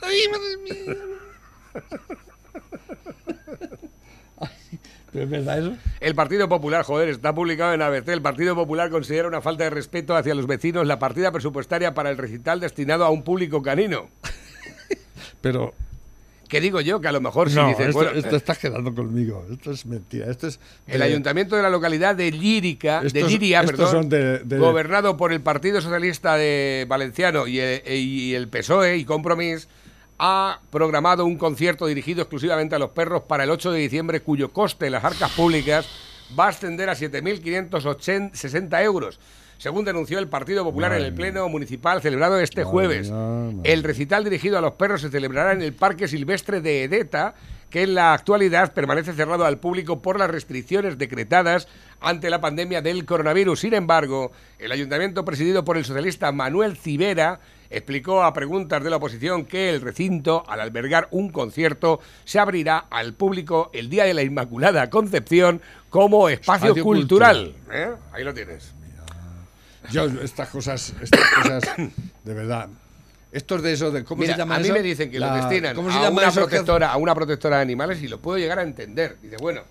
¿Pero 5.12 5.24
es 5.24 5.30
verdad 5.30 5.58
eso? 5.58 5.72
El 6.00 6.14
Partido 6.14 6.48
Popular, 6.48 6.84
joder, 6.84 7.08
está 7.08 7.34
publicado 7.34 7.72
en 7.72 7.82
ABC. 7.82 8.08
El 8.08 8.22
Partido 8.22 8.54
Popular 8.54 8.90
considera 8.90 9.26
una 9.26 9.40
falta 9.40 9.64
de 9.64 9.70
respeto 9.70 10.14
hacia 10.14 10.34
los 10.34 10.46
vecinos 10.46 10.86
la 10.86 10.98
partida 10.98 11.32
presupuestaria 11.32 11.94
para 11.94 12.10
el 12.10 12.18
recital 12.18 12.60
destinado 12.60 13.04
a 13.04 13.10
un 13.10 13.22
público 13.22 13.62
canino. 13.62 14.10
Pero 15.40 15.74
Que 16.48 16.60
digo 16.62 16.80
yo, 16.80 17.00
que 17.00 17.08
a 17.08 17.12
lo 17.12 17.20
mejor 17.20 17.50
si 17.50 17.56
no, 17.56 17.68
dices, 17.68 17.88
esto, 17.88 17.98
bueno, 17.98 18.18
esto 18.18 18.34
estás 18.36 18.58
quedando 18.58 18.94
conmigo. 18.94 19.44
Esto 19.52 19.70
es 19.70 19.84
mentira. 19.84 20.30
Esto 20.30 20.46
es 20.46 20.58
El 20.86 21.02
ayuntamiento 21.02 21.54
de 21.56 21.62
la 21.62 21.68
localidad 21.70 22.14
de 22.16 22.30
Lírica, 22.32 23.02
de 23.02 23.22
Liria, 23.22 23.62
perdón, 23.64 23.90
son 23.90 24.08
de- 24.08 24.38
de- 24.38 24.58
gobernado 24.58 25.16
por 25.16 25.32
el 25.32 25.40
Partido 25.42 25.80
Socialista 25.82 26.36
de 26.36 26.86
Valenciano 26.88 27.46
y 27.46 27.60
el, 27.60 27.82
y 27.86 28.34
el 28.34 28.48
PSOE 28.48 28.96
y 28.96 29.04
Compromís, 29.04 29.68
ha 30.18 30.60
programado 30.70 31.24
un 31.26 31.36
concierto 31.36 31.86
dirigido 31.86 32.22
exclusivamente 32.22 32.74
a 32.74 32.78
los 32.78 32.90
perros 32.90 33.22
para 33.28 33.44
el 33.44 33.50
8 33.50 33.70
de 33.70 33.78
diciembre, 33.80 34.20
cuyo 34.22 34.50
coste 34.52 34.86
en 34.86 34.92
las 34.92 35.04
arcas 35.04 35.30
públicas 35.32 35.86
va 36.38 36.46
a 36.46 36.48
ascender 36.48 36.88
a 36.90 36.94
7.560 36.94 38.82
euros 38.82 39.20
según 39.58 39.84
denunció 39.84 40.18
el 40.20 40.28
Partido 40.28 40.64
Popular 40.64 40.92
en 40.92 41.04
el 41.04 41.12
Pleno 41.12 41.48
Municipal 41.48 42.00
celebrado 42.00 42.38
este 42.38 42.64
jueves. 42.64 43.12
El 43.64 43.82
recital 43.82 44.24
dirigido 44.24 44.56
a 44.56 44.60
los 44.60 44.74
perros 44.74 45.02
se 45.02 45.10
celebrará 45.10 45.52
en 45.52 45.62
el 45.62 45.74
Parque 45.74 46.08
Silvestre 46.08 46.60
de 46.60 46.84
Edeta, 46.84 47.34
que 47.68 47.82
en 47.82 47.94
la 47.94 48.14
actualidad 48.14 48.72
permanece 48.72 49.12
cerrado 49.12 49.44
al 49.44 49.58
público 49.58 50.00
por 50.00 50.18
las 50.18 50.30
restricciones 50.30 50.96
decretadas 50.96 51.68
ante 52.00 52.30
la 52.30 52.40
pandemia 52.40 52.80
del 52.80 53.04
coronavirus. 53.04 53.60
Sin 53.60 53.74
embargo, 53.74 54.30
el 54.58 54.72
ayuntamiento 54.72 55.24
presidido 55.24 55.64
por 55.64 55.76
el 55.76 55.84
socialista 55.84 56.32
Manuel 56.32 56.76
Civera 56.76 57.40
explicó 57.68 58.22
a 58.22 58.32
preguntas 58.32 58.82
de 58.82 58.90
la 58.90 58.96
oposición 58.96 59.44
que 59.44 59.68
el 59.68 59.82
recinto, 59.82 60.44
al 60.48 60.60
albergar 60.60 61.08
un 61.10 61.30
concierto, 61.30 62.00
se 62.24 62.38
abrirá 62.38 62.78
al 62.78 63.12
público 63.14 63.70
el 63.74 63.90
día 63.90 64.04
de 64.04 64.14
la 64.14 64.22
Inmaculada 64.22 64.88
Concepción 64.88 65.60
como 65.90 66.28
espacio, 66.28 66.74
cultural. 66.82 67.54
¿Eh? 67.70 67.90
Ahí 68.12 68.24
lo 68.24 68.32
tienes. 68.32 68.77
Yo, 69.90 70.04
estas 70.22 70.48
cosas, 70.48 70.94
estas 71.00 71.20
cosas, 71.42 71.62
de 72.24 72.34
verdad. 72.34 72.68
Esto 73.30 73.56
es 73.56 73.62
de 73.62 73.72
eso, 73.72 73.90
de 73.90 74.04
cómo 74.04 74.24
se 74.24 74.34
llama 74.34 74.56
A 74.56 74.58
mí 74.58 74.70
me 74.70 74.82
dicen 74.82 75.10
que 75.10 75.20
lo 75.20 75.32
destinan 75.34 75.76
a, 75.76 76.10
una 76.10 76.32
protectora, 76.32 76.92
a 76.92 76.96
una 76.96 77.14
protectora 77.14 77.56
de 77.56 77.62
animales 77.62 78.02
y 78.02 78.08
lo 78.08 78.20
puedo 78.20 78.38
llegar 78.38 78.58
a 78.58 78.62
entender. 78.62 79.18
Dice, 79.20 79.36
bueno, 79.38 79.62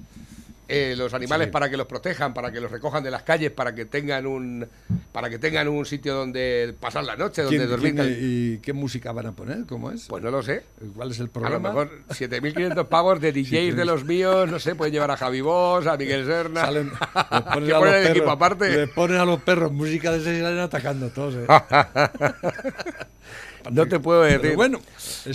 eh, 0.68 0.95
los 0.97 1.13
animales 1.13 1.47
para 1.47 1.70
que 1.70 1.78
los 1.78 1.88
protejan, 1.88 2.34
para 2.34 2.51
que 2.51 2.59
los 2.59 2.70
recojan 2.70 3.03
de 3.03 3.11
las 3.11 3.24
calles, 3.24 3.51
para 3.51 3.74
que 3.74 3.86
tengan 3.86 4.28
un 4.28 4.68
para 5.11 5.30
que 5.30 5.39
tengan 5.39 5.68
un 5.68 5.86
sitio 5.86 6.13
donde 6.13 6.76
pasar 6.80 7.03
la 7.03 7.15
noche, 7.15 7.43
donde 7.43 7.65
dormir. 7.65 7.95
¿Y 8.20 8.57
qué 8.59 8.74
música 8.74 9.11
van 9.11 9.28
a 9.28 9.32
poner? 9.32 9.65
¿Cómo 9.65 9.91
es? 9.91 10.07
Pues 10.07 10.22
no 10.22 10.30
lo 10.30 10.43
sé. 10.43 10.63
¿Cuál 10.95 11.11
es 11.11 11.20
el 11.20 11.30
programa? 11.30 11.70
A 11.70 11.74
lo 11.74 11.86
mejor 11.86 12.01
7.500 12.09 12.88
pavos 12.88 13.22
de 13.22 13.32
DJs 13.32 13.76
de 13.76 13.86
los 13.86 14.03
míos, 14.03 14.49
no 14.49 14.59
sé, 14.59 14.76
pueden 14.76 14.93
llevar 14.93 15.11
a 15.11 15.18
Javi 15.18 15.41
Bosch, 15.41 15.88
a 15.88 15.95
Miguel 15.97 16.26
Serna. 16.26 16.61
Salen, 16.61 16.91
ponen, 17.53 17.72
a 17.72 17.80
los 17.80 17.84
perros, 17.84 18.09
equipo 18.09 18.32
aparte. 18.32 18.70
Le 18.70 18.88
ponen 18.88 19.18
a 19.18 19.26
los 19.26 19.41
perros 19.41 19.72
música 19.72 20.11
de 20.11 20.20
ese 20.20 20.38
y 20.38 20.41
salen 20.41 20.59
atacando 20.59 21.09
todos. 21.09 21.36
¿eh? 21.36 21.47
No 23.72 23.88
te 23.88 23.99
puedo 23.99 24.22
decir. 24.24 24.55
bueno, 24.55 24.80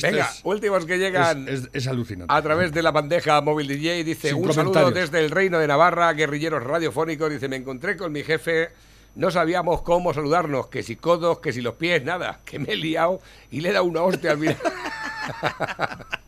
venga, 0.01 0.31
últimos 0.45 0.85
que 0.87 0.99
llegan. 0.99 1.47
Es, 1.49 1.87
alucinante. 1.87 2.33
A 2.33 2.43
través 2.43 2.73
de 2.73 2.83
la 2.83 2.91
bandeja 2.91 3.41
móvil 3.41 3.69
DJ, 3.69 4.05
dice: 4.05 4.35
Un 4.35 4.53
saludo 4.53 4.91
desde 4.91 5.19
el 5.21 5.31
Reino 5.31 5.59
de 5.59 5.67
Navarra, 5.67 6.13
guerrilleros 6.13 6.63
radiofónicos. 6.63 7.31
Dice: 7.31 7.49
Me 7.49 7.57
encontré 7.57 7.97
con 7.97 8.13
mi 8.13 8.23
jefe. 8.23 8.71
No 9.15 9.31
sabíamos 9.31 9.83
cómo 9.83 10.15
saludarnos, 10.15 10.69
que 10.69 10.83
si 10.83 10.97
codos, 10.97 11.41
que 11.41 11.53
si 11.53 11.61
los 11.61 11.75
pies, 11.75 12.03
nada. 12.03 12.41
Que 12.47 12.59
me 12.59 12.73
he 12.73 12.77
liado 12.77 13.21
y 13.51 13.61
le 13.61 13.69
he 13.69 13.73
dado 13.73 13.85
una 13.85 14.03
hostia 14.03 14.31
al 14.31 14.39
mirar. 14.39 14.57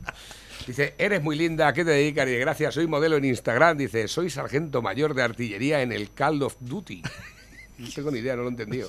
Dice, 0.66 0.94
eres 0.96 1.22
muy 1.22 1.36
linda, 1.36 1.68
¿a 1.68 1.72
qué 1.74 1.84
te 1.84 1.90
dedicas? 1.90 2.26
Y 2.26 2.36
gracias, 2.36 2.74
soy 2.74 2.86
modelo 2.86 3.16
en 3.16 3.26
Instagram. 3.26 3.76
Dice, 3.76 4.08
soy 4.08 4.30
sargento 4.30 4.80
mayor 4.80 5.14
de 5.14 5.22
artillería 5.22 5.82
en 5.82 5.92
el 5.92 6.12
Call 6.12 6.42
of 6.42 6.56
Duty. 6.60 7.02
No 7.76 7.88
tengo 7.92 8.12
ni 8.12 8.20
idea, 8.20 8.36
no 8.36 8.42
lo 8.42 8.48
he 8.48 8.52
entendido. 8.52 8.88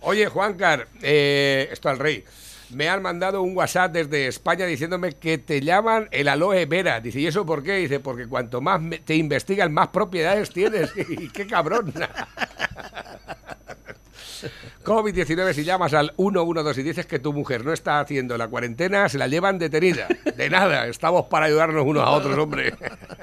Oye, 0.00 0.26
Juancar, 0.26 0.88
eh, 1.02 1.68
esto 1.72 1.88
al 1.88 1.98
rey. 1.98 2.24
Me 2.70 2.88
han 2.88 3.02
mandado 3.02 3.42
un 3.42 3.56
WhatsApp 3.56 3.92
desde 3.92 4.26
España 4.26 4.66
diciéndome 4.66 5.12
que 5.12 5.38
te 5.38 5.60
llaman 5.60 6.08
el 6.10 6.28
aloe 6.28 6.66
vera. 6.66 7.00
Dice, 7.00 7.20
¿y 7.20 7.26
eso 7.26 7.46
por 7.46 7.62
qué? 7.62 7.76
Dice, 7.76 7.98
porque 7.98 8.26
cuanto 8.26 8.60
más 8.60 8.80
te 9.04 9.16
investigan, 9.16 9.72
más 9.72 9.88
propiedades 9.88 10.50
tienes. 10.50 10.92
y 11.08 11.28
qué 11.30 11.46
cabrón. 11.46 11.92
COVID-19, 14.84 15.52
si 15.52 15.64
llamas 15.64 15.92
al 15.94 16.14
112 16.16 16.80
y 16.80 16.84
dices 16.84 17.06
que 17.06 17.18
tu 17.18 17.32
mujer 17.32 17.64
no 17.64 17.72
está 17.72 18.00
haciendo 18.00 18.38
la 18.38 18.48
cuarentena, 18.48 19.08
se 19.08 19.18
la 19.18 19.26
llevan 19.26 19.58
detenida. 19.58 20.06
De 20.34 20.48
nada, 20.48 20.86
estamos 20.86 21.26
para 21.26 21.46
ayudarnos 21.46 21.84
unos 21.84 22.04
a 22.04 22.10
otros, 22.10 22.38
hombre 22.38 22.72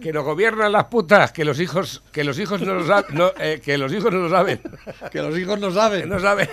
que 0.00 0.12
nos 0.12 0.24
gobiernan 0.24 0.72
las 0.72 0.84
putas, 0.84 1.32
que 1.32 1.44
los 1.44 1.58
hijos, 1.60 2.02
que 2.12 2.24
los 2.24 2.38
hijos 2.38 2.60
no 2.60 2.74
lo 2.74 2.86
saben, 2.86 3.18
eh, 3.38 3.60
que 3.64 3.78
los 3.78 3.92
hijos 3.92 4.12
no 4.12 4.18
lo 4.18 4.30
saben, 4.30 4.60
que 5.10 5.22
los 5.22 5.36
hijos 5.38 5.58
no 5.58 5.72
saben, 5.72 6.08
no 6.08 6.20
saben. 6.20 6.48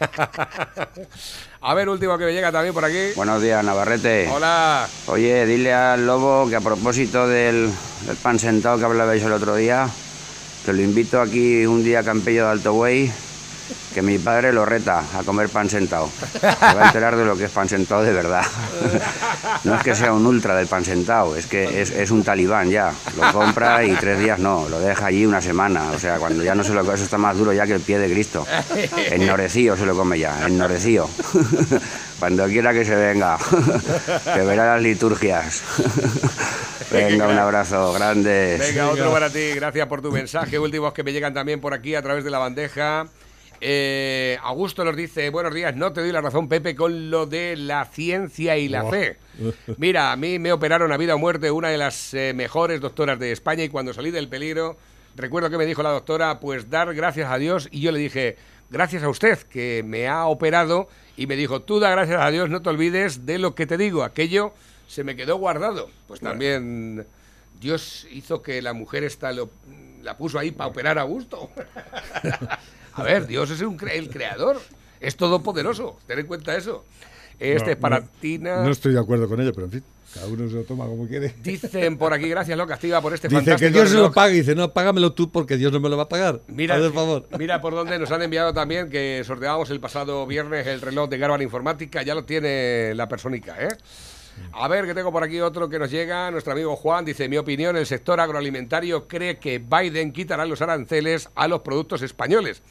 A 1.60 1.74
ver, 1.74 1.88
último 1.88 2.16
que 2.16 2.24
me 2.24 2.32
llega 2.32 2.50
también 2.50 2.72
por 2.72 2.84
aquí. 2.84 3.10
Buenos 3.16 3.42
días, 3.42 3.62
Navarrete. 3.62 4.28
Hola. 4.32 4.88
Oye, 5.06 5.44
dile 5.44 5.74
al 5.74 6.06
lobo 6.06 6.48
que 6.48 6.56
a 6.56 6.60
propósito 6.60 7.28
del, 7.28 7.70
del 8.06 8.16
pan 8.16 8.38
sentado 8.38 8.78
que 8.78 8.84
hablabais 8.86 9.22
el 9.22 9.32
otro 9.32 9.56
día, 9.56 9.88
que 10.64 10.72
lo 10.72 10.80
invito 10.80 11.20
aquí 11.20 11.66
un 11.66 11.84
día 11.84 12.00
a 12.00 12.02
Campello 12.02 12.46
de 12.46 12.50
Alto 12.50 12.72
Güey 12.72 13.12
que 13.94 14.02
mi 14.02 14.18
padre 14.18 14.52
lo 14.52 14.64
reta 14.64 15.02
a 15.16 15.22
comer 15.22 15.48
pan 15.48 15.68
sentado. 15.68 16.08
Se 16.40 16.46
va 16.46 16.82
a 16.82 16.86
enterar 16.86 17.16
de 17.16 17.24
lo 17.24 17.36
que 17.36 17.44
es 17.44 17.50
pan 17.50 17.68
sentado 17.68 18.02
de 18.02 18.12
verdad. 18.12 18.44
No 19.64 19.74
es 19.74 19.82
que 19.82 19.94
sea 19.94 20.12
un 20.12 20.24
ultra 20.26 20.54
del 20.56 20.66
pan 20.68 20.84
sentado, 20.84 21.36
es 21.36 21.46
que 21.46 21.82
es, 21.82 22.10
un 22.10 22.24
talibán 22.24 22.70
ya. 22.70 22.92
Lo 23.16 23.32
compra 23.32 23.84
y 23.84 23.92
tres 23.94 24.18
días 24.18 24.38
no, 24.38 24.68
lo 24.68 24.80
deja 24.80 25.06
allí 25.06 25.26
una 25.26 25.42
semana. 25.42 25.90
O 25.90 25.98
sea, 25.98 26.18
cuando 26.18 26.42
ya 26.42 26.54
no 26.54 26.64
se 26.64 26.72
lo 26.72 26.82
come, 26.82 26.94
eso 26.94 27.04
está 27.04 27.18
más 27.18 27.36
duro 27.36 27.52
ya 27.52 27.66
que 27.66 27.74
el 27.74 27.80
pie 27.80 27.98
de 27.98 28.10
Cristo. 28.10 28.46
Ennorecío 29.10 29.76
se 29.76 29.84
lo 29.84 29.94
come 29.94 30.18
ya, 30.18 30.46
ennorecío. 30.46 31.08
Cuando 32.20 32.46
quiera 32.48 32.74
que 32.74 32.84
se 32.84 32.94
venga, 32.94 33.38
que 34.34 34.40
verá 34.42 34.74
las 34.74 34.82
liturgias. 34.82 35.62
Venga, 36.90 37.26
un 37.26 37.38
abrazo 37.38 37.94
grande. 37.94 38.58
Venga, 38.60 38.90
otro 38.90 39.10
para 39.10 39.30
ti. 39.30 39.52
Gracias 39.54 39.86
por 39.86 40.02
tu 40.02 40.12
mensaje. 40.12 40.58
Últimos 40.58 40.92
que 40.92 41.02
me 41.02 41.12
llegan 41.12 41.32
también 41.32 41.62
por 41.62 41.72
aquí 41.72 41.94
a 41.94 42.02
través 42.02 42.22
de 42.22 42.30
la 42.30 42.38
bandeja. 42.38 43.06
Eh, 43.60 44.38
Augusto 44.42 44.84
nos 44.84 44.96
dice, 44.96 45.28
buenos 45.28 45.52
días, 45.52 45.76
no 45.76 45.92
te 45.92 46.00
doy 46.00 46.12
la 46.12 46.22
razón, 46.22 46.48
Pepe, 46.48 46.74
con 46.74 47.10
lo 47.10 47.26
de 47.26 47.56
la 47.56 47.84
ciencia 47.84 48.56
y 48.56 48.68
la 48.68 48.88
fe. 48.88 49.18
Mira, 49.76 50.12
a 50.12 50.16
mí 50.16 50.38
me 50.38 50.52
operaron 50.52 50.92
a 50.92 50.96
vida 50.96 51.14
o 51.14 51.18
muerte 51.18 51.50
una 51.50 51.68
de 51.68 51.76
las 51.76 52.14
eh, 52.14 52.32
mejores 52.34 52.80
doctoras 52.80 53.18
de 53.18 53.32
España 53.32 53.62
y 53.62 53.68
cuando 53.68 53.92
salí 53.92 54.10
del 54.10 54.28
peligro, 54.28 54.78
recuerdo 55.14 55.50
que 55.50 55.58
me 55.58 55.66
dijo 55.66 55.82
la 55.82 55.90
doctora, 55.90 56.40
pues 56.40 56.70
dar 56.70 56.94
gracias 56.94 57.30
a 57.30 57.36
Dios 57.36 57.68
y 57.70 57.80
yo 57.80 57.92
le 57.92 57.98
dije, 57.98 58.36
gracias 58.70 59.02
a 59.02 59.10
usted 59.10 59.38
que 59.38 59.82
me 59.84 60.08
ha 60.08 60.26
operado 60.26 60.88
y 61.16 61.26
me 61.26 61.36
dijo, 61.36 61.60
tú 61.60 61.80
da 61.80 61.90
gracias 61.90 62.22
a 62.22 62.30
Dios, 62.30 62.48
no 62.48 62.62
te 62.62 62.70
olvides 62.70 63.26
de 63.26 63.38
lo 63.38 63.54
que 63.54 63.66
te 63.66 63.76
digo, 63.76 64.04
aquello 64.04 64.54
se 64.88 65.04
me 65.04 65.16
quedó 65.16 65.36
guardado. 65.36 65.90
Pues 66.08 66.20
también 66.20 67.06
Dios 67.60 68.08
hizo 68.10 68.42
que 68.42 68.62
la 68.62 68.72
mujer 68.72 69.04
esta 69.04 69.32
lo, 69.32 69.50
la 70.02 70.16
puso 70.16 70.38
ahí 70.38 70.50
para 70.50 70.70
operar 70.70 70.98
a 70.98 71.02
gusto. 71.02 71.50
A 73.00 73.04
ver, 73.04 73.26
Dios 73.26 73.50
es 73.50 73.60
el 73.62 74.10
creador, 74.10 74.60
es 75.00 75.16
todopoderoso, 75.16 75.98
ten 76.06 76.18
en 76.18 76.26
cuenta 76.26 76.56
eso. 76.56 76.84
Este 77.38 77.72
es 77.72 77.76
para 77.76 78.02
Tina. 78.02 78.62
No 78.62 78.70
estoy 78.70 78.92
de 78.92 79.00
acuerdo 79.00 79.26
con 79.26 79.40
ello, 79.40 79.52
pero 79.54 79.64
en 79.64 79.72
fin. 79.72 79.84
Cada 80.12 80.26
uno 80.26 80.48
se 80.48 80.56
lo 80.56 80.64
toma 80.64 80.86
como 80.86 81.06
quiere. 81.06 81.34
Dicen 81.40 81.96
por 81.96 82.12
aquí, 82.12 82.28
gracias 82.28 82.58
Loca 82.58 82.74
Activa 82.74 83.00
por 83.00 83.14
este 83.14 83.28
dice 83.28 83.56
que 83.56 83.70
Dios 83.70 83.90
se 83.90 83.96
lo 83.96 84.12
pague. 84.12 84.34
Dice, 84.34 84.54
no, 84.56 84.72
págamelo 84.72 85.12
tú 85.12 85.30
porque 85.30 85.56
Dios 85.56 85.72
no 85.72 85.78
me 85.78 85.88
lo 85.88 85.96
va 85.96 86.02
a 86.04 86.08
pagar. 86.08 86.42
Mira, 86.48 86.76
por 86.78 86.92
favor. 86.92 87.28
Mira 87.38 87.60
por 87.60 87.74
dónde 87.74 87.98
nos 87.98 88.10
han 88.10 88.20
enviado 88.22 88.52
también 88.52 88.90
que 88.90 89.22
sorteábamos 89.24 89.70
el 89.70 89.80
pasado 89.80 90.26
viernes 90.26 90.66
el 90.66 90.80
reloj 90.80 91.08
de 91.08 91.18
Garban 91.18 91.40
Informática. 91.42 92.02
Ya 92.02 92.14
lo 92.14 92.24
tiene 92.24 92.92
la 92.94 93.08
persónica, 93.08 93.56
¿eh? 93.62 93.68
A 94.52 94.68
ver, 94.68 94.86
que 94.86 94.94
tengo 94.94 95.12
por 95.12 95.22
aquí 95.22 95.40
otro 95.40 95.68
que 95.68 95.78
nos 95.78 95.90
llega. 95.90 96.30
Nuestro 96.30 96.52
amigo 96.52 96.74
Juan 96.74 97.04
dice: 97.04 97.28
Mi 97.28 97.36
opinión, 97.36 97.76
el 97.76 97.86
sector 97.86 98.18
agroalimentario 98.20 99.06
cree 99.06 99.38
que 99.38 99.58
Biden 99.58 100.12
quitará 100.12 100.44
los 100.44 100.60
aranceles 100.60 101.28
a 101.36 101.46
los 101.46 101.60
productos 101.60 102.02
españoles. 102.02 102.62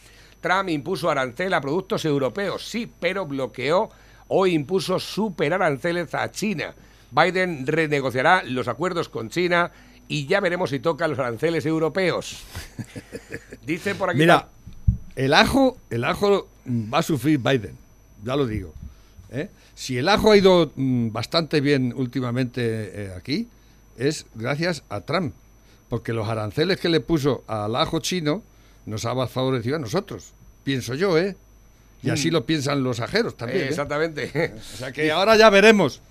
Trump 0.41 0.69
impuso 0.69 1.09
arancel 1.09 1.53
a 1.53 1.61
productos 1.61 2.05
europeos, 2.05 2.67
sí, 2.67 2.91
pero 2.99 3.25
bloqueó 3.25 3.89
o 4.27 4.47
impuso 4.47 4.99
superaranceles 4.99 6.13
a 6.15 6.31
China. 6.31 6.73
Biden 7.11 7.65
renegociará 7.65 8.43
los 8.43 8.67
acuerdos 8.67 9.09
con 9.09 9.29
China 9.29 9.71
y 10.07 10.25
ya 10.25 10.39
veremos 10.39 10.69
si 10.69 10.79
toca 10.79 11.07
los 11.07 11.19
aranceles 11.19 11.65
europeos. 11.65 12.43
Dice 13.65 13.95
por 13.95 14.09
aquí. 14.09 14.19
Mira, 14.19 14.47
el 15.15 15.33
ajo, 15.33 15.77
el 15.89 16.03
ajo 16.03 16.47
va 16.65 16.99
a 16.99 17.03
sufrir 17.03 17.39
Biden, 17.39 17.77
ya 18.23 18.35
lo 18.35 18.45
digo. 18.45 18.73
¿eh? 19.31 19.49
Si 19.75 19.97
el 19.97 20.09
ajo 20.09 20.31
ha 20.31 20.37
ido 20.37 20.71
mm, 20.75 21.11
bastante 21.11 21.61
bien 21.61 21.93
últimamente 21.95 22.61
eh, 23.05 23.13
aquí, 23.15 23.47
es 23.97 24.25
gracias 24.35 24.83
a 24.89 25.01
Trump, 25.01 25.33
porque 25.89 26.13
los 26.13 26.27
aranceles 26.27 26.79
que 26.79 26.89
le 26.89 26.99
puso 26.99 27.43
al 27.47 27.75
ajo 27.75 27.99
chino 27.99 28.43
nos 28.85 29.05
ha 29.05 29.27
favorecido 29.27 29.75
a 29.75 29.79
nosotros, 29.79 30.33
pienso 30.63 30.95
yo, 30.95 31.17
¿eh? 31.17 31.35
Y 32.01 32.09
así 32.09 32.29
mm. 32.29 32.33
lo 32.33 32.45
piensan 32.45 32.83
los 32.83 32.99
ajeros 32.99 33.35
también. 33.35 33.65
¿eh? 33.65 33.67
exactamente. 33.69 34.53
O 34.55 34.77
sea 34.77 34.91
que 34.91 35.11
ahora 35.11 35.35
ya 35.35 35.49
veremos, 35.49 36.01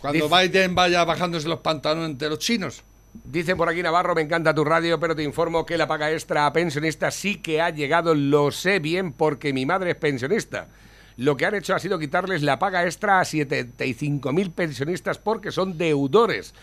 cuando 0.00 0.28
Biden 0.28 0.74
vaya 0.74 1.04
bajándose 1.04 1.48
los 1.48 1.60
pantalones 1.60 2.10
entre 2.10 2.28
los 2.28 2.38
chinos. 2.38 2.82
Dicen 3.24 3.58
por 3.58 3.68
aquí 3.68 3.82
Navarro, 3.82 4.14
me 4.14 4.22
encanta 4.22 4.54
tu 4.54 4.64
radio, 4.64 4.98
pero 4.98 5.14
te 5.14 5.22
informo 5.22 5.66
que 5.66 5.76
la 5.76 5.86
paga 5.86 6.10
extra 6.10 6.46
a 6.46 6.52
pensionistas 6.52 7.14
sí 7.14 7.36
que 7.36 7.60
ha 7.60 7.68
llegado, 7.70 8.14
lo 8.14 8.50
sé 8.50 8.78
bien 8.78 9.12
porque 9.12 9.52
mi 9.52 9.66
madre 9.66 9.90
es 9.90 9.96
pensionista 9.96 10.68
lo 11.16 11.36
que 11.36 11.46
han 11.46 11.54
hecho 11.54 11.74
ha 11.74 11.78
sido 11.78 11.98
quitarles 11.98 12.42
la 12.42 12.58
paga 12.58 12.84
extra 12.84 13.20
a 13.20 13.24
75.000 13.24 14.52
pensionistas 14.52 15.18
porque 15.18 15.50
son 15.50 15.78
deudores. 15.78 16.54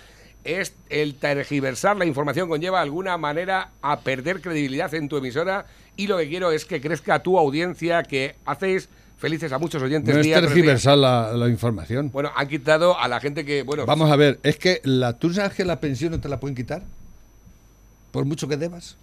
Es 0.44 0.74
el 0.90 1.16
tergiversar 1.16 1.98
la 1.98 2.06
información 2.06 2.48
conlleva 2.48 2.80
de 2.80 2.84
alguna 2.84 3.18
manera 3.18 3.72
a 3.82 4.00
perder 4.00 4.42
credibilidad 4.42 4.94
en 4.94 5.10
tu 5.10 5.18
emisora 5.18 5.66
y 5.98 6.08
lo 6.08 6.18
que 6.18 6.30
quiero 6.30 6.52
es 6.52 6.64
que 6.66 6.80
crezca 6.80 7.22
tu 7.22 7.38
audiencia, 7.38 8.04
que 8.04 8.36
hacéis 8.46 8.88
felices 9.18 9.52
a 9.52 9.60
muchos 9.60 9.84
oyentes. 9.84 10.14
No 10.14 10.22
es 10.22 10.26
día 10.26 10.40
tergiversar 10.40 10.98
la, 10.98 11.34
la 11.34 11.50
información. 11.50 12.10
Bueno, 12.12 12.32
han 12.36 12.48
quitado 12.48 12.98
a 12.98 13.08
la 13.10 13.20
gente 13.20 13.44
que, 13.44 13.64
bueno, 13.64 13.86
Vamos 13.86 14.10
a 14.10 14.16
ver, 14.16 14.40
es 14.44 14.56
que 14.58 14.80
la, 14.86 15.14
tú 15.20 15.34
sabes 15.34 15.54
que 15.54 15.66
la 15.66 15.82
pensión 15.82 16.12
no 16.12 16.22
te 16.22 16.30
la 16.30 16.40
pueden 16.40 16.56
quitar, 16.56 16.84
por 18.12 18.24
mucho 18.24 18.48
que 18.48 18.56
debas. 18.56 18.96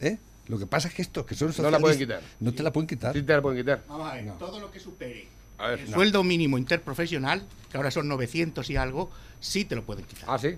¿Eh? 0.00 0.18
Lo 0.48 0.58
que 0.58 0.66
pasa 0.66 0.88
es 0.88 0.94
que 0.94 1.00
estos 1.00 1.24
que 1.24 1.34
son 1.34 1.54
No 1.56 1.70
la 1.70 1.78
pueden 1.78 1.98
socialistas, 1.98 2.22
No 2.38 2.52
te 2.52 2.62
la 2.62 2.70
pueden 2.70 2.86
quitar. 2.86 3.14
sí 3.14 3.22
te 3.22 3.32
la 3.32 3.40
pueden 3.40 3.62
quitar. 3.62 3.82
Vamos 3.88 4.12
a 4.12 4.14
ver, 4.14 4.30
todo 4.38 4.60
lo 4.60 4.70
que 4.70 4.78
supere 4.78 5.26
A 5.58 5.68
ver, 5.68 5.80
el 5.80 5.90
no. 5.90 5.96
sueldo 5.96 6.22
mínimo 6.24 6.58
interprofesional, 6.58 7.46
que 7.70 7.76
ahora 7.76 7.90
son 7.90 8.08
900 8.08 8.68
y 8.70 8.76
algo, 8.76 9.10
sí 9.40 9.64
te 9.64 9.74
lo 9.76 9.84
pueden 9.84 10.04
quitar. 10.04 10.24
Ah, 10.28 10.38
sí. 10.38 10.56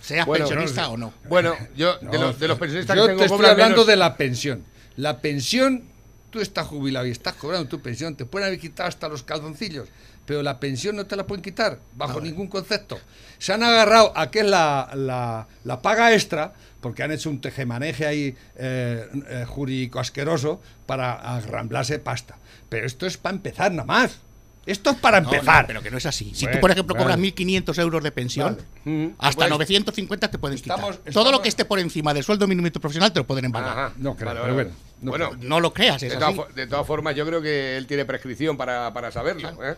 Seas 0.00 0.26
Bueno, 0.26 0.44
pensionista 0.46 0.88
o 0.88 0.96
no. 0.96 1.12
Bueno, 1.28 1.54
yo, 1.76 1.98
de, 2.00 2.18
los, 2.18 2.38
de 2.38 2.48
los 2.48 2.58
pensionistas 2.58 2.96
yo 2.96 3.02
que 3.04 3.08
tengo 3.08 3.20
te 3.20 3.26
estoy 3.26 3.46
hablando 3.46 3.76
menos- 3.78 3.86
de 3.86 3.96
la 3.96 4.16
pensión. 4.16 4.64
La 4.96 5.18
pensión, 5.20 5.84
tú 6.30 6.40
estás 6.40 6.66
jubilado 6.66 7.06
y 7.06 7.10
estás 7.10 7.34
cobrando 7.34 7.68
tu 7.68 7.80
pensión, 7.80 8.14
te 8.16 8.24
pueden 8.24 8.46
haber 8.46 8.60
quitado 8.60 8.88
hasta 8.88 9.08
los 9.08 9.22
calzoncillos, 9.24 9.88
pero 10.24 10.42
la 10.42 10.58
pensión 10.60 10.96
no 10.96 11.06
te 11.06 11.16
la 11.16 11.26
pueden 11.26 11.42
quitar 11.42 11.80
bajo 11.96 12.20
ningún 12.20 12.46
concepto. 12.48 12.98
Se 13.38 13.52
han 13.52 13.62
agarrado 13.62 14.12
a 14.16 14.30
que 14.30 14.40
es 14.40 14.46
la, 14.46 14.90
la- 14.94 15.48
la 15.64 15.82
paga 15.82 16.12
extra, 16.14 16.54
porque 16.86 17.02
han 17.02 17.10
hecho 17.10 17.30
un 17.30 17.40
tejemaneje 17.40 18.06
ahí 18.06 18.36
eh, 18.54 19.08
eh, 19.28 19.44
jurídico 19.44 19.98
asqueroso 19.98 20.60
para 20.86 21.14
arramblarse 21.14 21.98
pasta. 21.98 22.38
Pero 22.68 22.86
esto 22.86 23.06
es 23.06 23.16
para 23.16 23.34
empezar 23.34 23.72
nada 23.72 23.84
más. 23.86 24.20
Esto 24.66 24.90
es 24.90 24.96
para 24.98 25.18
empezar. 25.18 25.62
no, 25.62 25.66
pero 25.66 25.82
que 25.82 25.90
no 25.90 25.98
es 25.98 26.06
así. 26.06 26.30
Si 26.32 26.44
Bueno, 26.44 26.58
tú, 26.58 26.60
por 26.60 26.70
ejemplo, 26.70 26.94
cobras 26.94 27.16
vale. 27.16 27.34
1.500 27.34 27.78
euros 27.80 28.04
de 28.04 28.12
pensión, 28.12 28.56
Mm, 28.84 29.06
hasta 29.18 29.36
pues- 29.36 29.50
950 29.50 30.30
te 30.30 30.38
pueden 30.38 30.56
quitar. 30.58 30.76
Estamos- 30.78 31.00
Todo 31.12 31.32
lo 31.32 31.42
que 31.42 31.48
esté 31.48 31.64
por 31.64 31.80
encima 31.80 32.14
del 32.14 32.22
sueldo 32.22 32.46
mínimo 32.46 32.68
interprofesional 32.68 33.12
te 33.12 33.18
lo 33.18 33.26
pueden 33.26 33.46
embargar. 33.46 33.72
Ajá. 33.72 33.92
No 33.96 34.14
Vale, 34.14 34.40
pero 34.40 34.54
bueno, 34.54 34.70
no 35.02 35.10
bueno, 35.10 35.30
No 35.40 35.58
lo 35.58 35.72
creas, 35.72 36.00
es 36.04 36.16
de, 36.16 36.24
así. 36.24 36.38
de 36.54 36.66
todas 36.68 36.86
formas, 36.86 37.16
yo 37.16 37.26
creo 37.26 37.42
que 37.42 37.76
él 37.76 37.88
tiene 37.88 38.04
prescripción 38.04 38.56
para, 38.56 38.92
para 38.92 39.10
saberlo. 39.10 39.50
¿eh? 39.64 39.74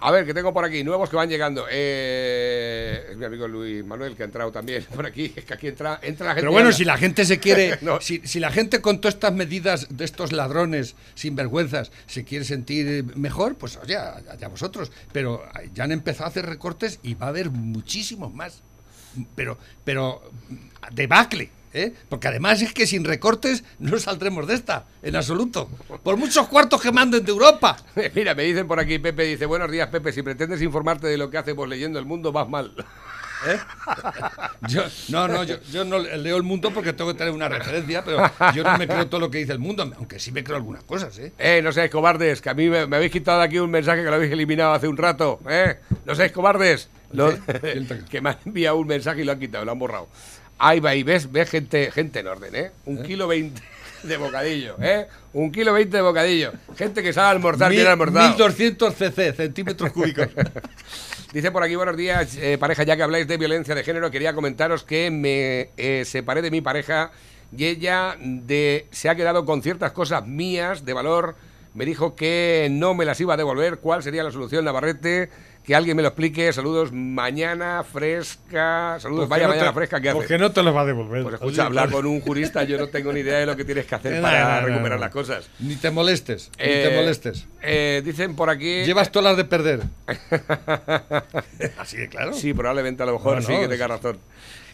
A 0.00 0.12
ver, 0.12 0.24
que 0.24 0.32
tengo 0.32 0.52
por 0.54 0.64
aquí, 0.64 0.84
nuevos 0.84 1.10
que 1.10 1.16
van 1.16 1.28
llegando. 1.28 1.66
Eh, 1.68 3.08
es 3.10 3.16
mi 3.16 3.24
amigo 3.24 3.48
Luis 3.48 3.84
Manuel 3.84 4.14
que 4.14 4.22
ha 4.22 4.26
entrado 4.26 4.52
también 4.52 4.84
por 4.94 5.04
aquí. 5.04 5.32
Es 5.34 5.44
que 5.44 5.54
aquí 5.54 5.66
entra, 5.66 5.98
entra 6.02 6.26
la 6.26 6.32
gente. 6.34 6.42
Pero 6.42 6.52
bueno, 6.52 6.70
si 6.72 6.84
la 6.84 6.96
gente 6.96 7.24
se 7.24 7.38
quiere, 7.40 7.78
No. 7.82 8.00
si, 8.00 8.20
si 8.24 8.38
la 8.38 8.50
gente 8.52 8.80
con 8.80 9.00
todas 9.00 9.14
estas 9.14 9.32
medidas 9.32 9.88
de 9.90 10.04
estos 10.04 10.30
ladrones 10.32 10.94
sinvergüenzas 11.14 11.90
se 12.06 12.24
quiere 12.24 12.44
sentir 12.44 13.04
mejor, 13.16 13.56
pues 13.56 13.76
oye, 13.76 13.96
allá 13.96 14.46
vosotros. 14.48 14.92
Pero 15.12 15.42
ya 15.74 15.84
han 15.84 15.92
empezado 15.92 16.26
a 16.26 16.28
hacer 16.28 16.46
recortes 16.46 17.00
y 17.02 17.14
va 17.14 17.26
a 17.26 17.30
haber 17.30 17.50
muchísimos 17.50 18.32
más. 18.32 18.62
Pero, 19.34 19.58
pero 19.84 20.22
debacle, 20.92 21.50
¿eh? 21.72 21.92
Porque 22.08 22.28
además 22.28 22.62
es 22.62 22.72
que 22.72 22.86
sin 22.86 23.04
recortes 23.04 23.64
no 23.78 23.98
saldremos 23.98 24.46
de 24.46 24.54
esta, 24.54 24.86
en 25.02 25.16
absoluto. 25.16 25.68
Por 26.02 26.16
muchos 26.16 26.48
cuartos 26.48 26.80
que 26.80 26.92
manden 26.92 27.24
de 27.24 27.30
Europa. 27.30 27.76
Mira, 28.14 28.34
me 28.34 28.42
dicen 28.44 28.66
por 28.66 28.80
aquí, 28.80 28.98
Pepe 28.98 29.24
dice, 29.24 29.46
buenos 29.46 29.70
días, 29.70 29.88
Pepe, 29.88 30.12
si 30.12 30.22
pretendes 30.22 30.62
informarte 30.62 31.06
de 31.06 31.18
lo 31.18 31.30
que 31.30 31.38
hacemos 31.38 31.68
leyendo 31.68 31.98
el 31.98 32.04
mundo, 32.06 32.32
vas 32.32 32.48
mal. 32.48 32.74
¿Eh? 33.46 33.56
Yo, 34.68 34.82
no, 35.10 35.28
no, 35.28 35.44
yo, 35.44 35.60
yo 35.70 35.84
no 35.84 36.00
leo 36.00 36.36
el 36.36 36.42
mundo 36.42 36.72
porque 36.72 36.92
tengo 36.92 37.12
que 37.12 37.18
tener 37.18 37.32
una 37.32 37.48
referencia, 37.48 38.04
pero 38.04 38.20
yo 38.52 38.64
no 38.64 38.76
me 38.76 38.88
creo 38.88 39.06
todo 39.06 39.20
lo 39.20 39.30
que 39.30 39.38
dice 39.38 39.52
el 39.52 39.60
mundo, 39.60 39.88
aunque 39.96 40.18
sí 40.18 40.32
me 40.32 40.42
creo 40.42 40.56
algunas 40.56 40.82
cosas, 40.82 41.16
¿eh? 41.20 41.32
Eh, 41.38 41.60
no 41.62 41.70
seáis 41.70 41.90
cobardes, 41.90 42.40
que 42.42 42.50
a 42.50 42.54
mí 42.54 42.68
me, 42.68 42.86
me 42.88 42.96
habéis 42.96 43.12
quitado 43.12 43.40
aquí 43.40 43.58
un 43.60 43.70
mensaje 43.70 44.02
que 44.02 44.08
lo 44.08 44.16
habéis 44.16 44.32
eliminado 44.32 44.72
hace 44.72 44.88
un 44.88 44.96
rato. 44.96 45.38
Eh, 45.48 45.78
no 46.04 46.14
seáis 46.16 46.32
cobardes. 46.32 46.90
Lo- 47.12 47.32
¿Quién 47.38 47.86
te- 47.86 48.04
que 48.10 48.20
me 48.20 48.30
han 48.30 48.38
enviado 48.44 48.76
un 48.76 48.88
mensaje 48.88 49.20
y 49.20 49.24
lo 49.24 49.30
han 49.32 49.38
quitado, 49.38 49.64
lo 49.64 49.70
han 49.70 49.78
borrado. 49.78 50.08
Ahí 50.58 50.80
va, 50.80 50.94
y 50.94 51.02
ves, 51.02 51.30
ves 51.30 51.48
gente, 51.50 51.90
gente 51.92 52.20
en 52.20 52.26
orden, 52.26 52.54
¿eh? 52.54 52.70
Un 52.86 53.02
kilo 53.02 53.28
veinte 53.28 53.62
de 54.02 54.16
bocadillo, 54.16 54.76
¿eh? 54.80 55.06
Un 55.32 55.52
kilo 55.52 55.72
veinte 55.72 55.96
de 55.96 56.02
bocadillo. 56.02 56.52
Gente 56.76 57.02
que 57.02 57.12
sabe 57.12 57.28
almorzar, 57.30 57.70
bien 57.70 57.82
Mil- 57.82 57.90
almorzado. 57.90 58.28
1200 58.28 58.94
cc, 58.94 59.32
centímetros 59.34 59.92
cúbicos. 59.92 60.28
Dice 61.32 61.50
por 61.52 61.62
aquí, 61.62 61.76
buenos 61.76 61.96
días, 61.96 62.36
eh, 62.38 62.56
pareja, 62.58 62.82
ya 62.84 62.96
que 62.96 63.02
habláis 63.02 63.28
de 63.28 63.36
violencia 63.36 63.74
de 63.74 63.84
género, 63.84 64.10
quería 64.10 64.32
comentaros 64.34 64.82
que 64.82 65.10
me 65.10 65.70
eh, 65.76 66.04
separé 66.06 66.40
de 66.42 66.50
mi 66.50 66.60
pareja 66.62 67.10
y 67.56 67.66
ella 67.66 68.16
de, 68.18 68.86
se 68.90 69.08
ha 69.10 69.14
quedado 69.14 69.44
con 69.44 69.62
ciertas 69.62 69.92
cosas 69.92 70.26
mías 70.26 70.84
de 70.84 70.92
valor. 70.94 71.36
Me 71.74 71.84
dijo 71.84 72.16
que 72.16 72.68
no 72.70 72.94
me 72.94 73.04
las 73.04 73.20
iba 73.20 73.34
a 73.34 73.36
devolver. 73.36 73.78
¿Cuál 73.78 74.02
sería 74.02 74.24
la 74.24 74.32
solución, 74.32 74.64
Navarrete? 74.64 75.28
Que 75.68 75.74
alguien 75.74 75.98
me 75.98 76.02
lo 76.02 76.08
explique. 76.08 76.50
Saludos, 76.50 76.92
mañana 76.92 77.84
fresca. 77.84 78.96
Saludos, 79.00 79.28
vaya 79.28 79.48
mañana 79.48 79.70
fresca. 79.74 80.00
¿Qué 80.00 80.08
hace? 80.08 80.16
Porque 80.16 80.38
no 80.38 80.50
te 80.50 80.62
los 80.62 80.74
va 80.74 80.80
a 80.80 80.84
devolver. 80.86 81.22
Pues 81.24 81.34
escucha, 81.34 81.66
hablar 81.66 81.90
con 81.90 82.06
un 82.06 82.22
jurista, 82.22 82.64
yo 82.64 82.78
no 82.78 82.86
tengo 82.88 83.12
ni 83.12 83.20
idea 83.20 83.40
de 83.40 83.44
lo 83.44 83.54
que 83.54 83.66
tienes 83.66 83.84
que 83.84 83.94
hacer 83.94 84.22
para 84.22 84.62
recuperar 84.62 84.98
las 84.98 85.10
cosas. 85.10 85.50
Ni 85.58 85.76
te 85.76 85.90
molestes, 85.90 86.50
ni 86.58 86.64
Eh, 86.64 86.86
te 86.88 86.96
molestes. 86.96 87.46
eh, 87.60 88.00
dicen 88.02 88.34
por 88.34 88.48
aquí. 88.48 88.82
Llevas 88.86 89.12
todas 89.12 89.24
las 89.24 89.36
de 89.36 89.44
perder. 89.44 89.82
Así 91.78 91.98
de 91.98 92.08
claro. 92.08 92.32
Sí, 92.32 92.54
probablemente 92.54 93.02
a 93.02 93.06
lo 93.06 93.12
mejor 93.12 93.42
sí 93.42 93.52
que 93.52 93.68
tenga 93.68 93.84
sí. 93.84 93.92
razón. 93.92 94.18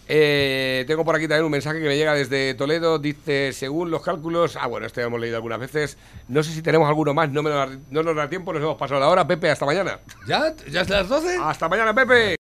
Eh, 0.07 0.84
tengo 0.86 1.05
por 1.05 1.16
aquí 1.16 1.26
también 1.26 1.44
un 1.46 1.50
mensaje 1.50 1.80
que 1.80 1.86
me 1.86 1.96
llega 1.96 2.14
desde 2.14 2.55
Toledo. 2.55 2.98
Dice, 2.98 3.52
según 3.52 3.90
los 3.90 4.02
cálculos, 4.02 4.57
ah, 4.61 4.66
bueno, 4.66 4.86
este 4.86 5.00
lo 5.00 5.07
hemos 5.09 5.20
leído 5.20 5.36
algunas 5.36 5.59
veces. 5.59 5.96
No 6.28 6.42
sé 6.42 6.52
si 6.52 6.62
tenemos 6.62 6.88
alguno 6.88 7.14
más, 7.14 7.30
no, 7.30 7.42
me 7.42 7.50
da- 7.50 7.68
no 7.90 8.02
nos 8.02 8.14
da 8.16 8.28
tiempo, 8.28 8.52
nos 8.52 8.62
hemos 8.62 8.76
pasado 8.76 9.00
la 9.00 9.09
hora. 9.09 9.26
Pepe, 9.26 9.50
hasta 9.50 9.64
mañana. 9.66 9.98
¿Ya? 10.26 10.55
¿Ya 10.70 10.82
es 10.82 10.88
las 10.90 11.09
12? 11.09 11.36
Hasta 11.42 11.68
mañana, 11.68 11.94
Pepe. 11.94 12.32